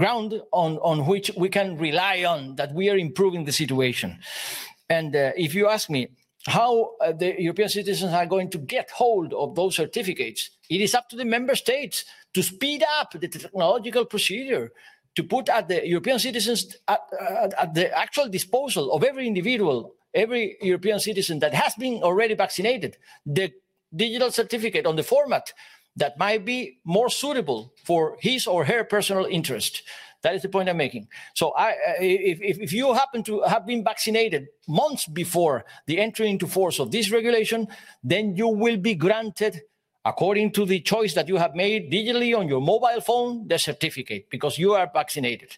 ground 0.00 0.30
on, 0.52 0.78
on 0.78 1.06
which 1.06 1.30
we 1.36 1.48
can 1.48 1.76
rely 1.78 2.24
on 2.24 2.56
that 2.56 2.72
we 2.74 2.90
are 2.90 2.98
improving 2.98 3.44
the 3.44 3.52
situation. 3.52 4.18
And 4.88 5.16
uh, 5.16 5.32
if 5.36 5.54
you 5.54 5.68
ask 5.68 5.88
me, 5.90 6.08
how 6.46 6.94
uh, 7.00 7.12
the 7.12 7.34
European 7.38 7.68
citizens 7.68 8.12
are 8.14 8.26
going 8.26 8.48
to 8.50 8.58
get 8.58 8.90
hold 8.90 9.34
of 9.34 9.54
those 9.54 9.76
certificates. 9.76 10.50
It 10.70 10.80
is 10.80 10.94
up 10.94 11.08
to 11.10 11.16
the 11.16 11.26
member 11.26 11.54
states 11.54 12.04
to 12.32 12.42
speed 12.42 12.82
up 12.98 13.12
the 13.12 13.28
technological 13.28 14.06
procedure 14.06 14.72
to 15.16 15.24
put 15.24 15.48
at 15.48 15.68
the 15.68 15.86
European 15.86 16.18
citizens 16.18 16.76
at, 16.86 17.00
at, 17.20 17.54
at 17.54 17.74
the 17.74 17.96
actual 17.96 18.28
disposal 18.28 18.92
of 18.92 19.02
every 19.02 19.26
individual, 19.26 19.94
every 20.14 20.56
European 20.62 21.00
citizen 21.00 21.38
that 21.40 21.54
has 21.54 21.74
been 21.74 22.02
already 22.02 22.34
vaccinated, 22.34 22.96
the 23.26 23.52
digital 23.94 24.30
certificate 24.30 24.86
on 24.86 24.96
the 24.96 25.02
format 25.02 25.52
that 25.96 26.18
might 26.18 26.44
be 26.44 26.78
more 26.84 27.10
suitable 27.10 27.72
for 27.84 28.16
his 28.20 28.46
or 28.46 28.64
her 28.64 28.84
personal 28.84 29.26
interest. 29.26 29.82
That 30.22 30.34
is 30.34 30.42
the 30.42 30.48
point 30.48 30.68
I'm 30.68 30.76
making. 30.76 31.08
So, 31.34 31.52
I, 31.56 31.74
if, 31.98 32.58
if 32.58 32.72
you 32.72 32.92
happen 32.92 33.22
to 33.24 33.40
have 33.42 33.66
been 33.66 33.82
vaccinated 33.82 34.48
months 34.68 35.06
before 35.06 35.64
the 35.86 35.98
entry 35.98 36.28
into 36.28 36.46
force 36.46 36.78
of 36.78 36.90
this 36.90 37.10
regulation, 37.10 37.68
then 38.04 38.36
you 38.36 38.48
will 38.48 38.76
be 38.76 38.94
granted, 38.94 39.62
according 40.04 40.52
to 40.52 40.64
the 40.64 40.80
choice 40.80 41.14
that 41.14 41.28
you 41.28 41.36
have 41.36 41.54
made 41.54 41.90
digitally 41.90 42.36
on 42.36 42.48
your 42.48 42.60
mobile 42.60 43.00
phone, 43.00 43.46
the 43.48 43.58
certificate 43.58 44.28
because 44.30 44.58
you 44.58 44.74
are 44.74 44.90
vaccinated. 44.92 45.56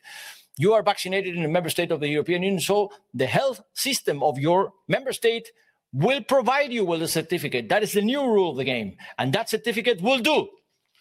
You 0.59 0.75
are 0.75 0.83
vaccinated 0.83 1.37
in 1.37 1.45
a 1.45 1.49
member 1.49 1.71
state 1.71 1.91
of 1.91 2.01
the 2.01 2.09
European 2.09 2.43
Union, 2.43 2.61
so 2.61 2.93
the 3.15 3.27
health 3.27 3.63
system 3.73 4.23
of 4.23 4.39
your 4.39 4.73
member 4.87 5.13
state 5.13 5.51
will 5.93 6.23
provide 6.23 6.73
you 6.73 6.85
with 6.85 7.03
a 7.03 7.09
certificate. 7.09 7.69
That 7.69 7.83
is 7.83 7.93
the 7.93 8.03
new 8.03 8.23
rule 8.23 8.51
of 8.51 8.57
the 8.57 8.65
game, 8.65 8.97
and 9.19 9.33
that 9.33 9.49
certificate 9.49 10.01
will 10.03 10.19
do. 10.19 10.49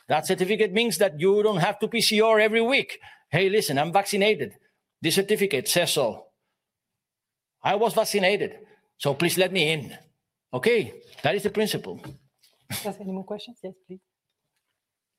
That 0.08 0.28
certificate 0.28 0.74
means 0.74 0.98
that 0.98 1.20
you 1.20 1.44
don't 1.44 1.58
have 1.58 1.80
to 1.80 1.88
PCR 1.88 2.42
every 2.42 2.62
week 2.62 3.00
hey, 3.32 3.50
listen, 3.50 3.80
I'm 3.80 3.92
vaccinated. 3.92 4.54
This 5.02 5.16
certificate 5.16 5.68
says 5.68 5.94
so. 5.94 6.28
I 7.64 7.76
was 7.76 7.94
vaccinated, 7.94 8.60
so 8.98 9.14
please 9.14 9.38
let 9.38 9.52
me 9.52 9.72
in. 9.72 9.98
Okay, 10.54 10.94
that 11.24 11.36
is 11.36 11.44
the 11.44 11.50
principle. 11.50 12.02
Does 12.84 12.96
any 13.00 13.12
more 13.12 13.24
questions? 13.24 13.58
Yes, 13.64 13.74
please. 13.88 14.00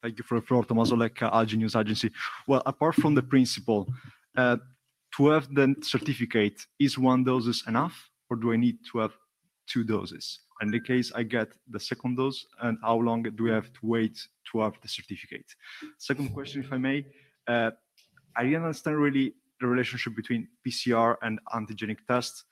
Thank 0.02 0.18
you 0.18 0.24
for 0.24 0.40
the 0.40 0.46
floor, 0.46 0.64
Tommaso 0.64 0.96
Lecca, 0.96 1.32
Algi 1.32 1.56
News 1.56 1.76
Agency. 1.76 2.10
Well, 2.48 2.62
apart 2.66 2.96
from 2.96 3.14
the 3.14 3.22
principle, 3.22 3.92
uh, 4.36 4.56
to 5.16 5.28
have 5.28 5.54
the 5.54 5.76
certificate, 5.82 6.66
is 6.80 6.98
one 6.98 7.22
dose 7.22 7.66
enough, 7.68 8.10
or 8.28 8.36
do 8.36 8.52
I 8.52 8.56
need 8.56 8.78
to 8.90 8.98
have 8.98 9.12
two 9.68 9.84
doses? 9.84 10.40
In 10.60 10.70
the 10.70 10.80
case 10.80 11.12
I 11.14 11.22
get 11.22 11.48
the 11.68 11.78
second 11.78 12.16
dose, 12.16 12.44
and 12.62 12.78
how 12.82 12.96
long 12.96 13.22
do 13.22 13.50
I 13.50 13.54
have 13.54 13.72
to 13.72 13.80
wait 13.82 14.18
to 14.50 14.60
have 14.60 14.74
the 14.82 14.88
certificate? 14.88 15.46
Second 15.98 16.32
question, 16.32 16.64
if 16.64 16.72
I 16.72 16.78
may, 16.78 17.04
uh, 17.46 17.70
I 18.36 18.44
didn't 18.44 18.62
understand 18.62 18.96
really 18.96 19.34
the 19.60 19.66
relationship 19.66 20.16
between 20.16 20.48
PCR 20.66 21.16
and 21.22 21.38
antigenic 21.54 21.98
tests. 22.08 22.44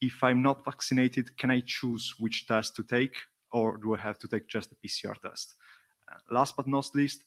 If 0.00 0.22
I'm 0.22 0.42
not 0.42 0.64
vaccinated, 0.64 1.36
can 1.38 1.50
I 1.50 1.62
choose 1.64 2.14
which 2.18 2.46
test 2.46 2.74
to 2.76 2.82
take, 2.82 3.14
or 3.52 3.76
do 3.76 3.94
I 3.94 3.98
have 3.98 4.18
to 4.20 4.28
take 4.28 4.48
just 4.48 4.70
the 4.70 4.76
PCR 4.76 5.16
test? 5.20 5.54
Uh, 6.10 6.18
last 6.30 6.56
but 6.56 6.66
not 6.66 6.88
least, 6.94 7.22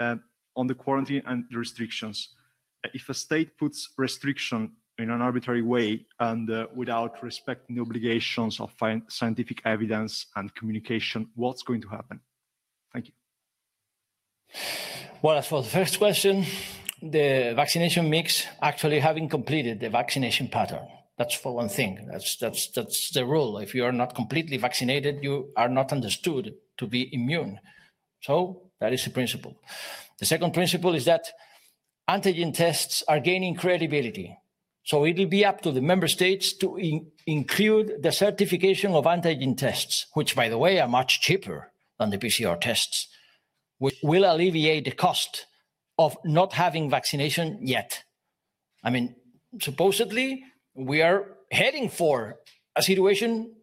uh, 0.00 0.16
on 0.56 0.66
the 0.66 0.74
quarantine 0.74 1.22
and 1.26 1.44
the 1.50 1.58
restrictions, 1.58 2.30
uh, 2.84 2.88
if 2.94 3.08
a 3.08 3.14
state 3.14 3.56
puts 3.58 3.90
restriction 3.96 4.72
in 4.98 5.10
an 5.10 5.22
arbitrary 5.22 5.62
way 5.62 6.04
and 6.18 6.50
uh, 6.50 6.66
without 6.74 7.22
respecting 7.22 7.76
the 7.76 7.82
obligations 7.82 8.60
of 8.60 8.74
scientific 9.08 9.62
evidence 9.64 10.26
and 10.36 10.54
communication, 10.54 11.28
what's 11.34 11.62
going 11.62 11.80
to 11.80 11.88
happen? 11.88 12.20
Thank 12.92 13.06
you. 13.06 13.12
Well, 15.22 15.38
as 15.38 15.46
for 15.46 15.62
the 15.62 15.68
first 15.68 15.98
question, 15.98 16.44
the 17.02 17.52
vaccination 17.56 18.10
mix 18.10 18.46
actually 18.60 19.00
having 19.00 19.28
completed 19.28 19.80
the 19.80 19.88
vaccination 19.88 20.48
pattern. 20.48 20.86
That's 21.20 21.34
for 21.34 21.54
one 21.54 21.68
thing. 21.68 22.08
That's 22.10 22.36
that's 22.36 22.68
that's 22.68 23.10
the 23.10 23.26
rule. 23.26 23.58
If 23.58 23.74
you 23.74 23.84
are 23.84 23.92
not 23.92 24.14
completely 24.14 24.56
vaccinated, 24.56 25.22
you 25.22 25.52
are 25.54 25.68
not 25.68 25.92
understood 25.92 26.54
to 26.78 26.86
be 26.86 27.14
immune. 27.14 27.60
So 28.22 28.70
that 28.80 28.94
is 28.94 29.04
the 29.04 29.10
principle. 29.10 29.60
The 30.18 30.24
second 30.24 30.54
principle 30.54 30.94
is 30.94 31.04
that 31.04 31.26
antigen 32.08 32.54
tests 32.54 33.04
are 33.06 33.20
gaining 33.20 33.54
credibility. 33.54 34.34
So 34.82 35.04
it 35.04 35.18
will 35.18 35.26
be 35.26 35.44
up 35.44 35.60
to 35.60 35.72
the 35.72 35.82
member 35.82 36.08
states 36.08 36.54
to 36.54 36.78
in- 36.78 37.12
include 37.26 38.02
the 38.02 38.12
certification 38.12 38.94
of 38.94 39.04
antigen 39.04 39.58
tests, 39.58 40.06
which, 40.14 40.34
by 40.34 40.48
the 40.48 40.56
way, 40.56 40.80
are 40.80 40.88
much 40.88 41.20
cheaper 41.20 41.70
than 41.98 42.08
the 42.08 42.16
PCR 42.16 42.58
tests, 42.58 43.08
which 43.76 43.98
will 44.02 44.24
alleviate 44.24 44.86
the 44.86 44.92
cost 44.92 45.44
of 45.98 46.16
not 46.24 46.54
having 46.54 46.88
vaccination 46.88 47.58
yet. 47.60 48.04
I 48.82 48.88
mean, 48.88 49.16
supposedly, 49.60 50.44
we 50.74 51.02
are 51.02 51.26
heading 51.50 51.88
for 51.88 52.36
a 52.76 52.82
situation 52.82 53.54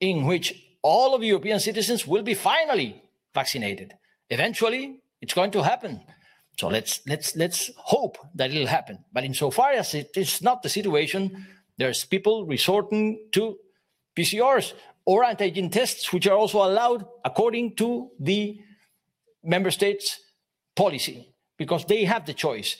in 0.00 0.26
which 0.26 0.54
all 0.82 1.14
of 1.14 1.22
European 1.22 1.60
citizens 1.60 2.06
will 2.06 2.22
be 2.22 2.34
finally 2.34 3.02
vaccinated. 3.34 3.94
Eventually, 4.30 5.00
it's 5.20 5.34
going 5.34 5.50
to 5.52 5.62
happen. 5.62 6.00
So 6.58 6.68
let's 6.68 7.00
let's 7.06 7.36
let's 7.36 7.70
hope 7.76 8.18
that 8.34 8.50
it'll 8.50 8.66
happen. 8.66 9.04
But 9.12 9.24
insofar 9.24 9.72
as 9.72 9.94
it 9.94 10.16
is 10.16 10.42
not 10.42 10.62
the 10.62 10.68
situation, 10.68 11.46
there's 11.76 12.04
people 12.04 12.46
resorting 12.46 13.28
to 13.32 13.58
PCRs 14.16 14.72
or 15.04 15.24
antigen 15.24 15.70
tests, 15.70 16.12
which 16.12 16.26
are 16.26 16.36
also 16.36 16.58
allowed 16.58 17.06
according 17.24 17.76
to 17.76 18.10
the 18.18 18.58
member 19.44 19.70
states' 19.70 20.18
policy, 20.74 21.34
because 21.56 21.84
they 21.84 22.04
have 22.04 22.26
the 22.26 22.34
choice 22.34 22.76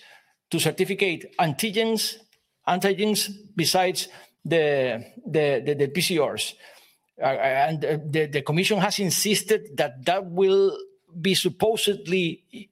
to 0.51 0.59
certificate 0.59 1.35
antigens, 1.39 2.17
antigens 2.69 3.31
besides 3.55 4.09
the 4.45 5.05
the, 5.27 5.63
the, 5.65 5.75
the 5.75 5.89
PCRs. 5.89 6.55
Uh, 7.21 7.25
and 7.27 7.85
uh, 7.85 7.99
the, 8.05 8.27
the 8.27 8.43
Commission 8.43 8.79
has 8.79 8.99
insisted 8.99 9.77
that 9.77 10.05
that 10.05 10.27
will 10.27 10.77
be 11.19 11.35
supposedly 11.35 12.69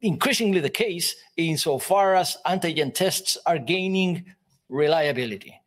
increasingly 0.00 0.60
the 0.60 0.70
case 0.70 1.16
insofar 1.36 2.14
as 2.14 2.36
antigen 2.46 2.94
tests 2.94 3.38
are 3.46 3.58
gaining 3.58 4.24
reliability. 4.68 5.60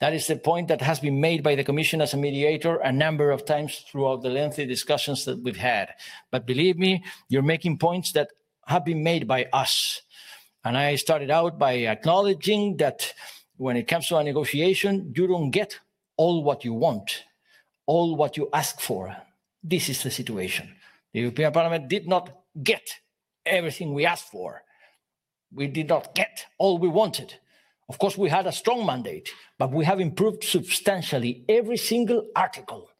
That 0.00 0.12
is 0.12 0.26
the 0.26 0.36
point 0.36 0.68
that 0.68 0.82
has 0.82 1.00
been 1.00 1.20
made 1.20 1.42
by 1.42 1.54
the 1.54 1.64
Commission 1.64 2.00
as 2.00 2.12
a 2.12 2.18
mediator 2.18 2.76
a 2.76 2.92
number 2.92 3.30
of 3.30 3.46
times 3.46 3.84
throughout 3.90 4.22
the 4.22 4.28
lengthy 4.28 4.66
discussions 4.66 5.24
that 5.24 5.42
we've 5.42 5.56
had. 5.56 5.94
But 6.30 6.46
believe 6.46 6.78
me, 6.78 7.02
you're 7.28 7.42
making 7.42 7.78
points 7.78 8.12
that 8.12 8.28
have 8.66 8.84
been 8.84 9.02
made 9.02 9.26
by 9.26 9.46
us. 9.52 10.02
And 10.66 10.76
I 10.76 10.96
started 10.96 11.30
out 11.30 11.60
by 11.60 11.74
acknowledging 11.86 12.76
that 12.78 13.14
when 13.56 13.76
it 13.76 13.86
comes 13.86 14.08
to 14.08 14.16
a 14.16 14.24
negotiation, 14.24 15.14
you 15.16 15.28
don't 15.28 15.52
get 15.52 15.78
all 16.16 16.42
what 16.42 16.64
you 16.64 16.74
want, 16.74 17.22
all 17.86 18.16
what 18.16 18.36
you 18.36 18.48
ask 18.52 18.80
for. 18.80 19.16
This 19.62 19.88
is 19.88 20.02
the 20.02 20.10
situation. 20.10 20.74
The 21.12 21.20
European 21.20 21.52
Parliament 21.52 21.86
did 21.86 22.08
not 22.08 22.36
get 22.60 22.82
everything 23.46 23.94
we 23.94 24.06
asked 24.06 24.32
for. 24.32 24.64
We 25.54 25.68
did 25.68 25.88
not 25.88 26.16
get 26.16 26.46
all 26.58 26.78
we 26.78 26.88
wanted. 26.88 27.32
Of 27.88 28.00
course, 28.00 28.18
we 28.18 28.28
had 28.28 28.48
a 28.48 28.52
strong 28.52 28.84
mandate, 28.84 29.30
but 29.60 29.70
we 29.70 29.84
have 29.84 30.00
improved 30.00 30.42
substantially 30.42 31.44
every 31.48 31.76
single 31.76 32.26
article 32.34 32.90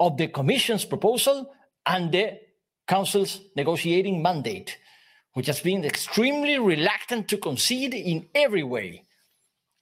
of 0.00 0.16
the 0.16 0.28
Commission's 0.28 0.86
proposal 0.86 1.52
and 1.84 2.10
the 2.10 2.40
Council's 2.88 3.38
negotiating 3.54 4.22
mandate, 4.22 4.78
which 5.34 5.46
has 5.46 5.60
been 5.60 5.84
extremely 5.84 6.58
reluctant 6.58 7.28
to 7.28 7.36
concede 7.36 7.94
in 7.94 8.26
every 8.34 8.62
way. 8.62 9.04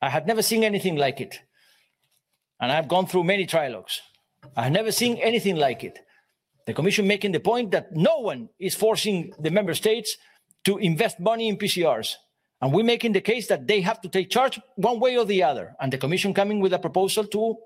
I 0.01 0.09
had 0.09 0.26
never 0.26 0.42
seen 0.42 0.64
anything 0.64 0.96
like 0.96 1.20
it. 1.20 1.40
And 2.61 2.70
I've 2.70 2.88
gone 2.88 3.07
through 3.07 3.24
many 3.24 3.46
trilogues. 3.46 4.01
I 4.57 4.64
have 4.64 4.72
never 4.72 4.92
seen 4.92 5.16
anything 5.16 5.57
like 5.57 5.84
it. 5.84 5.98
The 6.66 6.74
Commission 6.74 7.07
making 7.07 7.32
the 7.32 7.40
point 7.40 7.70
that 7.72 7.92
no 7.92 8.18
one 8.18 8.48
is 8.59 8.74
forcing 8.74 9.32
the 9.38 9.51
member 9.51 9.74
states 9.74 10.16
to 10.64 10.78
invest 10.78 11.18
money 11.18 11.48
in 11.48 11.57
PCRs. 11.57 12.14
And 12.61 12.72
we're 12.72 12.84
making 12.84 13.12
the 13.12 13.20
case 13.22 13.48
that 13.48 13.66
they 13.66 13.80
have 13.80 14.01
to 14.03 14.09
take 14.09 14.30
charge 14.30 14.61
one 14.76 15.01
way 15.01 15.16
or 15.16 15.24
the 15.24 15.42
other. 15.42 15.74
And 15.80 15.92
the 15.92 15.98
Commission 15.98 16.34
coming 16.34 16.61
with 16.61 16.74
a 16.74 16.78
proposal 16.78 17.24
to 17.24 17.57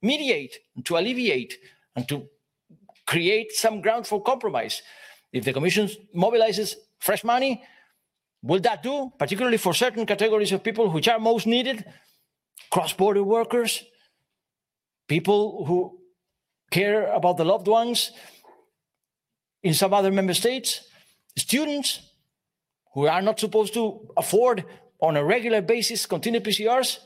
mediate, 0.00 0.58
to 0.84 0.96
alleviate, 0.96 1.54
and 1.96 2.08
to 2.08 2.28
create 3.06 3.52
some 3.52 3.80
ground 3.80 4.06
for 4.06 4.22
compromise. 4.22 4.82
If 5.32 5.44
the 5.44 5.52
Commission 5.52 5.90
mobilizes 6.14 6.74
fresh 6.98 7.24
money, 7.24 7.62
will 8.42 8.60
that 8.60 8.82
do, 8.82 9.12
particularly 9.18 9.58
for 9.58 9.74
certain 9.74 10.06
categories 10.06 10.52
of 10.52 10.62
people 10.62 10.90
which 10.90 11.08
are 11.08 11.18
most 11.18 11.46
needed? 11.46 11.84
Cross 12.70 12.94
border 12.94 13.22
workers, 13.22 13.84
people 15.08 15.64
who 15.66 15.98
care 16.70 17.12
about 17.12 17.36
the 17.36 17.44
loved 17.44 17.68
ones. 17.68 18.12
In 19.62 19.74
some 19.74 19.92
other 19.92 20.12
member 20.12 20.34
states, 20.34 20.88
students 21.36 22.00
who 22.94 23.06
are 23.06 23.22
not 23.22 23.40
supposed 23.40 23.74
to 23.74 24.08
afford 24.16 24.64
on 25.00 25.16
a 25.16 25.24
regular 25.24 25.60
basis 25.60 26.06
continued 26.06 26.44
PCRs, 26.44 26.98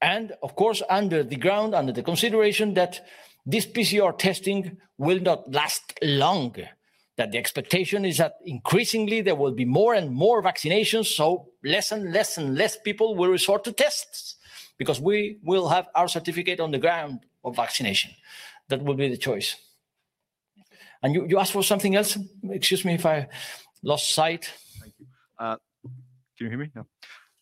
and 0.00 0.32
of 0.42 0.54
course, 0.54 0.82
under 0.88 1.22
the 1.22 1.36
ground, 1.36 1.74
under 1.74 1.92
the 1.92 2.02
consideration 2.02 2.74
that 2.74 3.00
this 3.44 3.66
PCR 3.66 4.16
testing 4.16 4.78
will 4.98 5.20
not 5.20 5.50
last 5.50 5.98
long. 6.02 6.54
That 7.20 7.32
the 7.32 7.38
expectation 7.38 8.06
is 8.06 8.16
that 8.16 8.36
increasingly 8.46 9.20
there 9.20 9.34
will 9.34 9.52
be 9.52 9.66
more 9.66 9.92
and 9.92 10.10
more 10.10 10.42
vaccinations, 10.42 11.04
so 11.04 11.50
less 11.62 11.92
and 11.92 12.14
less 12.14 12.38
and 12.38 12.56
less 12.56 12.78
people 12.78 13.14
will 13.14 13.28
resort 13.28 13.62
to 13.64 13.72
tests 13.72 14.36
because 14.78 15.02
we 15.02 15.38
will 15.42 15.68
have 15.68 15.88
our 15.94 16.08
certificate 16.08 16.60
on 16.60 16.70
the 16.70 16.78
ground 16.78 17.26
of 17.44 17.56
vaccination. 17.56 18.10
That 18.68 18.82
will 18.82 18.94
be 18.94 19.10
the 19.10 19.18
choice. 19.18 19.56
And 21.02 21.14
you, 21.14 21.26
you 21.26 21.38
asked 21.38 21.52
for 21.52 21.62
something 21.62 21.94
else? 21.94 22.16
Excuse 22.48 22.86
me 22.86 22.94
if 22.94 23.04
I 23.04 23.28
lost 23.82 24.14
sight. 24.14 24.50
Thank 24.80 24.94
you. 24.98 25.06
Uh, 25.38 25.56
can 26.38 26.46
you 26.46 26.48
hear 26.48 26.58
me? 26.58 26.70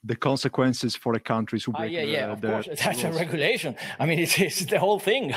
The 0.05 0.17
consequences 0.17 0.95
for 0.95 1.13
the 1.13 1.21
countries 1.21 1.65
who 1.65 1.73
Ah, 1.75 1.79
break 1.81 1.93
yeah, 1.93 2.05
the, 2.05 2.11
yeah, 2.11 2.33
of 2.33 2.41
the 2.41 2.49
course. 2.49 2.69
That's 2.85 3.03
a 3.03 3.13
regulation. 3.13 3.77
I 3.99 4.07
mean, 4.07 4.21
it's, 4.21 4.39
it's 4.39 4.65
the 4.65 4.79
whole 4.79 4.99
thing. 4.99 5.35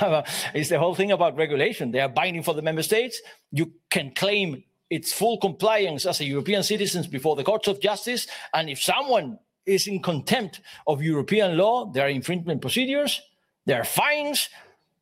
it's 0.53 0.69
the 0.69 0.79
whole 0.79 0.95
thing 0.95 1.11
about 1.11 1.35
regulation. 1.35 1.91
They 1.91 1.99
are 1.99 2.09
binding 2.09 2.43
for 2.43 2.53
the 2.53 2.61
member 2.61 2.83
states. 2.83 3.21
You 3.51 3.73
can 3.89 4.11
claim 4.13 4.63
its 4.91 5.13
full 5.13 5.37
compliance 5.39 6.05
as 6.05 6.19
a 6.19 6.25
European 6.25 6.63
citizens 6.63 7.07
before 7.07 7.35
the 7.35 7.43
courts 7.43 7.67
of 7.67 7.79
justice. 7.79 8.27
And 8.53 8.69
if 8.69 8.81
someone 8.83 9.39
is 9.65 9.87
in 9.87 10.01
contempt 10.01 10.61
of 10.85 11.01
European 11.01 11.57
law, 11.57 11.91
there 11.91 12.05
are 12.05 12.09
infringement 12.09 12.61
procedures, 12.61 13.21
there 13.65 13.79
are 13.79 13.85
fines, 13.85 14.49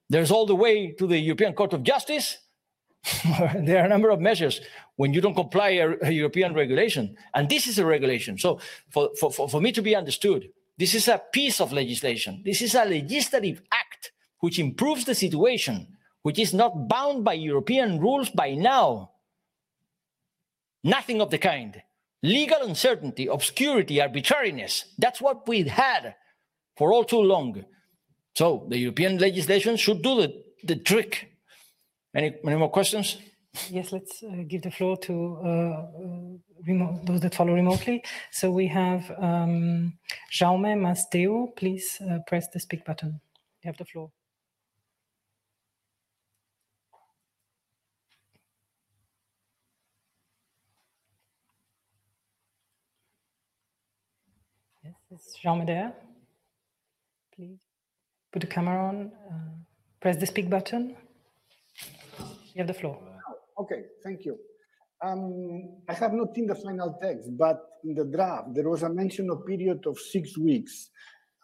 there's 0.10 0.32
all 0.32 0.46
the 0.46 0.56
way 0.56 0.92
to 0.92 1.08
the 1.08 1.18
European 1.18 1.54
Court 1.54 1.74
of 1.74 1.84
Justice. 1.84 2.38
there 3.56 3.82
are 3.82 3.86
a 3.86 3.90
number 3.90 4.10
of 4.10 4.20
measures 4.20 4.62
when 5.00 5.14
you 5.14 5.22
don't 5.22 5.34
comply 5.34 5.70
a, 5.70 6.12
European 6.12 6.54
regulation. 6.54 7.16
And 7.34 7.48
this 7.48 7.68
is 7.68 7.80
a 7.80 7.86
regulation. 7.86 8.38
So 8.38 8.60
for, 8.90 9.12
for, 9.18 9.32
for, 9.32 9.48
for 9.48 9.62
me 9.62 9.72
to 9.72 9.82
be 9.82 9.96
understood, 9.96 10.50
this 10.78 10.94
is 10.94 11.08
a 11.08 11.22
piece 11.32 11.62
of 11.62 11.72
legislation. 11.72 12.42
This 12.44 12.62
is 12.62 12.76
a 12.76 12.84
legislative 12.84 13.62
act 13.72 14.12
which 14.42 14.60
improves 14.60 15.06
the 15.06 15.16
situation, 15.16 15.88
which 16.24 16.38
is 16.38 16.54
not 16.54 16.90
bound 16.90 17.24
by 17.24 17.32
European 17.36 18.02
rules 18.02 18.30
by 18.30 18.56
now. 18.56 19.12
Nothing 20.84 21.22
of 21.22 21.32
the 21.32 21.38
kind. 21.38 21.82
Legal 22.22 22.64
uncertainty, 22.64 23.28
obscurity, 23.28 24.02
arbitrariness. 24.02 24.84
That's 24.98 25.22
what 25.22 25.48
we've 25.48 25.68
had 25.68 26.16
for 26.76 26.92
all 26.92 27.06
too 27.06 27.22
long. 27.22 27.64
So 28.36 28.68
the 28.68 28.78
European 28.78 29.18
legislation 29.18 29.78
should 29.78 30.02
do 30.02 30.22
the, 30.22 30.44
the 30.66 30.76
trick. 30.76 31.32
Any, 32.14 32.36
any 32.46 32.58
more 32.58 32.70
questions? 32.70 33.16
Yes, 33.68 33.92
let's 33.92 34.24
uh, 34.24 34.44
give 34.48 34.62
the 34.62 34.72
floor 34.72 34.98
to 34.98 35.40
uh, 35.44 35.48
uh, 35.48 36.38
remo- 36.68 37.02
those 37.04 37.22
that 37.22 37.36
follow 37.36 37.54
remotely. 37.54 38.04
So 38.32 38.52
we 38.52 38.68
have 38.68 39.10
um, 39.20 39.98
Jaume 40.32 40.76
Masdeu. 40.78 41.56
Please 41.56 42.02
uh, 42.10 42.20
press 42.28 42.48
the 42.50 42.60
speak 42.60 42.86
button. 42.86 43.20
You 43.64 43.70
have 43.70 43.78
the 43.78 43.86
floor. 43.86 44.12
Yes, 54.84 54.96
is 55.12 55.38
Jaume 55.44 55.66
there? 55.68 55.94
Please 57.36 57.60
put 58.34 58.42
the 58.42 58.48
camera 58.48 58.84
on. 58.90 59.12
Uh, 59.32 59.52
press 60.02 60.18
the 60.18 60.26
speak 60.28 60.50
button. 60.50 60.98
You 62.54 62.60
have 62.60 62.68
the 62.68 62.74
floor. 62.74 63.00
Okay, 63.60 63.84
thank 64.04 64.26
you. 64.26 64.38
Um, 65.04 65.82
I 65.88 65.94
have 65.94 66.14
not 66.14 66.36
seen 66.36 66.48
the 66.48 66.56
final 66.56 66.98
text, 67.02 67.30
but 67.38 67.58
in 67.84 67.96
the 67.96 68.06
draft, 68.06 68.54
there 68.54 68.70
was 68.70 68.84
a 68.84 68.90
mention 68.90 69.30
of 69.30 69.46
period 69.46 69.86
of 69.86 69.98
six 69.98 70.38
weeks. 70.38 70.90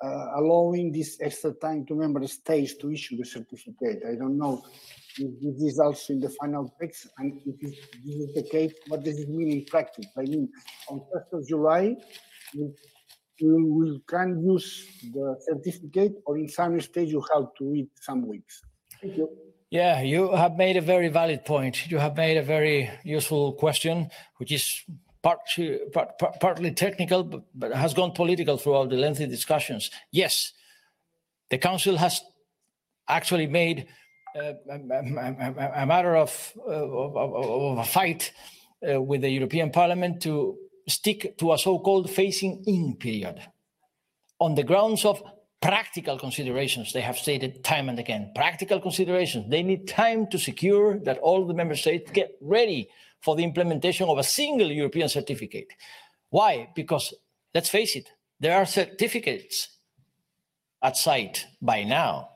uh, 0.03 0.27
allowing 0.37 0.91
this 0.91 1.17
extra 1.21 1.53
time 1.53 1.85
to 1.85 1.95
member 1.95 2.25
states 2.27 2.75
to 2.75 2.91
issue 2.91 3.17
the 3.17 3.25
certificate. 3.25 4.03
I 4.07 4.15
don't 4.15 4.37
know 4.37 4.61
if 5.17 5.31
this 5.41 5.73
is 5.73 5.79
also 5.79 6.13
in 6.13 6.19
the 6.19 6.29
final 6.29 6.73
text, 6.79 7.07
and 7.17 7.39
if 7.45 7.59
this 7.59 8.15
is 8.15 8.33
the 8.33 8.43
case, 8.43 8.73
what 8.87 9.03
does 9.03 9.19
it 9.19 9.29
mean 9.29 9.51
in 9.51 9.65
practice? 9.65 10.07
I 10.17 10.21
mean, 10.21 10.49
on 10.89 10.99
1st 10.99 11.39
of 11.39 11.47
July, 11.47 11.95
we, 12.55 12.73
we 13.41 14.01
can 14.07 14.43
use 14.43 14.85
the 15.13 15.37
certificate, 15.47 16.15
or 16.25 16.37
in 16.37 16.49
some 16.49 16.79
stage 16.81 17.09
you 17.09 17.23
have 17.33 17.45
to 17.57 17.63
wait 17.63 17.89
some 18.01 18.27
weeks. 18.27 18.61
Thank 19.01 19.17
you. 19.17 19.29
Yeah, 19.75 19.99
you 19.99 20.31
have 20.31 20.55
made 20.55 20.77
a 20.77 20.81
very 20.81 21.09
valid 21.09 21.43
point. 21.43 21.91
You 21.91 21.97
have 21.97 22.15
made 22.15 22.37
a 22.37 22.41
very 22.41 22.89
useful 23.03 23.51
question, 23.51 24.09
which 24.37 24.53
is 24.53 24.85
part, 25.21 25.39
part, 25.91 26.17
part, 26.17 26.39
partly 26.39 26.71
technical, 26.71 27.25
but, 27.25 27.41
but 27.53 27.73
has 27.73 27.93
gone 27.93 28.13
political 28.13 28.57
throughout 28.57 28.89
the 28.89 28.95
lengthy 28.95 29.27
discussions. 29.27 29.91
Yes, 30.11 30.53
the 31.49 31.57
Council 31.57 31.97
has 31.97 32.21
actually 33.09 33.47
made 33.47 33.87
uh, 34.33 34.53
a, 34.69 34.79
a, 34.79 35.83
a, 35.83 35.85
matter 35.85 36.15
of, 36.15 36.53
uh, 36.65 36.71
of, 36.71 37.17
of, 37.17 37.77
a 37.77 37.83
fight 37.83 38.31
uh, 38.89 39.01
with 39.01 39.19
the 39.23 39.29
European 39.29 39.71
Parliament 39.71 40.21
to 40.21 40.57
stick 40.87 41.37
to 41.37 41.51
a 41.51 41.57
so-called 41.57 42.07
phasing-in 42.07 42.95
period 42.95 43.41
on 44.39 44.55
the 44.55 44.63
grounds 44.63 45.03
of 45.03 45.21
practical 45.61 46.19
considerations 46.19 46.93
they 46.93 47.01
have 47.01 47.17
stated 47.17 47.63
time 47.63 47.89
and 47.89 47.99
again 47.99 48.31
practical 48.35 48.79
considerations. 48.79 49.49
They 49.49 49.63
need 49.63 49.87
time 49.87 50.27
to 50.27 50.37
secure 50.37 50.99
that 50.99 51.17
all 51.19 51.45
the 51.45 51.53
member 51.53 51.75
states 51.75 52.11
get 52.11 52.35
ready 52.41 52.89
for 53.21 53.35
the 53.35 53.43
implementation 53.43 54.07
of 54.07 54.17
a 54.17 54.23
single 54.23 54.71
european 54.71 55.09
certificate. 55.09 55.67
Why? 56.29 56.69
Because 56.75 57.13
let's 57.53 57.69
face 57.69 57.95
it 57.95 58.09
there 58.39 58.57
are 58.57 58.65
certificates 58.65 59.69
at 60.81 60.97
site 60.97 61.47
by 61.61 61.83
now. 61.83 62.29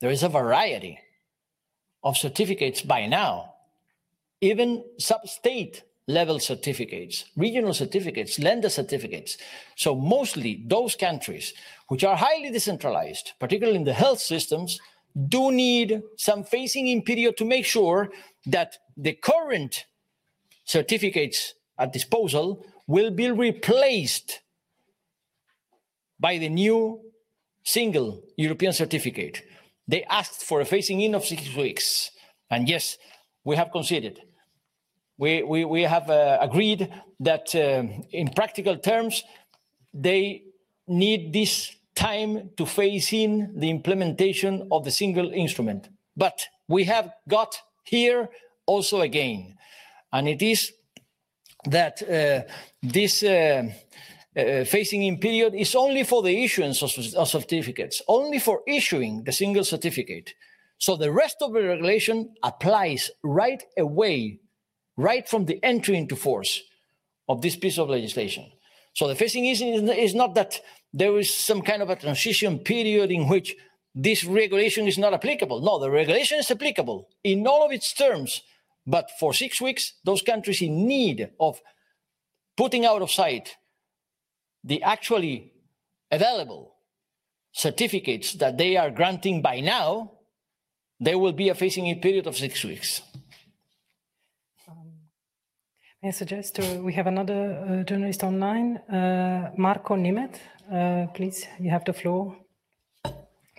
There 0.00 0.10
is 0.10 0.22
a 0.22 0.28
variety 0.28 1.00
of 2.04 2.16
certificates 2.16 2.82
by 2.82 3.06
now. 3.06 3.54
Even 4.40 4.84
sub-state 4.98 5.82
level 6.08 6.40
certificates, 6.40 7.26
regional 7.36 7.74
certificates, 7.74 8.38
Länder 8.38 8.70
certificates. 8.70 9.36
So 9.76 9.94
mostly 9.94 10.64
those 10.66 10.96
countries 10.96 11.52
which 11.88 12.02
are 12.02 12.16
highly 12.16 12.50
decentralized, 12.50 13.32
particularly 13.38 13.78
in 13.78 13.84
the 13.84 13.92
health 13.92 14.18
systems, 14.18 14.80
do 15.28 15.52
need 15.52 16.02
some 16.16 16.44
phasing 16.44 16.90
in 16.90 17.02
period 17.02 17.36
to 17.36 17.44
make 17.44 17.66
sure 17.66 18.10
that 18.46 18.78
the 18.96 19.12
current 19.12 19.84
certificates 20.64 21.54
at 21.78 21.92
disposal 21.92 22.64
will 22.86 23.10
be 23.10 23.30
replaced 23.30 24.40
by 26.18 26.38
the 26.38 26.48
new 26.48 27.00
single 27.62 28.22
European 28.36 28.72
certificate. 28.72 29.42
They 29.86 30.04
asked 30.04 30.42
for 30.42 30.60
a 30.60 30.64
phasing 30.64 31.02
in 31.02 31.14
of 31.14 31.24
six 31.24 31.54
weeks. 31.54 32.10
And 32.50 32.68
yes, 32.68 32.96
we 33.44 33.56
have 33.56 33.70
conceded 33.70 34.20
we, 35.18 35.42
we, 35.42 35.64
we 35.64 35.82
have 35.82 36.08
uh, 36.08 36.38
agreed 36.40 36.92
that 37.20 37.54
uh, 37.54 37.82
in 38.10 38.28
practical 38.28 38.78
terms, 38.78 39.24
they 39.92 40.44
need 40.86 41.32
this 41.32 41.74
time 41.94 42.50
to 42.56 42.64
phase 42.64 43.12
in 43.12 43.52
the 43.58 43.68
implementation 43.68 44.68
of 44.70 44.84
the 44.84 44.90
single 44.90 45.32
instrument. 45.32 45.88
But 46.16 46.46
we 46.68 46.84
have 46.84 47.12
got 47.28 47.60
here 47.84 48.28
also 48.66 49.00
again, 49.00 49.56
and 50.12 50.28
it 50.28 50.40
is 50.40 50.72
that 51.64 52.00
uh, 52.02 52.50
this 52.80 53.22
uh, 53.24 53.64
uh, 54.36 54.40
phasing 54.64 55.06
in 55.06 55.18
period 55.18 55.54
is 55.54 55.74
only 55.74 56.04
for 56.04 56.22
the 56.22 56.44
issuance 56.44 56.82
of, 56.82 56.92
of 57.16 57.28
certificates, 57.28 58.00
only 58.06 58.38
for 58.38 58.62
issuing 58.68 59.24
the 59.24 59.32
single 59.32 59.64
certificate. 59.64 60.34
So 60.78 60.96
the 60.96 61.10
rest 61.10 61.38
of 61.40 61.52
the 61.52 61.62
regulation 61.64 62.34
applies 62.44 63.10
right 63.24 63.62
away 63.76 64.38
right 64.98 65.26
from 65.26 65.46
the 65.46 65.58
entry 65.64 65.96
into 65.96 66.16
force 66.16 66.60
of 67.28 67.40
this 67.40 67.56
piece 67.56 67.78
of 67.78 67.88
legislation. 67.88 68.44
So 68.94 69.08
the 69.08 69.14
phasing 69.14 69.46
in 69.46 69.88
is 69.88 70.14
not 70.14 70.34
that 70.34 70.60
there 70.92 71.16
is 71.18 71.32
some 71.32 71.62
kind 71.62 71.80
of 71.80 71.88
a 71.88 71.96
transition 71.96 72.58
period 72.58 73.10
in 73.10 73.28
which 73.28 73.54
this 73.94 74.24
regulation 74.24 74.86
is 74.88 74.98
not 74.98 75.14
applicable. 75.14 75.60
No, 75.60 75.78
the 75.78 75.90
regulation 75.90 76.38
is 76.38 76.50
applicable 76.50 77.08
in 77.22 77.46
all 77.46 77.64
of 77.64 77.72
its 77.72 77.92
terms. 77.92 78.42
But 78.86 79.10
for 79.20 79.32
six 79.32 79.60
weeks, 79.60 79.94
those 80.04 80.22
countries 80.22 80.62
in 80.62 80.86
need 80.86 81.30
of 81.38 81.60
putting 82.56 82.84
out 82.84 83.02
of 83.02 83.10
sight 83.10 83.56
the 84.64 84.82
actually 84.82 85.52
available 86.10 86.74
certificates 87.52 88.32
that 88.34 88.58
they 88.58 88.76
are 88.76 88.90
granting 88.90 89.42
by 89.42 89.60
now, 89.60 90.12
there 90.98 91.18
will 91.18 91.32
be 91.32 91.50
a 91.50 91.54
in 91.54 92.00
period 92.00 92.26
of 92.26 92.36
six 92.36 92.64
weeks. 92.64 93.02
I 96.00 96.10
suggest 96.10 96.60
uh, 96.60 96.80
we 96.80 96.92
have 96.92 97.08
another 97.08 97.58
uh, 97.58 97.82
journalist 97.82 98.22
online, 98.22 98.76
uh, 98.76 99.50
Marco 99.56 99.96
Nimet. 99.96 100.38
Uh, 100.72 101.08
please, 101.12 101.44
you 101.58 101.70
have 101.70 101.84
the 101.84 101.92
floor. 101.92 102.36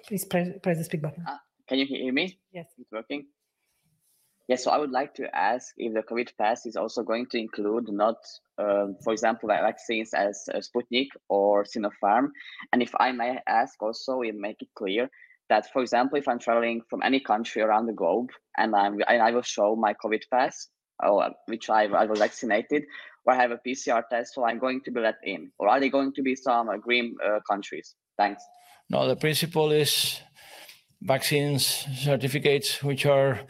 Please 0.08 0.24
press, 0.24 0.48
press 0.64 0.78
the 0.78 0.86
speak 0.86 1.02
button. 1.02 1.26
Can 1.68 1.80
you 1.80 1.86
hear 1.86 2.14
me? 2.14 2.40
Yes. 2.54 2.68
It's 2.78 2.90
working. 2.94 3.26
Yes, 4.48 4.64
so 4.64 4.72
I 4.72 4.78
would 4.78 4.90
like 4.90 5.14
to 5.16 5.28
ask 5.36 5.74
if 5.76 5.94
the 5.94 6.02
COVID 6.02 6.30
pass 6.38 6.66
is 6.66 6.78
also 6.78 7.04
going 7.04 7.26
to 7.32 7.38
include 7.38 7.90
not, 7.90 8.16
um, 8.58 8.96
for 9.04 9.12
example, 9.12 9.50
like 9.50 9.62
vaccines 9.62 10.14
as 10.14 10.42
uh, 10.54 10.60
Sputnik 10.60 11.10
or 11.28 11.66
Sinopharm. 11.66 12.30
And 12.72 12.82
if 12.82 12.94
I 13.02 13.12
may 13.12 13.40
ask 13.48 13.76
also, 13.84 14.16
we 14.16 14.32
make 14.32 14.62
it 14.62 14.70
clear 14.78 15.10
that, 15.50 15.70
for 15.74 15.82
example, 15.82 16.18
if 16.18 16.28
I'm 16.30 16.40
traveling 16.40 16.84
from 16.90 17.04
any 17.04 17.20
country 17.20 17.62
around 17.62 17.88
the 17.88 17.94
globe 17.94 18.30
and, 18.58 18.74
I'm, 18.74 18.94
and 19.10 19.22
I 19.22 19.32
will 19.32 19.42
show 19.42 19.76
my 19.76 19.94
COVID 19.94 20.22
pass, 20.32 20.70
which 21.46 21.70
I, 21.70 21.86
I 21.86 22.06
was 22.06 22.20
vaccinated, 22.20 22.84
or 23.26 23.34
I 23.34 23.36
have 23.38 23.52
a 23.52 23.60
PCR 23.66 24.04
test, 24.10 24.34
so 24.34 24.46
I'm 24.46 24.60
going 24.60 24.82
to 24.86 24.92
be 24.92 25.00
let 25.00 25.18
in? 25.24 25.52
Or 25.60 25.70
are 25.70 25.80
they 25.80 25.90
going 25.90 26.14
to 26.14 26.22
be 26.22 26.36
some 26.36 26.70
uh, 26.70 26.78
green 26.78 27.16
uh, 27.26 27.40
countries? 27.50 27.96
Thanks. 28.18 28.44
No, 28.90 29.08
the 29.08 29.16
principle 29.16 29.72
is 29.72 30.20
vaccines 31.02 31.86
certificates, 31.96 32.84
which 32.84 33.06
are 33.06 33.42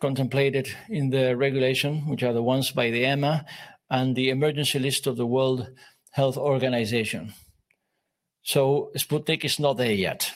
contemplated 0.00 0.68
in 0.88 1.10
the 1.10 1.36
regulation, 1.36 2.06
which 2.08 2.22
are 2.22 2.32
the 2.32 2.42
ones 2.42 2.70
by 2.70 2.90
the 2.90 3.04
EMA 3.04 3.44
and 3.90 4.14
the 4.14 4.30
emergency 4.30 4.78
list 4.78 5.06
of 5.06 5.16
the 5.16 5.26
World 5.26 5.68
Health 6.12 6.36
Organization. 6.36 7.34
So 8.42 8.90
Sputnik 8.96 9.44
is 9.44 9.58
not 9.58 9.76
there 9.76 9.92
yet. 9.92 10.32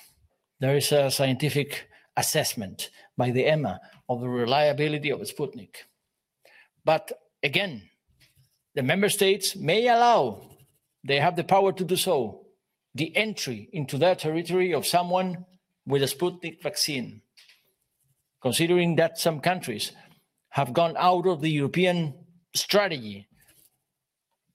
There 0.60 0.76
is 0.76 0.92
a 0.92 1.10
scientific 1.10 1.88
assessment 2.16 2.90
by 3.16 3.30
the 3.30 3.46
EMA 3.46 3.80
of 4.08 4.20
the 4.20 4.28
reliability 4.28 5.10
of 5.10 5.20
Sputnik. 5.20 5.76
But 6.84 7.12
again, 7.42 7.82
the 8.74 8.82
member 8.82 9.08
states 9.08 9.56
may 9.56 9.86
allow, 9.88 10.50
they 11.04 11.20
have 11.20 11.36
the 11.36 11.44
power 11.44 11.72
to 11.72 11.84
do 11.84 11.96
so, 11.96 12.46
the 12.94 13.16
entry 13.16 13.68
into 13.72 13.98
their 13.98 14.14
territory 14.14 14.72
of 14.74 14.86
someone 14.86 15.46
with 15.86 16.02
a 16.02 16.06
Sputnik 16.06 16.62
vaccine, 16.62 17.22
considering 18.40 18.96
that 18.96 19.18
some 19.18 19.40
countries 19.40 19.92
have 20.50 20.72
gone 20.72 20.94
out 20.98 21.26
of 21.26 21.40
the 21.40 21.50
European 21.50 22.14
strategy. 22.54 23.26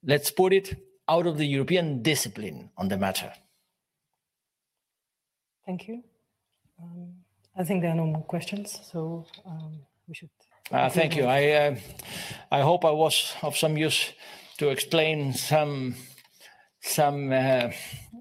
Let's 0.04 0.30
put 0.30 0.52
it 0.52 0.76
out 1.08 1.26
of 1.26 1.38
the 1.38 1.46
European 1.46 2.02
discipline 2.02 2.70
on 2.76 2.88
the 2.88 2.96
matter. 2.96 3.32
Thank 5.66 5.88
you. 5.88 6.02
Um, 6.80 7.14
I 7.56 7.64
think 7.64 7.82
there 7.82 7.90
are 7.90 7.96
no 7.96 8.06
more 8.06 8.22
questions, 8.22 8.78
so 8.90 9.26
um, 9.44 9.80
we 10.06 10.14
should 10.14 10.30
uh, 10.70 10.90
thank 10.90 11.16
you. 11.16 11.24
I 11.24 11.50
uh, 11.50 11.76
I 12.50 12.60
hope 12.60 12.84
I 12.84 12.90
was 12.90 13.34
of 13.42 13.56
some 13.56 13.76
use 13.76 14.12
to 14.58 14.68
explain 14.68 15.32
some 15.32 15.94
some 16.80 17.32
uh, 17.32 17.70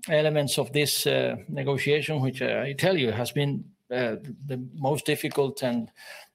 elements 0.10 0.58
of 0.58 0.72
this 0.72 1.06
uh, 1.08 1.36
negotiation, 1.50 2.22
which 2.22 2.41
uh, 2.41 2.64
I 2.64 2.74
tell 2.74 2.98
you 2.98 3.12
has 3.12 3.32
been 3.32 3.66
uh, 3.91 4.16
the 4.45 4.66
most 4.76 5.06
difficult 5.06 5.64
and 5.64 5.89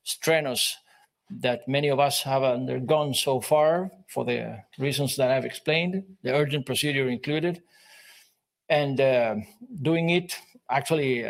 strenuous 0.05 0.77
that 1.41 1.67
many 1.67 1.89
of 1.89 1.99
us 1.99 2.23
have 2.23 2.43
undergone 2.43 3.15
so 3.15 3.41
far 3.41 3.91
for 4.09 4.25
the 4.25 4.59
reasons 4.79 5.17
that 5.17 5.31
I've 5.31 5.47
explained, 5.47 6.05
the 6.23 6.35
urgent 6.35 6.67
procedure 6.67 7.09
included, 7.09 7.63
and 8.69 8.99
doing 9.81 10.11
it 10.11 10.37
actually 10.69 11.25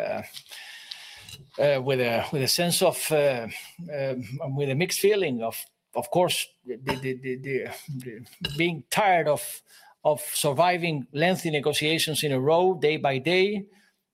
uh, 1.59 1.81
with 1.81 1.99
a 1.99 2.25
with 2.31 2.41
a 2.41 2.47
sense 2.47 2.81
of 2.81 3.11
uh, 3.11 3.47
uh, 3.93 4.15
with 4.55 4.69
a 4.69 4.75
mixed 4.75 4.99
feeling 4.99 5.43
of 5.43 5.57
of 5.95 6.09
course 6.09 6.47
the, 6.65 6.77
the, 6.77 7.13
the, 7.37 8.25
being 8.57 8.83
tired 8.89 9.27
of 9.27 9.61
of 10.03 10.21
surviving 10.33 11.07
lengthy 11.13 11.49
negotiations 11.49 12.23
in 12.23 12.31
a 12.31 12.39
row 12.39 12.77
day 12.79 12.97
by 12.97 13.17
day, 13.17 13.65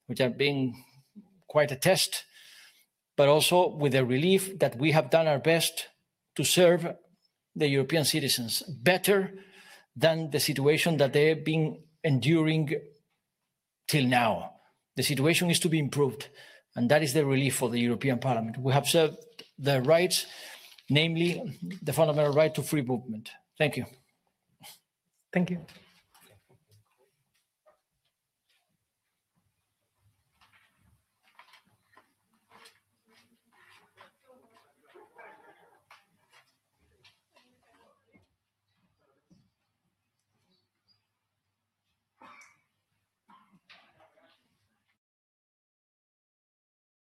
which 0.06 0.20
have 0.20 0.38
been 0.38 0.74
quite 1.48 1.72
a 1.72 1.76
test, 1.76 2.24
but 3.16 3.28
also 3.28 3.68
with 3.68 3.94
a 3.94 4.04
relief 4.04 4.58
that 4.60 4.76
we 4.76 4.92
have 4.92 5.10
done 5.10 5.26
our 5.26 5.40
best 5.40 5.88
to 6.36 6.44
serve 6.44 6.94
the 7.56 7.66
European 7.66 8.04
citizens 8.04 8.62
better 8.62 9.34
than 9.96 10.30
the 10.30 10.38
situation 10.38 10.96
that 10.98 11.12
they've 11.12 11.44
been 11.44 11.82
enduring 12.04 12.72
till 13.88 14.06
now. 14.06 14.52
The 14.96 15.02
situation 15.02 15.50
is 15.50 15.58
to 15.60 15.68
be 15.68 15.80
improved, 15.80 16.28
and 16.80 16.90
that 16.90 17.02
is 17.02 17.12
the 17.12 17.26
relief 17.26 17.56
for 17.56 17.68
the 17.68 17.78
European 17.78 18.18
Parliament. 18.18 18.56
We 18.56 18.72
have 18.72 18.88
served 18.88 19.18
the 19.58 19.82
rights, 19.82 20.24
namely 20.88 21.30
the 21.82 21.92
fundamental 21.92 22.32
right 22.32 22.54
to 22.54 22.62
free 22.62 22.80
movement. 22.80 23.28
Thank 23.58 23.76
you. 23.76 23.84
Thank 25.30 25.50
you. 25.50 25.58